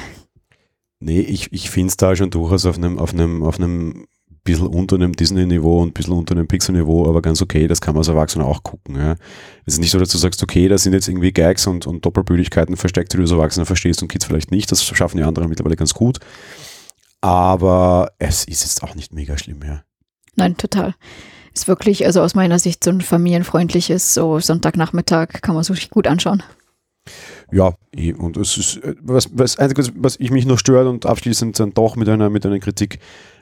Nee, 0.99 1.21
ich, 1.21 1.53
ich 1.53 1.71
finde 1.71 1.91
es 1.91 1.97
da 1.97 2.17
schon 2.17 2.31
durchaus 2.31 2.67
auf 2.67 2.77
einem, 2.77 2.99
auf 2.99 3.15
einem, 3.15 3.45
auf 3.45 3.61
einem 3.61 4.09
bisschen 4.43 4.67
unter 4.67 4.97
einem 4.97 5.13
Disney-Niveau 5.13 5.81
und 5.81 5.91
ein 5.91 5.93
bisschen 5.93 6.15
unter 6.15 6.35
einem 6.35 6.49
Pixar-Niveau, 6.49 7.09
aber 7.09 7.23
ganz 7.23 7.41
okay, 7.41 7.69
das 7.69 7.81
kann 7.81 7.95
man 7.95 8.01
als 8.01 8.09
Erwachsener 8.09 8.47
auch 8.47 8.65
gucken. 8.65 8.97
Ja. 8.97 9.15
Es 9.65 9.75
ist 9.75 9.81
nicht 9.81 9.93
so, 9.93 10.01
dass 10.01 10.09
du 10.09 10.19
sagst, 10.19 10.43
okay, 10.43 10.67
da 10.67 10.77
sind 10.77 10.93
jetzt 10.93 11.07
irgendwie 11.07 11.33
Gags 11.33 11.69
und, 11.69 11.87
und 11.87 12.05
Doppelbödigkeiten 12.05 12.77
versteckt, 12.77 13.13
die 13.13 13.19
du 13.19 13.23
als 13.23 13.31
Erwachsener 13.31 13.67
verstehst 13.67 14.03
und 14.03 14.09
Kids 14.09 14.25
vielleicht 14.25 14.51
nicht. 14.51 14.73
Das 14.73 14.83
schaffen 14.85 15.19
die 15.19 15.23
anderen 15.23 15.49
mittlerweile 15.49 15.77
ganz 15.77 15.95
gut. 15.95 16.19
Aber 17.21 18.11
es 18.19 18.43
ist 18.45 18.65
jetzt 18.65 18.83
auch 18.83 18.97
nicht 18.97 19.13
mega 19.13 19.39
schlimm, 19.39 19.61
ja. 19.65 19.85
Nein, 20.35 20.57
total 20.57 20.95
ist 21.55 21.69
wirklich, 21.69 22.05
also 22.07 22.21
aus 22.23 22.35
meiner 22.35 22.59
Sicht, 22.59 22.85
so 22.85 22.91
ein 22.91 23.01
familienfreundliches, 23.01 24.15
so 24.15 24.39
Sonntagnachmittag 24.41 25.41
kann 25.43 25.55
man 25.55 25.65
sich 25.65 25.91
gut 25.91 26.07
anschauen. 26.07 26.43
Ja, 27.51 27.75
eh, 27.95 28.13
und 28.13 28.37
es 28.37 28.57
ist, 28.57 28.77
äh, 28.79 28.95
was, 29.01 29.29
was, 29.33 29.59
Einzige, 29.59 29.91
was 29.97 30.17
ich 30.21 30.31
mich 30.31 30.47
noch 30.47 30.59
stört 30.59 30.87
und 30.87 31.07
abschließend 31.07 31.59
dann 31.59 31.73
doch 31.73 31.97
mit 31.97 32.09
einer, 32.09 32.31
mit 32.31 32.45
einer 32.45 32.59
Kritik, 32.59 32.99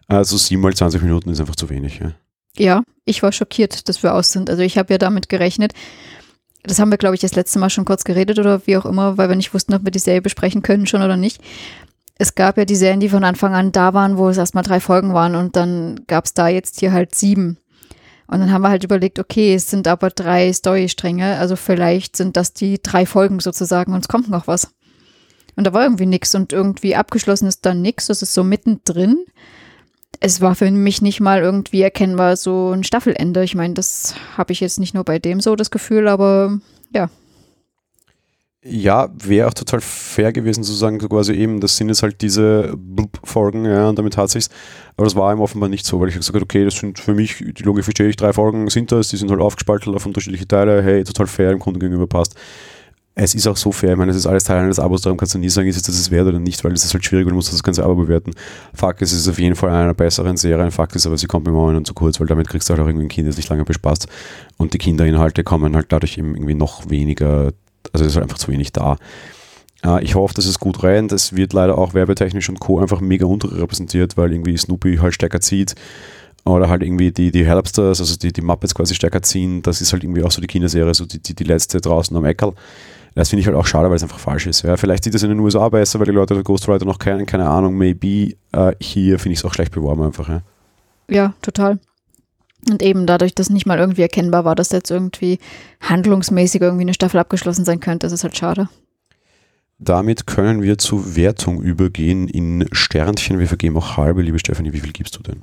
also 0.06 0.36
sieben 0.36 0.62
mal 0.62 0.74
20 0.74 1.02
Minuten 1.02 1.30
ist 1.30 1.40
einfach 1.40 1.56
zu 1.56 1.68
wenig. 1.68 1.98
Ja, 1.98 2.12
ja 2.56 2.82
ich 3.04 3.22
war 3.22 3.32
schockiert, 3.32 3.88
dass 3.88 4.02
wir 4.02 4.14
aus 4.14 4.30
sind. 4.30 4.48
Also 4.48 4.62
ich 4.62 4.78
habe 4.78 4.94
ja 4.94 4.98
damit 4.98 5.28
gerechnet, 5.28 5.72
das 6.62 6.78
haben 6.78 6.90
wir, 6.90 6.98
glaube 6.98 7.14
ich, 7.14 7.20
das 7.20 7.34
letzte 7.34 7.58
Mal 7.58 7.70
schon 7.70 7.84
kurz 7.84 8.04
geredet 8.04 8.38
oder 8.38 8.66
wie 8.66 8.76
auch 8.76 8.86
immer, 8.86 9.18
weil 9.18 9.28
wir 9.28 9.36
nicht 9.36 9.54
wussten, 9.54 9.74
ob 9.74 9.84
wir 9.84 9.92
die 9.92 9.98
Serie 9.98 10.22
besprechen 10.22 10.62
können 10.62 10.86
schon 10.86 11.02
oder 11.02 11.16
nicht. 11.16 11.40
Es 12.18 12.34
gab 12.34 12.56
ja 12.56 12.64
die 12.64 12.76
Serien, 12.76 13.00
die 13.00 13.08
von 13.08 13.24
Anfang 13.24 13.54
an 13.54 13.72
da 13.72 13.92
waren, 13.94 14.16
wo 14.16 14.28
es 14.28 14.38
erstmal 14.38 14.64
drei 14.64 14.80
Folgen 14.80 15.12
waren 15.12 15.36
und 15.36 15.54
dann 15.54 16.00
gab 16.06 16.24
es 16.24 16.34
da 16.34 16.48
jetzt 16.48 16.80
hier 16.80 16.92
halt 16.92 17.14
sieben. 17.14 17.58
Und 18.28 18.40
dann 18.40 18.50
haben 18.50 18.62
wir 18.62 18.70
halt 18.70 18.84
überlegt, 18.84 19.18
okay, 19.18 19.54
es 19.54 19.70
sind 19.70 19.86
aber 19.86 20.10
drei 20.10 20.52
Storystränge, 20.52 21.38
also 21.38 21.54
vielleicht 21.54 22.16
sind 22.16 22.36
das 22.36 22.52
die 22.52 22.80
drei 22.82 23.06
Folgen 23.06 23.40
sozusagen 23.40 23.92
und 23.92 24.00
es 24.00 24.08
kommt 24.08 24.28
noch 24.28 24.46
was. 24.46 24.74
Und 25.54 25.64
da 25.64 25.72
war 25.72 25.84
irgendwie 25.84 26.06
nichts 26.06 26.34
und 26.34 26.52
irgendwie 26.52 26.96
abgeschlossen 26.96 27.46
ist 27.46 27.64
dann 27.64 27.82
nichts, 27.82 28.06
das 28.06 28.22
ist 28.22 28.34
so 28.34 28.44
mittendrin. 28.44 29.24
Es 30.20 30.40
war 30.40 30.54
für 30.54 30.70
mich 30.70 31.02
nicht 31.02 31.20
mal 31.20 31.40
irgendwie 31.40 31.82
erkennbar 31.82 32.36
so 32.36 32.72
ein 32.72 32.84
Staffelende. 32.84 33.44
Ich 33.44 33.54
meine, 33.54 33.74
das 33.74 34.14
habe 34.36 34.52
ich 34.52 34.60
jetzt 34.60 34.78
nicht 34.78 34.94
nur 34.94 35.04
bei 35.04 35.18
dem 35.18 35.40
so 35.40 35.56
das 35.56 35.70
Gefühl, 35.70 36.08
aber 36.08 36.58
ja, 36.92 37.10
ja, 38.68 39.08
wäre 39.16 39.48
auch 39.48 39.54
total 39.54 39.80
fair 39.80 40.32
gewesen 40.32 40.64
zu 40.64 40.72
sagen, 40.72 40.98
quasi 40.98 41.32
eben, 41.32 41.60
das 41.60 41.76
sind 41.76 41.88
jetzt 41.88 42.02
halt 42.02 42.20
diese 42.20 42.76
Folgen, 43.22 43.64
ja, 43.64 43.88
und 43.88 43.98
damit 43.98 44.16
hat 44.16 44.30
sich's. 44.30 44.50
Aber 44.96 45.04
das 45.04 45.14
war 45.14 45.32
ihm 45.32 45.40
offenbar 45.40 45.68
nicht 45.68 45.86
so, 45.86 46.00
weil 46.00 46.08
ich 46.08 46.16
gesagt 46.16 46.34
habe, 46.34 46.44
okay, 46.44 46.64
das 46.64 46.76
sind 46.76 46.98
für 46.98 47.14
mich, 47.14 47.36
die 47.38 47.62
Logik 47.62 47.84
verstehe 47.84 48.08
ich, 48.08 48.16
drei 48.16 48.32
Folgen 48.32 48.68
sind 48.68 48.90
das, 48.90 49.08
die 49.08 49.16
sind 49.16 49.30
halt 49.30 49.40
aufgespaltet 49.40 49.94
auf 49.94 50.06
unterschiedliche 50.06 50.48
Teile, 50.48 50.82
hey, 50.82 51.04
total 51.04 51.26
fair, 51.26 51.52
im 51.52 51.58
Kunden 51.58 51.78
gegenüber 51.78 52.06
passt. 52.06 52.34
Es 53.14 53.34
ist 53.34 53.46
auch 53.46 53.56
so 53.56 53.72
fair, 53.72 53.92
ich 53.92 53.98
meine, 53.98 54.10
es 54.10 54.16
ist 54.16 54.26
alles 54.26 54.44
Teil 54.44 54.58
eines 54.58 54.78
Abos, 54.78 55.00
darum 55.00 55.16
kannst 55.16 55.34
du 55.34 55.38
nie 55.38 55.48
sagen, 55.48 55.68
ist 55.68 55.76
jetzt 55.76 55.88
das 55.88 56.10
wert 56.10 56.26
oder 56.26 56.38
nicht, 56.38 56.62
weil 56.64 56.72
es 56.72 56.84
ist 56.84 56.92
halt 56.92 57.04
schwierig, 57.04 57.26
du 57.26 57.34
musst 57.34 57.52
das 57.52 57.62
ganze 57.62 57.82
Abo 57.82 57.94
bewerten. 57.94 58.32
Fakt 58.74 59.00
ist, 59.00 59.12
es 59.12 59.20
ist 59.20 59.28
auf 59.28 59.38
jeden 59.38 59.54
Fall 59.54 59.70
einer 59.70 59.94
besseren 59.94 60.36
Serien, 60.36 60.70
Fakt 60.70 60.96
ist 60.96 61.06
aber, 61.06 61.16
sie 61.16 61.26
kommt 61.26 61.46
mir 61.46 61.52
momentan 61.52 61.84
zu 61.84 61.94
kurz, 61.94 62.20
weil 62.20 62.26
damit 62.26 62.48
kriegst 62.48 62.68
du 62.68 62.74
halt 62.74 62.82
auch 62.82 62.86
irgendwie 62.86 63.06
ein 63.06 63.08
Kind, 63.08 63.26
das 63.28 63.36
nicht 63.36 63.48
lange 63.48 63.64
bespaßt. 63.64 64.06
Und 64.58 64.74
die 64.74 64.78
Kinderinhalte 64.78 65.44
kommen 65.44 65.74
halt 65.76 65.86
dadurch 65.90 66.18
eben 66.18 66.34
irgendwie 66.34 66.54
noch 66.54 66.90
weniger 66.90 67.52
also 67.92 68.04
es 68.04 68.12
ist 68.12 68.16
halt 68.16 68.24
einfach 68.24 68.38
zu 68.38 68.50
wenig 68.50 68.72
da. 68.72 68.96
Äh, 69.84 70.04
ich 70.04 70.14
hoffe, 70.14 70.34
dass 70.34 70.46
es 70.46 70.58
gut 70.58 70.82
rennt. 70.82 71.12
Es 71.12 71.34
wird 71.34 71.52
leider 71.52 71.78
auch 71.78 71.94
werbetechnisch 71.94 72.48
und 72.48 72.60
Co. 72.60 72.80
einfach 72.80 73.00
mega 73.00 73.26
unterrepräsentiert, 73.26 74.16
weil 74.16 74.32
irgendwie 74.32 74.56
Snoopy 74.56 74.96
halt 74.96 75.14
stärker 75.14 75.40
zieht 75.40 75.74
oder 76.44 76.68
halt 76.68 76.82
irgendwie 76.82 77.10
die, 77.10 77.32
die 77.32 77.44
Helpsters, 77.44 78.00
also 78.00 78.16
die, 78.16 78.32
die 78.32 78.40
Muppets 78.40 78.74
quasi 78.74 78.94
stärker 78.94 79.22
ziehen. 79.22 79.62
Das 79.62 79.80
ist 79.80 79.92
halt 79.92 80.04
irgendwie 80.04 80.22
auch 80.22 80.30
so 80.30 80.40
die 80.40 80.46
Kinderserie, 80.46 80.94
so 80.94 81.04
die, 81.04 81.20
die, 81.20 81.34
die 81.34 81.44
letzte 81.44 81.80
draußen 81.80 82.16
am 82.16 82.24
Eckerl. 82.24 82.54
Das 83.14 83.30
finde 83.30 83.40
ich 83.40 83.46
halt 83.46 83.56
auch 83.56 83.66
schade, 83.66 83.88
weil 83.88 83.96
es 83.96 84.02
einfach 84.02 84.18
falsch 84.18 84.46
ist. 84.46 84.62
Ja, 84.62 84.76
vielleicht 84.76 85.02
sieht 85.02 85.14
das 85.14 85.22
in 85.22 85.30
den 85.30 85.40
USA 85.40 85.68
besser, 85.68 85.98
weil 85.98 86.06
die 86.06 86.12
Leute 86.12 86.40
Ghostwriter 86.42 86.84
noch 86.84 86.98
kennen, 86.98 87.26
keine 87.26 87.48
Ahnung, 87.48 87.74
maybe. 87.76 88.36
Äh, 88.52 88.74
hier 88.78 89.18
finde 89.18 89.32
ich 89.32 89.38
es 89.40 89.44
auch 89.44 89.54
schlecht 89.54 89.72
beworben 89.72 90.02
einfach. 90.02 90.28
Ja, 90.28 90.42
ja 91.08 91.34
total. 91.42 91.80
Und 92.68 92.82
eben 92.82 93.06
dadurch, 93.06 93.34
dass 93.34 93.50
nicht 93.50 93.66
mal 93.66 93.78
irgendwie 93.78 94.02
erkennbar 94.02 94.44
war, 94.44 94.54
dass 94.54 94.72
jetzt 94.72 94.90
irgendwie 94.90 95.38
handlungsmäßig 95.80 96.60
irgendwie 96.60 96.82
eine 96.82 96.94
Staffel 96.94 97.20
abgeschlossen 97.20 97.64
sein 97.64 97.80
könnte, 97.80 98.06
ist 98.06 98.12
es 98.12 98.24
halt 98.24 98.36
schade. 98.36 98.68
Damit 99.78 100.26
können 100.26 100.62
wir 100.62 100.78
zur 100.78 101.16
Wertung 101.16 101.60
übergehen 101.60 102.28
in 102.28 102.66
Sternchen. 102.72 103.38
Wir 103.38 103.46
vergeben 103.46 103.76
auch 103.76 103.96
halbe. 103.96 104.22
Liebe 104.22 104.38
Stefanie, 104.38 104.72
wie 104.72 104.80
viel 104.80 104.92
gibst 104.92 105.16
du 105.16 105.22
denn? 105.22 105.42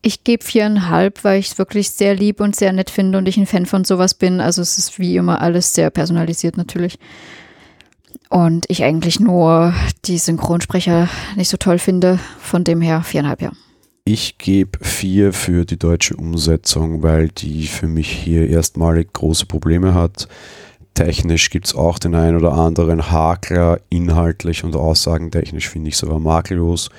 Ich 0.00 0.24
gebe 0.24 0.42
viereinhalb, 0.42 1.22
weil 1.22 1.38
ich 1.38 1.52
es 1.52 1.58
wirklich 1.58 1.90
sehr 1.90 2.14
lieb 2.14 2.40
und 2.40 2.56
sehr 2.56 2.72
nett 2.72 2.90
finde 2.90 3.18
und 3.18 3.28
ich 3.28 3.36
ein 3.36 3.46
Fan 3.46 3.66
von 3.66 3.84
sowas 3.84 4.14
bin. 4.14 4.40
Also 4.40 4.62
es 4.62 4.78
ist 4.78 4.98
wie 4.98 5.16
immer 5.16 5.42
alles 5.42 5.74
sehr 5.74 5.90
personalisiert 5.90 6.56
natürlich. 6.56 6.98
Und 8.28 8.64
ich 8.68 8.82
eigentlich 8.82 9.20
nur 9.20 9.74
die 10.06 10.18
Synchronsprecher 10.18 11.08
nicht 11.36 11.50
so 11.50 11.56
toll 11.58 11.78
finde. 11.78 12.18
Von 12.40 12.64
dem 12.64 12.80
her 12.80 13.02
viereinhalb, 13.02 13.42
ja. 13.42 13.52
Ich 14.04 14.36
gebe 14.36 14.84
vier 14.84 15.32
für 15.32 15.64
die 15.64 15.78
deutsche 15.78 16.16
Umsetzung, 16.16 17.04
weil 17.04 17.28
die 17.28 17.68
für 17.68 17.86
mich 17.86 18.10
hier 18.10 18.48
erstmalig 18.50 19.12
große 19.12 19.46
Probleme 19.46 19.94
hat. 19.94 20.26
Technisch 20.94 21.50
gibt 21.50 21.68
es 21.68 21.76
auch 21.76 22.00
den 22.00 22.16
einen 22.16 22.36
oder 22.36 22.52
anderen 22.52 23.12
Hakler, 23.12 23.78
inhaltlich 23.90 24.64
und 24.64 24.74
aussagentechnisch 24.74 25.68
finde 25.68 25.90
ich 25.90 25.96
sogar 25.96 26.18
makellos. 26.18 26.90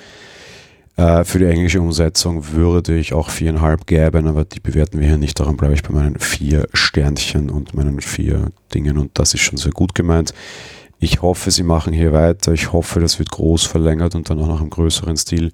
Äh, 0.96 1.24
für 1.24 1.38
die 1.38 1.44
englische 1.44 1.82
Umsetzung 1.82 2.52
würde 2.52 2.96
ich 2.96 3.12
auch 3.12 3.28
viereinhalb 3.28 3.86
geben, 3.86 4.26
aber 4.26 4.46
die 4.46 4.60
bewerten 4.60 4.98
wir 4.98 5.06
hier 5.06 5.18
nicht. 5.18 5.38
Darum 5.38 5.58
bleibe 5.58 5.74
ich 5.74 5.82
bei 5.82 5.92
meinen 5.92 6.18
vier 6.18 6.66
Sternchen 6.72 7.50
und 7.50 7.74
meinen 7.74 8.00
vier 8.00 8.50
Dingen 8.72 8.96
und 8.96 9.10
das 9.18 9.34
ist 9.34 9.42
schon 9.42 9.58
sehr 9.58 9.72
gut 9.72 9.94
gemeint. 9.94 10.32
Ich 11.00 11.20
hoffe, 11.20 11.50
sie 11.50 11.64
machen 11.64 11.92
hier 11.92 12.14
weiter. 12.14 12.54
Ich 12.54 12.72
hoffe, 12.72 12.98
das 12.98 13.18
wird 13.18 13.30
groß 13.30 13.64
verlängert 13.64 14.14
und 14.14 14.30
dann 14.30 14.40
auch 14.40 14.48
noch 14.48 14.62
im 14.62 14.70
größeren 14.70 15.18
Stil. 15.18 15.52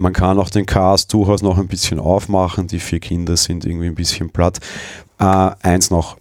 Man 0.00 0.12
kann 0.12 0.38
auch 0.38 0.50
den 0.50 0.66
Cast 0.66 1.12
durchaus 1.12 1.42
noch 1.42 1.58
ein 1.58 1.68
bisschen 1.68 1.98
aufmachen. 1.98 2.66
Die 2.66 2.80
vier 2.80 3.00
Kinder 3.00 3.36
sind 3.36 3.64
irgendwie 3.64 3.86
ein 3.86 3.94
bisschen 3.94 4.30
platt. 4.30 4.58
Äh, 5.18 5.50
eins 5.62 5.90
noch, 5.90 6.16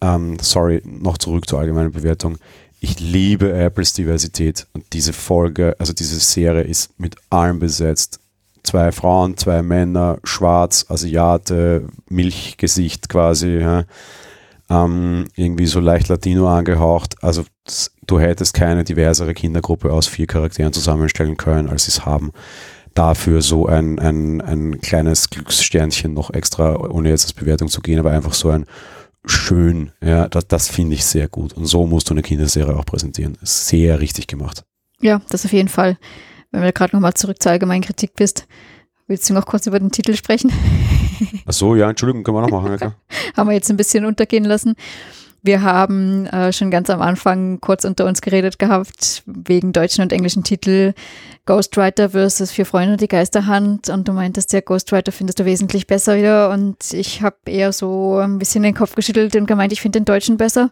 ähm, 0.00 0.38
sorry, 0.40 0.82
noch 0.84 1.18
zurück 1.18 1.48
zur 1.48 1.60
allgemeinen 1.60 1.92
Bewertung. 1.92 2.38
Ich 2.80 2.98
liebe 2.98 3.52
Apples 3.52 3.92
Diversität 3.92 4.66
und 4.72 4.84
diese 4.92 5.12
Folge, 5.12 5.76
also 5.78 5.92
diese 5.92 6.18
Serie 6.18 6.62
ist 6.62 6.98
mit 6.98 7.14
allem 7.30 7.60
besetzt. 7.60 8.18
Zwei 8.64 8.90
Frauen, 8.90 9.36
zwei 9.36 9.62
Männer, 9.62 10.18
schwarz, 10.24 10.86
Asiate, 10.88 11.86
Milchgesicht 12.08 13.08
quasi. 13.08 13.58
Ja 13.58 13.84
ähm, 14.72 15.26
irgendwie 15.36 15.66
so 15.66 15.80
leicht 15.80 16.08
Latino 16.08 16.48
angehaucht. 16.48 17.16
Also 17.22 17.44
du 18.06 18.20
hättest 18.20 18.54
keine 18.54 18.84
diversere 18.84 19.34
Kindergruppe 19.34 19.92
aus 19.92 20.06
vier 20.06 20.26
Charakteren 20.26 20.72
zusammenstellen 20.72 21.36
können, 21.36 21.68
als 21.68 21.84
sie 21.84 21.90
es 21.90 22.06
haben. 22.06 22.32
Dafür 22.94 23.42
so 23.42 23.66
ein, 23.66 23.98
ein, 23.98 24.40
ein 24.40 24.80
kleines 24.80 25.30
Glückssternchen 25.30 26.12
noch 26.12 26.32
extra, 26.32 26.76
ohne 26.76 27.08
jetzt 27.08 27.24
als 27.24 27.32
Bewertung 27.32 27.68
zu 27.68 27.80
gehen, 27.80 27.98
aber 27.98 28.10
einfach 28.10 28.34
so 28.34 28.50
ein 28.50 28.66
schön, 29.24 29.92
ja, 30.02 30.28
das, 30.28 30.48
das 30.48 30.68
finde 30.68 30.94
ich 30.94 31.04
sehr 31.04 31.28
gut. 31.28 31.52
Und 31.52 31.66
so 31.66 31.86
musst 31.86 32.10
du 32.10 32.14
eine 32.14 32.22
Kinderserie 32.22 32.76
auch 32.76 32.84
präsentieren. 32.84 33.38
Sehr 33.42 34.00
richtig 34.00 34.26
gemacht. 34.26 34.64
Ja, 35.00 35.20
das 35.28 35.44
auf 35.44 35.52
jeden 35.52 35.68
Fall. 35.68 35.98
Wenn 36.50 36.62
wir 36.62 36.72
gerade 36.72 36.94
nochmal 36.94 37.14
zurück 37.14 37.42
zur 37.42 37.52
allgemeinen 37.52 37.82
Kritik 37.82 38.14
bist, 38.14 38.46
willst 39.06 39.28
du 39.28 39.34
noch 39.34 39.46
kurz 39.46 39.66
über 39.66 39.78
den 39.78 39.90
Titel 39.90 40.14
sprechen? 40.14 40.52
Ach 41.46 41.52
so, 41.52 41.74
ja, 41.74 41.88
Entschuldigung, 41.88 42.24
können 42.24 42.36
wir 42.36 42.42
noch 42.42 42.62
machen. 42.62 42.76
Ja, 42.80 42.94
haben 43.36 43.48
wir 43.48 43.54
jetzt 43.54 43.70
ein 43.70 43.76
bisschen 43.76 44.04
untergehen 44.04 44.44
lassen. 44.44 44.74
Wir 45.44 45.62
haben 45.62 46.26
äh, 46.26 46.52
schon 46.52 46.70
ganz 46.70 46.88
am 46.88 47.02
Anfang 47.02 47.60
kurz 47.60 47.84
unter 47.84 48.06
uns 48.06 48.22
geredet 48.22 48.60
gehabt, 48.60 49.24
wegen 49.26 49.72
deutschen 49.72 50.02
und 50.02 50.12
englischen 50.12 50.44
Titel 50.44 50.94
Ghostwriter 51.46 52.10
versus 52.10 52.52
Vier 52.52 52.64
Freunde 52.64 52.92
und 52.92 53.00
die 53.00 53.08
Geisterhand. 53.08 53.88
Und 53.88 54.06
du 54.06 54.12
meintest 54.12 54.52
ja, 54.52 54.60
Ghostwriter 54.60 55.10
findest 55.10 55.40
du 55.40 55.44
wesentlich 55.44 55.88
besser 55.88 56.16
wieder. 56.16 56.50
Und 56.50 56.92
ich 56.92 57.22
habe 57.22 57.36
eher 57.46 57.72
so 57.72 58.18
ein 58.18 58.38
bisschen 58.38 58.62
den 58.62 58.74
Kopf 58.74 58.94
geschüttelt 58.94 59.34
und 59.34 59.46
gemeint, 59.46 59.72
ich 59.72 59.80
finde 59.80 59.98
den 59.98 60.04
deutschen 60.04 60.36
besser. 60.36 60.70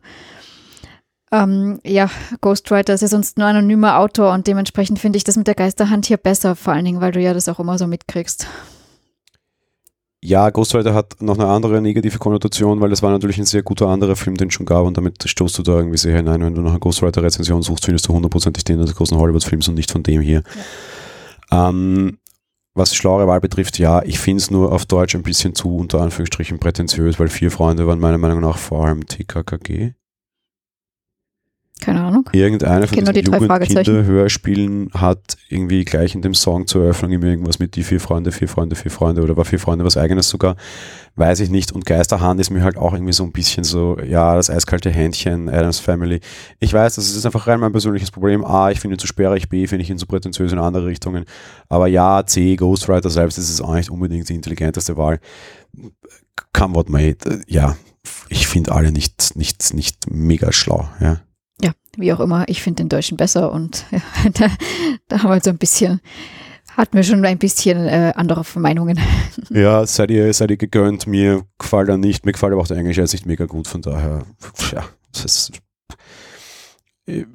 Ähm, 1.33 1.81
ja, 1.85 2.09
Ghostwriter 2.41 2.95
ist 2.95 3.03
ja 3.03 3.09
sonst 3.09 3.39
nur 3.39 3.49
anonymer 3.49 3.99
Autor 3.99 4.33
und 4.33 4.47
dementsprechend 4.47 5.01
finde 5.01 5.17
ich 5.17 5.25
das 5.25 5.37
mit 5.37 5.49
der 5.49 5.55
Geisterhand 5.55 6.07
hier 6.07 6.17
besser, 6.17 6.57
vor 6.57 6.73
allen 6.73 6.85
Dingen, 6.85 7.01
weil 7.01 7.13
du 7.13 7.21
ja 7.21 7.35
das 7.35 7.49
auch 7.49 7.61
immer 7.61 7.79
so 7.79 7.87
mitkriegst. 7.87 8.47
Ja, 10.23 10.51
Ghostwriter 10.51 10.93
hat 10.93 11.23
noch 11.23 11.39
eine 11.39 11.49
andere 11.49 11.81
negative 11.81 12.19
Konnotation, 12.19 12.81
weil 12.81 12.91
das 12.91 13.03
war 13.03 13.11
natürlich 13.11 13.39
ein 13.39 13.47
sehr 13.47 13.63
guter 13.63 13.89
anderer 13.89 14.17
Film, 14.17 14.37
den 14.37 14.49
es 14.49 14.55
schon 14.55 14.67
gab 14.67 14.85
und 14.85 14.97
damit 14.97 15.27
stoßt 15.27 15.57
du 15.57 15.63
da 15.63 15.79
irgendwie 15.79 15.97
sehr 15.97 16.15
hinein. 16.15 16.43
Wenn 16.43 16.55
du 16.55 16.61
nach 16.61 16.73
einer 16.73 16.79
Ghostwriter-Rezension 16.79 17.63
suchst, 17.63 17.87
findest 17.87 18.07
du 18.07 18.13
hundertprozentig 18.13 18.65
den 18.65 18.79
des 18.79 18.95
großen 18.95 19.17
Hollywood-Films 19.17 19.69
und 19.69 19.77
nicht 19.77 19.91
von 19.91 20.03
dem 20.03 20.21
hier. 20.21 20.43
Ja. 21.51 21.71
Ähm, 21.71 22.19
was 22.75 22.95
schlauere 22.95 23.27
Wahl 23.27 23.41
betrifft, 23.41 23.79
ja, 23.79 24.03
ich 24.03 24.19
finde 24.19 24.43
es 24.43 24.51
nur 24.51 24.73
auf 24.73 24.85
Deutsch 24.87 25.15
ein 25.15 25.23
bisschen 25.23 25.55
zu 25.55 25.75
unter 25.75 26.01
Anführungsstrichen 26.03 26.59
prätentiös, 26.59 27.19
weil 27.19 27.29
vier 27.29 27.51
Freunde 27.51 27.87
waren 27.87 27.99
meiner 27.99 28.19
Meinung 28.19 28.41
nach 28.41 28.59
vor 28.59 28.87
allem 28.87 29.07
TKKG. 29.07 29.95
Keine 31.81 32.03
Ahnung. 32.03 32.29
Irgendeine 32.33 32.87
von 32.87 32.99
diesen 32.99 33.15
die 33.15 33.21
Jugendkinderhörspielen 33.21 34.91
hat 34.93 35.37
irgendwie 35.49 35.85
gleich 35.85 36.15
in 36.15 36.23
dem 36.23 36.35
Song 36.35 36.67
zur 36.67 36.85
Eröffnung 36.85 37.13
immer 37.13 37.27
irgendwas 37.27 37.59
mit 37.59 37.75
die 37.77 37.83
vier 37.83 38.01
Freunde, 38.01 38.33
vier 38.33 38.49
Freunde, 38.49 38.77
vier 38.77 38.91
Freunde 38.91 39.23
oder 39.23 39.37
war 39.37 39.45
vier 39.45 39.59
Freunde 39.59 39.85
was 39.85 39.97
eigenes 39.97 40.29
sogar, 40.29 40.57
weiß 41.17 41.41
ich 41.41 41.51
nicht. 41.51 41.73
Und 41.73 41.87
Geisterhand 41.87 42.41
ist 42.41 42.51
mir 42.51 42.63
halt 42.63 42.77
auch 42.77 42.93
irgendwie 42.93 43.13
so 43.13 43.25
ein 43.25 43.33
bisschen 43.33 43.65
so, 43.65 43.99
ja, 43.99 44.35
das 44.35 44.51
eiskalte 44.51 44.91
Händchen, 44.91 45.49
Adams 45.49 45.79
Family. 45.79 46.21
Ich 46.59 46.73
weiß, 46.73 46.97
das 46.97 47.15
ist 47.15 47.25
einfach 47.25 47.47
rein 47.47 47.61
mein 47.61 47.73
persönliches 47.73 48.11
Problem. 48.11 48.45
A, 48.45 48.71
ich 48.71 48.81
finde 48.81 48.97
ihn 48.97 49.01
zu 49.01 49.07
sperrig, 49.07 49.49
B, 49.49 49.67
finde 49.67 49.83
ich 49.83 49.91
ihn 49.91 49.99
zu 49.99 50.07
prätentiös 50.07 50.53
in 50.53 50.59
andere 50.59 50.87
Richtungen. 50.87 51.25
Aber 51.69 51.87
ja, 51.87 52.25
C, 52.27 52.57
Ghostwriter 52.57 53.11
selbst 53.11 53.39
ist 53.39 53.51
es 53.51 53.61
auch 53.61 53.75
nicht 53.75 53.91
unbedingt 53.91 54.29
die 54.29 54.35
intelligenteste 54.35 54.97
Wahl. 54.97 55.19
Come 56.53 56.75
what 56.75 56.91
may, 56.91 57.17
ja, 57.47 57.77
ich 58.29 58.47
finde 58.47 58.73
alle 58.73 58.93
nicht, 58.93 59.37
nicht, 59.37 59.75
nicht 59.75 60.11
mega 60.11 60.53
schlau, 60.53 60.89
ja, 61.01 61.21
wie 62.01 62.13
auch 62.13 62.21
immer, 62.21 62.49
ich 62.49 62.63
finde 62.63 62.83
den 62.83 62.89
Deutschen 62.89 63.17
besser 63.17 63.53
und 63.53 63.85
ja, 63.91 64.01
da, 64.35 64.49
da, 65.09 65.23
haben 65.23 65.31
wir 65.31 65.41
so 65.41 65.51
ein 65.51 65.59
bisschen, 65.59 66.01
hatten 66.77 66.97
wir 66.97 67.05
schon 67.05 67.25
ein 67.25 67.39
bisschen 67.39 67.87
äh, 67.87 68.13
andere 68.17 68.45
Meinungen. 68.57 68.99
Ja, 69.51 69.85
seid 69.85 70.13
ihr, 70.13 70.33
seid 70.33 70.51
ihr 70.53 70.57
gegönnt, 70.57 71.09
mir 71.09 71.43
gefällt 71.59 71.89
er 71.89 71.97
nicht, 71.97 72.25
mir 72.25 72.33
gefällt 72.33 72.53
aber 72.53 72.63
auch 72.63 72.69
der 72.69 72.77
englische. 72.77 73.01
Nicht 73.01 73.27
mega 73.27 73.47
gut, 73.47 73.67
von 73.67 73.83
daher, 73.83 74.25
ja, 74.73 74.85
das 75.13 75.25
ist, 75.25 75.53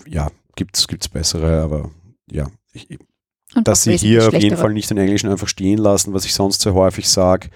ja, 0.07 0.30
gibt's, 0.55 0.88
gibt's 0.88 1.09
bessere, 1.09 1.61
aber 1.61 1.91
ja, 2.32 2.47
ich, 2.72 2.97
dass 3.63 3.84
sie 3.84 3.97
hier 3.97 4.28
auf 4.28 4.34
jeden 4.34 4.57
Fall 4.57 4.74
nicht 4.74 4.89
den 4.89 4.97
Englischen 4.97 5.30
einfach 5.30 5.47
stehen 5.47 5.78
lassen, 5.78 6.13
was 6.13 6.26
ich 6.26 6.34
sonst 6.34 6.61
sehr 6.61 6.74
häufig 6.74 7.09
sage. 7.09 7.49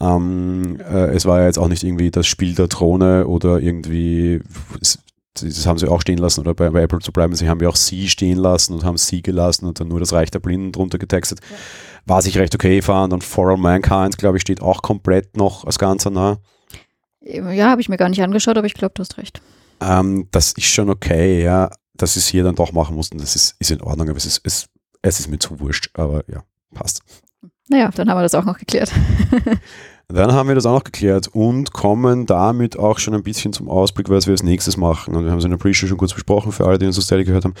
Ähm, 0.00 0.80
äh, 0.80 1.14
es 1.14 1.26
war 1.26 1.40
ja 1.40 1.46
jetzt 1.46 1.58
auch 1.58 1.68
nicht 1.68 1.84
irgendwie 1.84 2.10
das 2.10 2.26
Spiel 2.26 2.54
der 2.54 2.68
Throne 2.68 3.26
oder 3.26 3.58
irgendwie, 3.58 4.40
es, 4.80 4.98
das 5.42 5.66
haben 5.66 5.78
sie 5.78 5.88
auch 5.88 6.00
stehen 6.00 6.18
lassen, 6.18 6.40
oder 6.40 6.54
bei, 6.54 6.70
bei, 6.70 6.82
Apple 6.82 7.00
zu 7.00 7.12
bleiben, 7.12 7.34
sie 7.34 7.48
haben 7.48 7.60
ja 7.60 7.68
auch 7.68 7.76
sie 7.76 8.08
stehen 8.08 8.38
lassen 8.38 8.74
und 8.74 8.84
haben 8.84 8.96
sie 8.96 9.22
gelassen 9.22 9.66
und 9.66 9.80
dann 9.80 9.88
nur 9.88 10.00
das 10.00 10.12
Reich 10.12 10.30
der 10.30 10.40
Blinden 10.40 10.72
drunter 10.72 10.98
getextet. 10.98 11.40
Ja. 11.50 11.56
Was 12.06 12.26
ich 12.26 12.38
recht 12.38 12.54
okay 12.54 12.82
fand 12.82 13.12
und 13.12 13.24
For 13.24 13.50
All 13.50 13.56
Mankind, 13.56 14.18
glaube 14.18 14.36
ich, 14.36 14.42
steht 14.42 14.62
auch 14.62 14.82
komplett 14.82 15.36
noch 15.36 15.64
als 15.64 15.78
Ganzer 15.78 16.10
nah. 16.10 16.38
Ja, 17.20 17.70
habe 17.70 17.80
ich 17.80 17.88
mir 17.88 17.98
gar 17.98 18.08
nicht 18.08 18.22
angeschaut, 18.22 18.56
aber 18.56 18.66
ich 18.66 18.74
glaube, 18.74 18.94
du 18.94 19.00
hast 19.00 19.18
recht. 19.18 19.42
Ähm, 19.80 20.28
das 20.30 20.52
ist 20.52 20.66
schon 20.66 20.90
okay, 20.90 21.42
ja, 21.42 21.70
dass 21.94 22.14
sie 22.14 22.20
es 22.20 22.26
hier 22.26 22.44
dann 22.44 22.54
doch 22.54 22.72
machen 22.72 22.96
mussten, 22.96 23.18
das 23.18 23.36
ist, 23.36 23.56
ist 23.58 23.70
in 23.70 23.82
Ordnung, 23.82 24.08
aber 24.08 24.16
es 24.16 24.26
ist, 24.26 24.40
es, 24.44 24.68
es 25.02 25.20
ist 25.20 25.28
mir 25.28 25.38
zu 25.38 25.60
wurscht, 25.60 25.90
aber 25.94 26.24
ja, 26.28 26.42
passt. 26.74 27.02
Naja, 27.68 27.90
dann 27.94 28.10
haben 28.10 28.18
wir 28.18 28.22
das 28.22 28.34
auch 28.34 28.44
noch 28.44 28.58
geklärt. 28.58 28.90
Dann 30.12 30.32
haben 30.32 30.48
wir 30.48 30.54
das 30.54 30.66
auch 30.66 30.74
noch 30.74 30.84
geklärt 30.84 31.28
und 31.32 31.72
kommen 31.72 32.26
damit 32.26 32.78
auch 32.78 32.98
schon 32.98 33.14
ein 33.14 33.22
bisschen 33.22 33.52
zum 33.52 33.68
Ausblick, 33.68 34.08
was 34.08 34.26
wir 34.26 34.32
als 34.32 34.42
nächstes 34.42 34.76
machen. 34.76 35.14
Und 35.14 35.24
wir 35.24 35.30
haben 35.30 35.38
es 35.38 35.44
in 35.44 35.50
der 35.50 35.58
Pre-Show 35.58 35.86
schon 35.86 35.98
kurz 35.98 36.14
besprochen, 36.14 36.52
für 36.52 36.66
alle, 36.66 36.78
die 36.78 36.86
uns 36.86 36.98
aus 36.98 37.04
Steady 37.04 37.24
gehört 37.24 37.44
haben. 37.44 37.54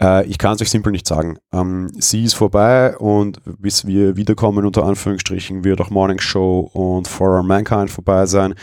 Äh, 0.00 0.26
ich 0.26 0.38
kann 0.38 0.54
es 0.54 0.62
euch 0.62 0.70
simpel 0.70 0.92
nicht 0.92 1.06
sagen. 1.06 1.38
Ähm, 1.52 1.90
sie 1.98 2.24
ist 2.24 2.34
vorbei 2.34 2.96
und 2.96 3.40
bis 3.44 3.86
wir 3.86 4.16
wiederkommen, 4.16 4.64
unter 4.64 4.84
Anführungsstrichen, 4.84 5.64
wird 5.64 5.80
auch 5.80 5.90
Morning 5.90 6.18
Show 6.18 6.70
und 6.72 7.08
For 7.08 7.36
Our 7.36 7.42
Mankind 7.42 7.90
vorbei 7.90 8.26
sein. 8.26 8.54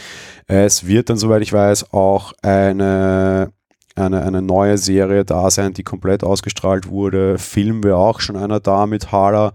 Es 0.47 0.87
wird 0.87 1.09
dann, 1.09 1.17
soweit 1.17 1.41
ich 1.41 1.53
weiß, 1.53 1.93
auch 1.93 2.33
eine 2.41 3.51
eine, 3.95 4.23
eine 4.23 4.41
neue 4.41 4.77
Serie 4.77 5.25
da 5.25 5.51
sein, 5.51 5.73
die 5.73 5.83
komplett 5.83 6.23
ausgestrahlt 6.23 6.87
wurde. 6.89 7.37
Film 7.37 7.83
wäre 7.83 7.97
auch 7.97 8.19
schon 8.21 8.37
einer 8.37 8.59
da 8.59 8.85
mit 8.87 9.11
Hala. 9.11 9.53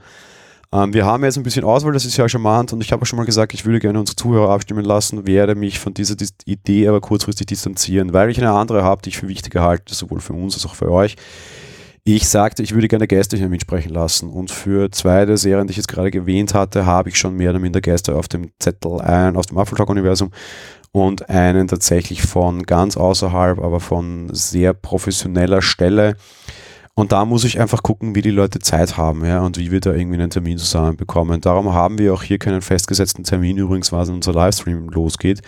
Ähm, 0.74 0.92
wir 0.92 1.06
haben 1.06 1.22
jetzt 1.22 1.36
ein 1.36 1.44
bisschen 1.44 1.64
Auswahl, 1.64 1.92
das 1.92 2.04
ist 2.04 2.16
ja 2.16 2.28
charmant 2.28 2.72
und 2.72 2.80
ich 2.82 2.90
habe 2.90 3.06
schon 3.06 3.16
mal 3.16 3.24
gesagt, 3.24 3.54
ich 3.54 3.64
würde 3.64 3.78
gerne 3.78 4.00
unsere 4.00 4.16
Zuhörer 4.16 4.50
abstimmen 4.50 4.84
lassen, 4.84 5.24
werde 5.24 5.54
mich 5.54 5.78
von 5.78 5.94
dieser 5.94 6.16
Idee 6.46 6.88
aber 6.88 7.00
kurzfristig 7.00 7.46
distanzieren, 7.46 8.12
weil 8.12 8.28
ich 8.28 8.38
eine 8.38 8.50
andere 8.50 8.82
habe, 8.82 9.00
die 9.00 9.10
ich 9.10 9.18
für 9.18 9.28
wichtiger 9.28 9.62
halte, 9.62 9.94
sowohl 9.94 10.20
für 10.20 10.32
uns 10.32 10.54
als 10.54 10.66
auch 10.66 10.74
für 10.74 10.90
euch. 10.90 11.14
Ich 12.02 12.28
sagte, 12.28 12.62
ich 12.64 12.74
würde 12.74 12.88
gerne 12.88 13.06
Gäste 13.06 13.36
hier 13.36 13.48
mitsprechen 13.48 13.92
lassen 13.92 14.28
und 14.28 14.50
für 14.50 14.90
zwei 14.90 15.24
der 15.24 15.36
Serien, 15.36 15.68
die 15.68 15.70
ich 15.70 15.76
jetzt 15.76 15.88
gerade 15.88 16.12
erwähnt 16.12 16.54
hatte, 16.54 16.84
habe 16.84 17.08
ich 17.08 17.16
schon 17.16 17.36
mehr 17.36 17.50
oder 17.50 17.60
minder 17.60 17.80
Gäste 17.80 18.16
auf 18.16 18.26
dem 18.26 18.50
Zettel, 18.58 19.00
einen 19.00 19.36
aus 19.36 19.46
dem 19.46 19.58
Apfeltalk-Universum 19.58 20.32
und 20.90 21.30
einen 21.30 21.68
tatsächlich 21.68 22.22
von 22.22 22.64
ganz 22.64 22.96
außerhalb, 22.96 23.60
aber 23.60 23.78
von 23.78 24.28
sehr 24.32 24.74
professioneller 24.74 25.62
Stelle. 25.62 26.16
Und 26.94 27.10
da 27.10 27.24
muss 27.24 27.42
ich 27.42 27.58
einfach 27.60 27.82
gucken, 27.82 28.14
wie 28.14 28.22
die 28.22 28.30
Leute 28.30 28.60
Zeit 28.60 28.96
haben 28.96 29.24
ja, 29.24 29.40
und 29.40 29.58
wie 29.58 29.72
wir 29.72 29.80
da 29.80 29.92
irgendwie 29.92 30.20
einen 30.20 30.30
Termin 30.30 30.58
zusammenbekommen. 30.58 31.40
Darum 31.40 31.72
haben 31.72 31.98
wir 31.98 32.14
auch 32.14 32.22
hier 32.22 32.38
keinen 32.38 32.62
festgesetzten 32.62 33.24
Termin, 33.24 33.58
übrigens, 33.58 33.90
was 33.90 34.08
unser 34.08 34.32
Livestream 34.32 34.88
losgeht, 34.90 35.42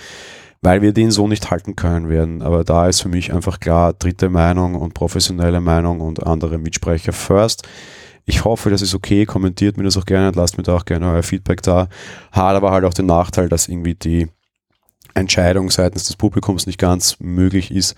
weil 0.61 0.83
wir 0.83 0.93
den 0.93 1.13
so 1.13 1.29
nicht 1.29 1.49
halten 1.51 1.77
können 1.77 2.09
werden. 2.09 2.43
Aber 2.43 2.65
da 2.65 2.89
ist 2.89 3.01
für 3.01 3.09
mich 3.09 3.33
einfach 3.33 3.61
klar, 3.61 3.93
dritte 3.93 4.29
Meinung 4.29 4.75
und 4.75 4.95
professionelle 4.95 5.61
Meinung 5.61 6.01
und 6.01 6.27
andere 6.27 6.59
Mitsprecher 6.59 7.13
first. 7.13 7.63
Ich 8.25 8.45
hoffe, 8.45 8.71
das 8.71 8.83
ist 8.83 8.95
okay. 8.95 9.25
Kommentiert 9.25 9.77
mir 9.77 9.85
das 9.85 9.97
auch 9.97 10.05
gerne 10.05 10.29
und 10.29 10.37
lasst 10.37 10.57
mir 10.59 10.65
da 10.65 10.75
auch 10.75 10.85
gerne 10.85 11.09
euer 11.13 11.23
Feedback 11.23 11.63
da. 11.63 11.89
Hat 12.33 12.57
aber 12.57 12.73
halt 12.73 12.85
auch 12.85 12.95
den 12.95 13.07
Nachteil, 13.07 13.49
dass 13.49 13.69
irgendwie 13.69 13.95
die 13.95 14.27
Entscheidung 15.15 15.71
seitens 15.71 16.05
des 16.05 16.17
Publikums 16.17 16.67
nicht 16.67 16.79
ganz 16.79 17.19
möglich 17.21 17.71
ist. 17.71 17.95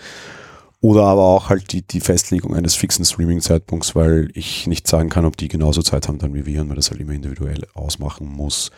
Oder 0.81 1.05
aber 1.05 1.23
auch 1.23 1.49
halt 1.49 1.73
die, 1.73 1.83
die 1.83 2.01
Festlegung 2.01 2.55
eines 2.55 2.77
fixen 2.77 3.05
Streaming-Zeitpunkts, 3.05 3.97
weil 3.97 4.31
ich 4.35 4.67
nicht 4.69 4.87
sagen 4.87 5.09
kann, 5.09 5.25
ob 5.25 5.37
die 5.37 5.49
genauso 5.49 5.83
Zeit 5.83 6.07
haben 6.07 6.19
dann 6.19 6.35
wie 6.35 6.47
wir 6.47 6.61
und 6.61 6.69
man 6.69 6.77
das 6.77 6.91
halt 6.91 7.01
immer 7.01 7.13
individuell 7.13 7.67
ausmachen 7.75 8.29
muss. 8.29 8.71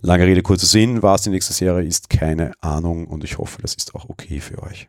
Lange 0.00 0.26
Rede, 0.26 0.42
kurzer 0.42 0.66
Sinn, 0.66 1.02
was 1.02 1.22
die 1.22 1.30
nächste 1.30 1.52
Serie 1.52 1.86
ist, 1.86 2.10
keine 2.10 2.52
Ahnung 2.60 3.06
und 3.06 3.22
ich 3.24 3.38
hoffe, 3.38 3.62
das 3.62 3.74
ist 3.74 3.94
auch 3.94 4.08
okay 4.08 4.40
für 4.40 4.62
euch. 4.62 4.88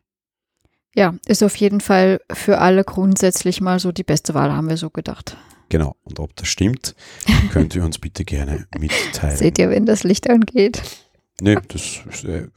Ja, 0.95 1.13
ist 1.28 1.43
auf 1.43 1.55
jeden 1.57 1.82
Fall 1.82 2.20
für 2.34 2.57
alle 2.57 2.84
grundsätzlich 2.84 3.61
mal 3.61 3.80
so 3.80 3.91
die 3.91 4.03
beste 4.03 4.34
Wahl, 4.34 4.51
haben 4.51 4.70
wir 4.70 4.78
so 4.78 4.89
gedacht. 4.89 5.38
Genau, 5.70 5.95
und 6.03 6.20
ob 6.20 6.36
das 6.36 6.47
stimmt, 6.47 6.95
könnt 7.51 7.76
ihr 7.76 7.84
uns 7.84 7.99
bitte 7.99 8.26
gerne 8.26 8.66
mitteilen. 8.78 9.38
Seht 9.38 9.59
ihr, 9.59 9.70
wenn 9.70 9.86
das 9.86 10.03
Licht 10.03 10.30
angeht? 10.30 10.82
Nee, 11.41 11.57
das 11.67 12.23
äh, 12.23 12.47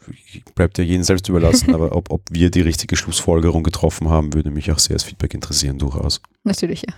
bleibt 0.55 0.79
ja 0.79 0.85
jedem 0.85 1.03
selbst 1.03 1.29
überlassen, 1.29 1.74
aber 1.74 1.97
ob, 1.97 2.12
ob 2.12 2.22
wir 2.31 2.51
die 2.51 2.61
richtige 2.61 2.97
Schlussfolgerung 2.97 3.64
getroffen 3.64 4.09
haben, 4.09 4.35
würde 4.35 4.51
mich 4.51 4.70
auch 4.70 4.79
sehr 4.79 4.95
als 4.95 5.03
Feedback 5.03 5.35
interessieren, 5.35 5.79
durchaus. 5.79 6.20
Natürlich, 6.45 6.83
ja. 6.83 6.95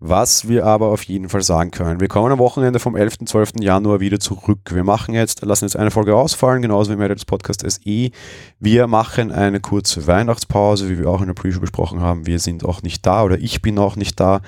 Was 0.00 0.48
wir 0.48 0.66
aber 0.66 0.88
auf 0.88 1.02
jeden 1.04 1.28
Fall 1.28 1.42
sagen 1.42 1.70
können, 1.70 2.00
wir 2.00 2.08
kommen 2.08 2.32
am 2.32 2.38
Wochenende 2.38 2.78
vom 2.78 2.96
11. 2.96 3.20
12. 3.26 3.52
Januar 3.60 4.00
wieder 4.00 4.18
zurück. 4.20 4.58
Wir 4.70 4.84
machen 4.84 5.14
jetzt, 5.14 5.42
lassen 5.42 5.64
jetzt 5.64 5.76
eine 5.76 5.90
Folge 5.90 6.16
ausfallen, 6.16 6.62
genauso 6.62 6.92
wie 6.92 6.96
Mädels 6.96 7.24
Podcast 7.24 7.62
SE. 7.66 8.10
Wir 8.58 8.86
machen 8.86 9.32
eine 9.32 9.60
kurze 9.60 10.06
Weihnachtspause, 10.06 10.90
wie 10.90 10.98
wir 10.98 11.08
auch 11.08 11.20
in 11.20 11.28
der 11.28 11.34
Pre-Show 11.34 11.60
besprochen 11.60 12.00
haben. 12.00 12.26
Wir 12.26 12.38
sind 12.38 12.64
auch 12.64 12.82
nicht 12.82 13.06
da 13.06 13.22
oder 13.22 13.38
ich 13.38 13.62
bin 13.62 13.78
auch 13.78 13.96
nicht 13.96 14.18
da, 14.18 14.42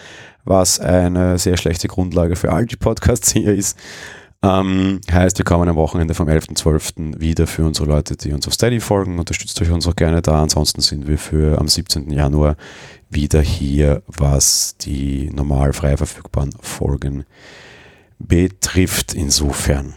was 0.45 0.81
eine 0.81 1.39
sehr 1.39 1.57
schlechte 1.57 1.89
Grundlage 1.89 2.37
für 2.37 2.53
all 2.53 2.67
die 2.67 2.77
Podcasts 2.77 3.33
hier 3.33 3.55
ist. 3.55 3.79
Ähm, 4.47 5.01
heißt, 5.11 5.39
wir 5.39 5.45
kommen 5.45 5.69
am 5.69 5.75
Wochenende 5.77 6.15
vom 6.15 6.29
11.12. 6.29 7.19
wieder 7.19 7.49
für 7.49 7.65
unsere 7.65 7.89
Leute, 7.89 8.17
die 8.17 8.33
uns 8.33 8.47
auf 8.47 8.55
Steady 8.55 8.79
folgen. 8.79 9.19
Unterstützt 9.19 9.61
euch 9.61 9.71
uns 9.71 9.89
auch 9.89 9.97
gerne 9.97 10.23
da. 10.23 10.41
Ansonsten 10.41 10.81
sind 10.83 11.09
wir 11.09 11.19
für 11.19 11.59
am 11.59 11.67
17. 11.67 12.11
Januar 12.11 12.57
wieder 13.11 13.41
hier, 13.41 14.03
was 14.07 14.77
die 14.79 15.31
normal 15.35 15.73
frei 15.73 15.97
verfügbaren 15.97 16.55
Folgen 16.61 17.25
betrifft. 18.19 19.15
Insofern. 19.15 19.95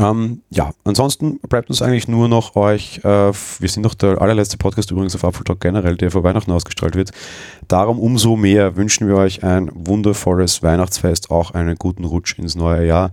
Ähm, 0.00 0.40
ja, 0.48 0.70
ansonsten 0.84 1.40
bleibt 1.40 1.68
uns 1.68 1.82
eigentlich 1.82 2.08
nur 2.08 2.26
noch 2.26 2.56
euch, 2.56 3.00
äh, 3.04 3.32
wir 3.32 3.68
sind 3.68 3.82
noch 3.82 3.92
der 3.92 4.22
allerletzte 4.22 4.56
Podcast 4.56 4.90
übrigens 4.90 5.14
auf 5.14 5.24
Apple 5.24 5.44
Talk 5.44 5.60
generell, 5.60 5.98
der 5.98 6.10
vor 6.10 6.24
Weihnachten 6.24 6.50
ausgestrahlt 6.52 6.94
wird. 6.94 7.10
Darum 7.68 7.98
umso 7.98 8.34
mehr 8.34 8.76
wünschen 8.76 9.08
wir 9.08 9.16
euch 9.16 9.44
ein 9.44 9.70
wundervolles 9.74 10.62
Weihnachtsfest, 10.62 11.30
auch 11.30 11.50
einen 11.50 11.76
guten 11.76 12.04
Rutsch 12.04 12.38
ins 12.38 12.54
neue 12.54 12.86
Jahr. 12.86 13.10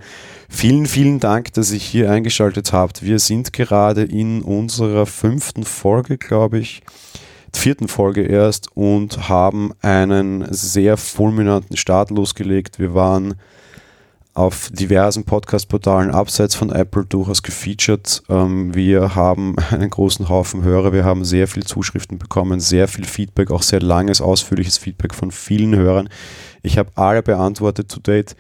Vielen, 0.48 0.86
vielen 0.86 1.20
Dank, 1.20 1.52
dass 1.54 1.74
ihr 1.74 1.80
hier 1.80 2.10
eingeschaltet 2.10 2.72
habt. 2.72 3.04
Wir 3.04 3.20
sind 3.20 3.52
gerade 3.52 4.04
in 4.04 4.42
unserer 4.42 5.06
fünften 5.06 5.66
Folge, 5.66 6.18
glaube 6.18 6.60
ich 6.60 6.84
vierten 7.54 7.88
Folge 7.88 8.22
erst 8.22 8.70
und 8.76 9.30
haben 9.30 9.74
einen 9.82 10.46
sehr 10.54 10.96
fulminanten 10.96 11.76
Start 11.76 12.12
losgelegt. 12.12 12.78
Wir 12.78 12.94
waren 12.94 13.34
auf 14.38 14.70
diversen 14.72 15.24
Podcast-Portalen 15.24 16.12
abseits 16.12 16.54
von 16.54 16.72
Apple 16.72 17.06
durchaus 17.06 17.42
gefeatured. 17.42 18.22
Ähm, 18.30 18.76
wir 18.76 19.16
haben 19.16 19.56
einen 19.72 19.90
großen 19.90 20.30
Haufen 20.30 20.64
Hörer, 20.64 20.94
wir 20.94 21.04
haben 21.04 21.26
sehr 21.26 21.48
viel 21.48 21.64
Zuschriften 21.64 22.20
bekommen, 22.20 22.60
sehr 22.60 22.88
viel 22.88 23.06
Feedback, 23.06 23.50
auch 23.50 23.64
sehr 23.64 23.82
langes, 23.82 24.22
ausführliches 24.22 24.78
Feedback 24.78 25.16
von 25.16 25.32
vielen 25.32 25.76
Hörern. 25.76 26.08
Ich 26.62 26.78
habe 26.78 26.92
alle 26.94 27.24
beantwortet 27.24 27.90
to 27.90 28.00
date. 28.00 28.36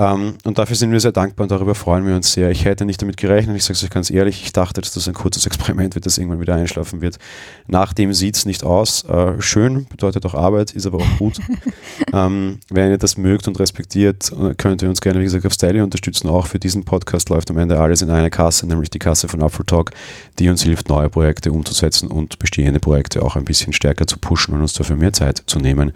Ähm, 0.00 0.38
und 0.44 0.56
dafür 0.56 0.76
sind 0.76 0.92
wir 0.92 1.00
sehr 1.00 1.12
dankbar 1.12 1.44
und 1.44 1.50
darüber 1.50 1.74
freuen 1.74 2.06
wir 2.06 2.16
uns 2.16 2.32
sehr. 2.32 2.50
Ich 2.50 2.64
hätte 2.64 2.86
nicht 2.86 3.02
damit 3.02 3.18
gerechnet, 3.18 3.54
ich 3.54 3.64
sage 3.64 3.74
es 3.74 3.84
euch 3.84 3.90
ganz 3.90 4.10
ehrlich, 4.10 4.42
ich 4.42 4.52
dachte, 4.52 4.80
dass 4.80 4.94
das 4.94 5.06
ein 5.06 5.12
kurzes 5.12 5.44
Experiment 5.44 5.94
wird, 5.94 6.06
das 6.06 6.16
irgendwann 6.16 6.40
wieder 6.40 6.54
einschlafen 6.54 7.02
wird. 7.02 7.18
Nachdem 7.66 8.14
sieht 8.14 8.34
es 8.34 8.46
nicht 8.46 8.64
aus. 8.64 9.04
Äh, 9.04 9.42
schön, 9.42 9.84
bedeutet 9.84 10.24
auch 10.24 10.32
Arbeit, 10.32 10.72
ist 10.72 10.86
aber 10.86 10.98
auch 10.98 11.18
gut. 11.18 11.38
ähm, 12.14 12.60
wenn 12.70 12.90
ihr 12.90 12.96
das 12.96 13.18
mögt 13.18 13.46
und 13.46 13.60
respektiert, 13.60 14.32
äh, 14.32 14.54
könnt 14.54 14.80
ihr 14.80 14.88
uns 14.88 15.02
gerne, 15.02 15.20
wie 15.20 15.24
gesagt, 15.24 15.44
auf 15.44 15.52
Steady 15.52 15.82
unterstützen. 15.82 16.30
Auch 16.30 16.46
für 16.46 16.58
diesen 16.58 16.84
Podcast 16.84 17.28
läuft 17.28 17.50
am 17.50 17.58
Ende 17.58 17.78
alles 17.78 18.00
in 18.00 18.08
eine 18.08 18.30
Kasse, 18.30 18.66
nämlich 18.66 18.88
die 18.88 18.98
Kasse 18.98 19.28
von 19.28 19.42
Apple 19.42 19.66
Talk, 19.66 19.90
die 20.38 20.48
uns 20.48 20.62
hilft, 20.62 20.88
neue 20.88 21.10
Projekte 21.10 21.52
umzusetzen 21.52 22.08
und 22.08 22.38
bestehende 22.38 22.80
Projekte 22.80 23.20
auch 23.20 23.36
ein 23.36 23.44
bisschen 23.44 23.74
stärker 23.74 24.06
zu 24.06 24.16
pushen 24.16 24.54
und 24.54 24.62
uns 24.62 24.72
dafür 24.72 24.96
mehr 24.96 25.12
Zeit 25.12 25.42
zu 25.44 25.58
nehmen. 25.58 25.92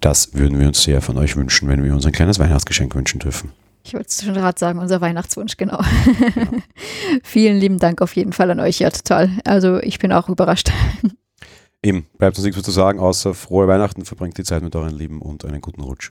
Das 0.00 0.34
würden 0.34 0.58
wir 0.58 0.66
uns 0.66 0.82
sehr 0.82 1.02
von 1.02 1.18
euch 1.18 1.36
wünschen, 1.36 1.68
wenn 1.68 1.84
wir 1.84 1.92
uns 1.92 2.06
ein 2.06 2.12
kleines 2.12 2.38
Weihnachtsgeschenk 2.38 2.94
wünschen 2.94 3.20
dürfen. 3.20 3.52
Ich 3.84 3.94
wollte 3.94 4.08
es 4.08 4.22
schon 4.22 4.34
gerade 4.34 4.58
sagen, 4.58 4.78
unser 4.78 5.00
Weihnachtswunsch, 5.00 5.56
genau. 5.56 5.80
Ja. 5.80 6.46
Vielen 7.22 7.58
lieben 7.58 7.78
Dank 7.78 8.02
auf 8.02 8.14
jeden 8.14 8.32
Fall 8.32 8.50
an 8.50 8.60
euch, 8.60 8.78
ja, 8.78 8.90
total. 8.90 9.30
Also 9.44 9.78
ich 9.78 9.98
bin 9.98 10.12
auch 10.12 10.28
überrascht. 10.28 10.70
Eben, 11.82 12.06
bleibt 12.18 12.36
uns 12.36 12.44
nichts 12.44 12.56
mehr 12.56 12.64
zu 12.64 12.72
sagen, 12.72 12.98
außer 12.98 13.32
frohe 13.32 13.66
Weihnachten, 13.66 14.04
verbringt 14.04 14.36
die 14.36 14.44
Zeit 14.44 14.62
mit 14.62 14.76
euren 14.76 14.94
Lieben 14.94 15.22
und 15.22 15.46
einen 15.46 15.62
guten 15.62 15.80
Rutsch. 15.80 16.10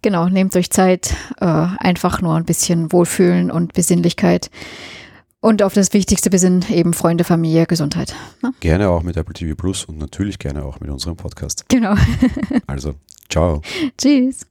Genau, 0.00 0.28
nehmt 0.30 0.56
euch 0.56 0.70
Zeit, 0.70 1.14
äh, 1.40 1.44
einfach 1.44 2.22
nur 2.22 2.36
ein 2.36 2.46
bisschen 2.46 2.90
Wohlfühlen 2.90 3.50
und 3.50 3.74
Besinnlichkeit. 3.74 4.50
Und 5.40 5.62
auf 5.62 5.74
das 5.74 5.92
Wichtigste 5.92 6.30
besinnen 6.30 6.64
eben 6.70 6.94
Freunde, 6.94 7.24
Familie, 7.24 7.66
Gesundheit. 7.66 8.14
Ne? 8.42 8.52
Gerne 8.60 8.88
auch 8.88 9.02
mit 9.02 9.18
Apple 9.18 9.34
TV 9.34 9.54
Plus 9.54 9.84
und 9.84 9.98
natürlich 9.98 10.38
gerne 10.38 10.64
auch 10.64 10.80
mit 10.80 10.90
unserem 10.90 11.16
Podcast. 11.16 11.66
Genau. 11.68 11.94
also, 12.66 12.94
ciao. 13.30 13.62
Tschüss. 13.96 14.49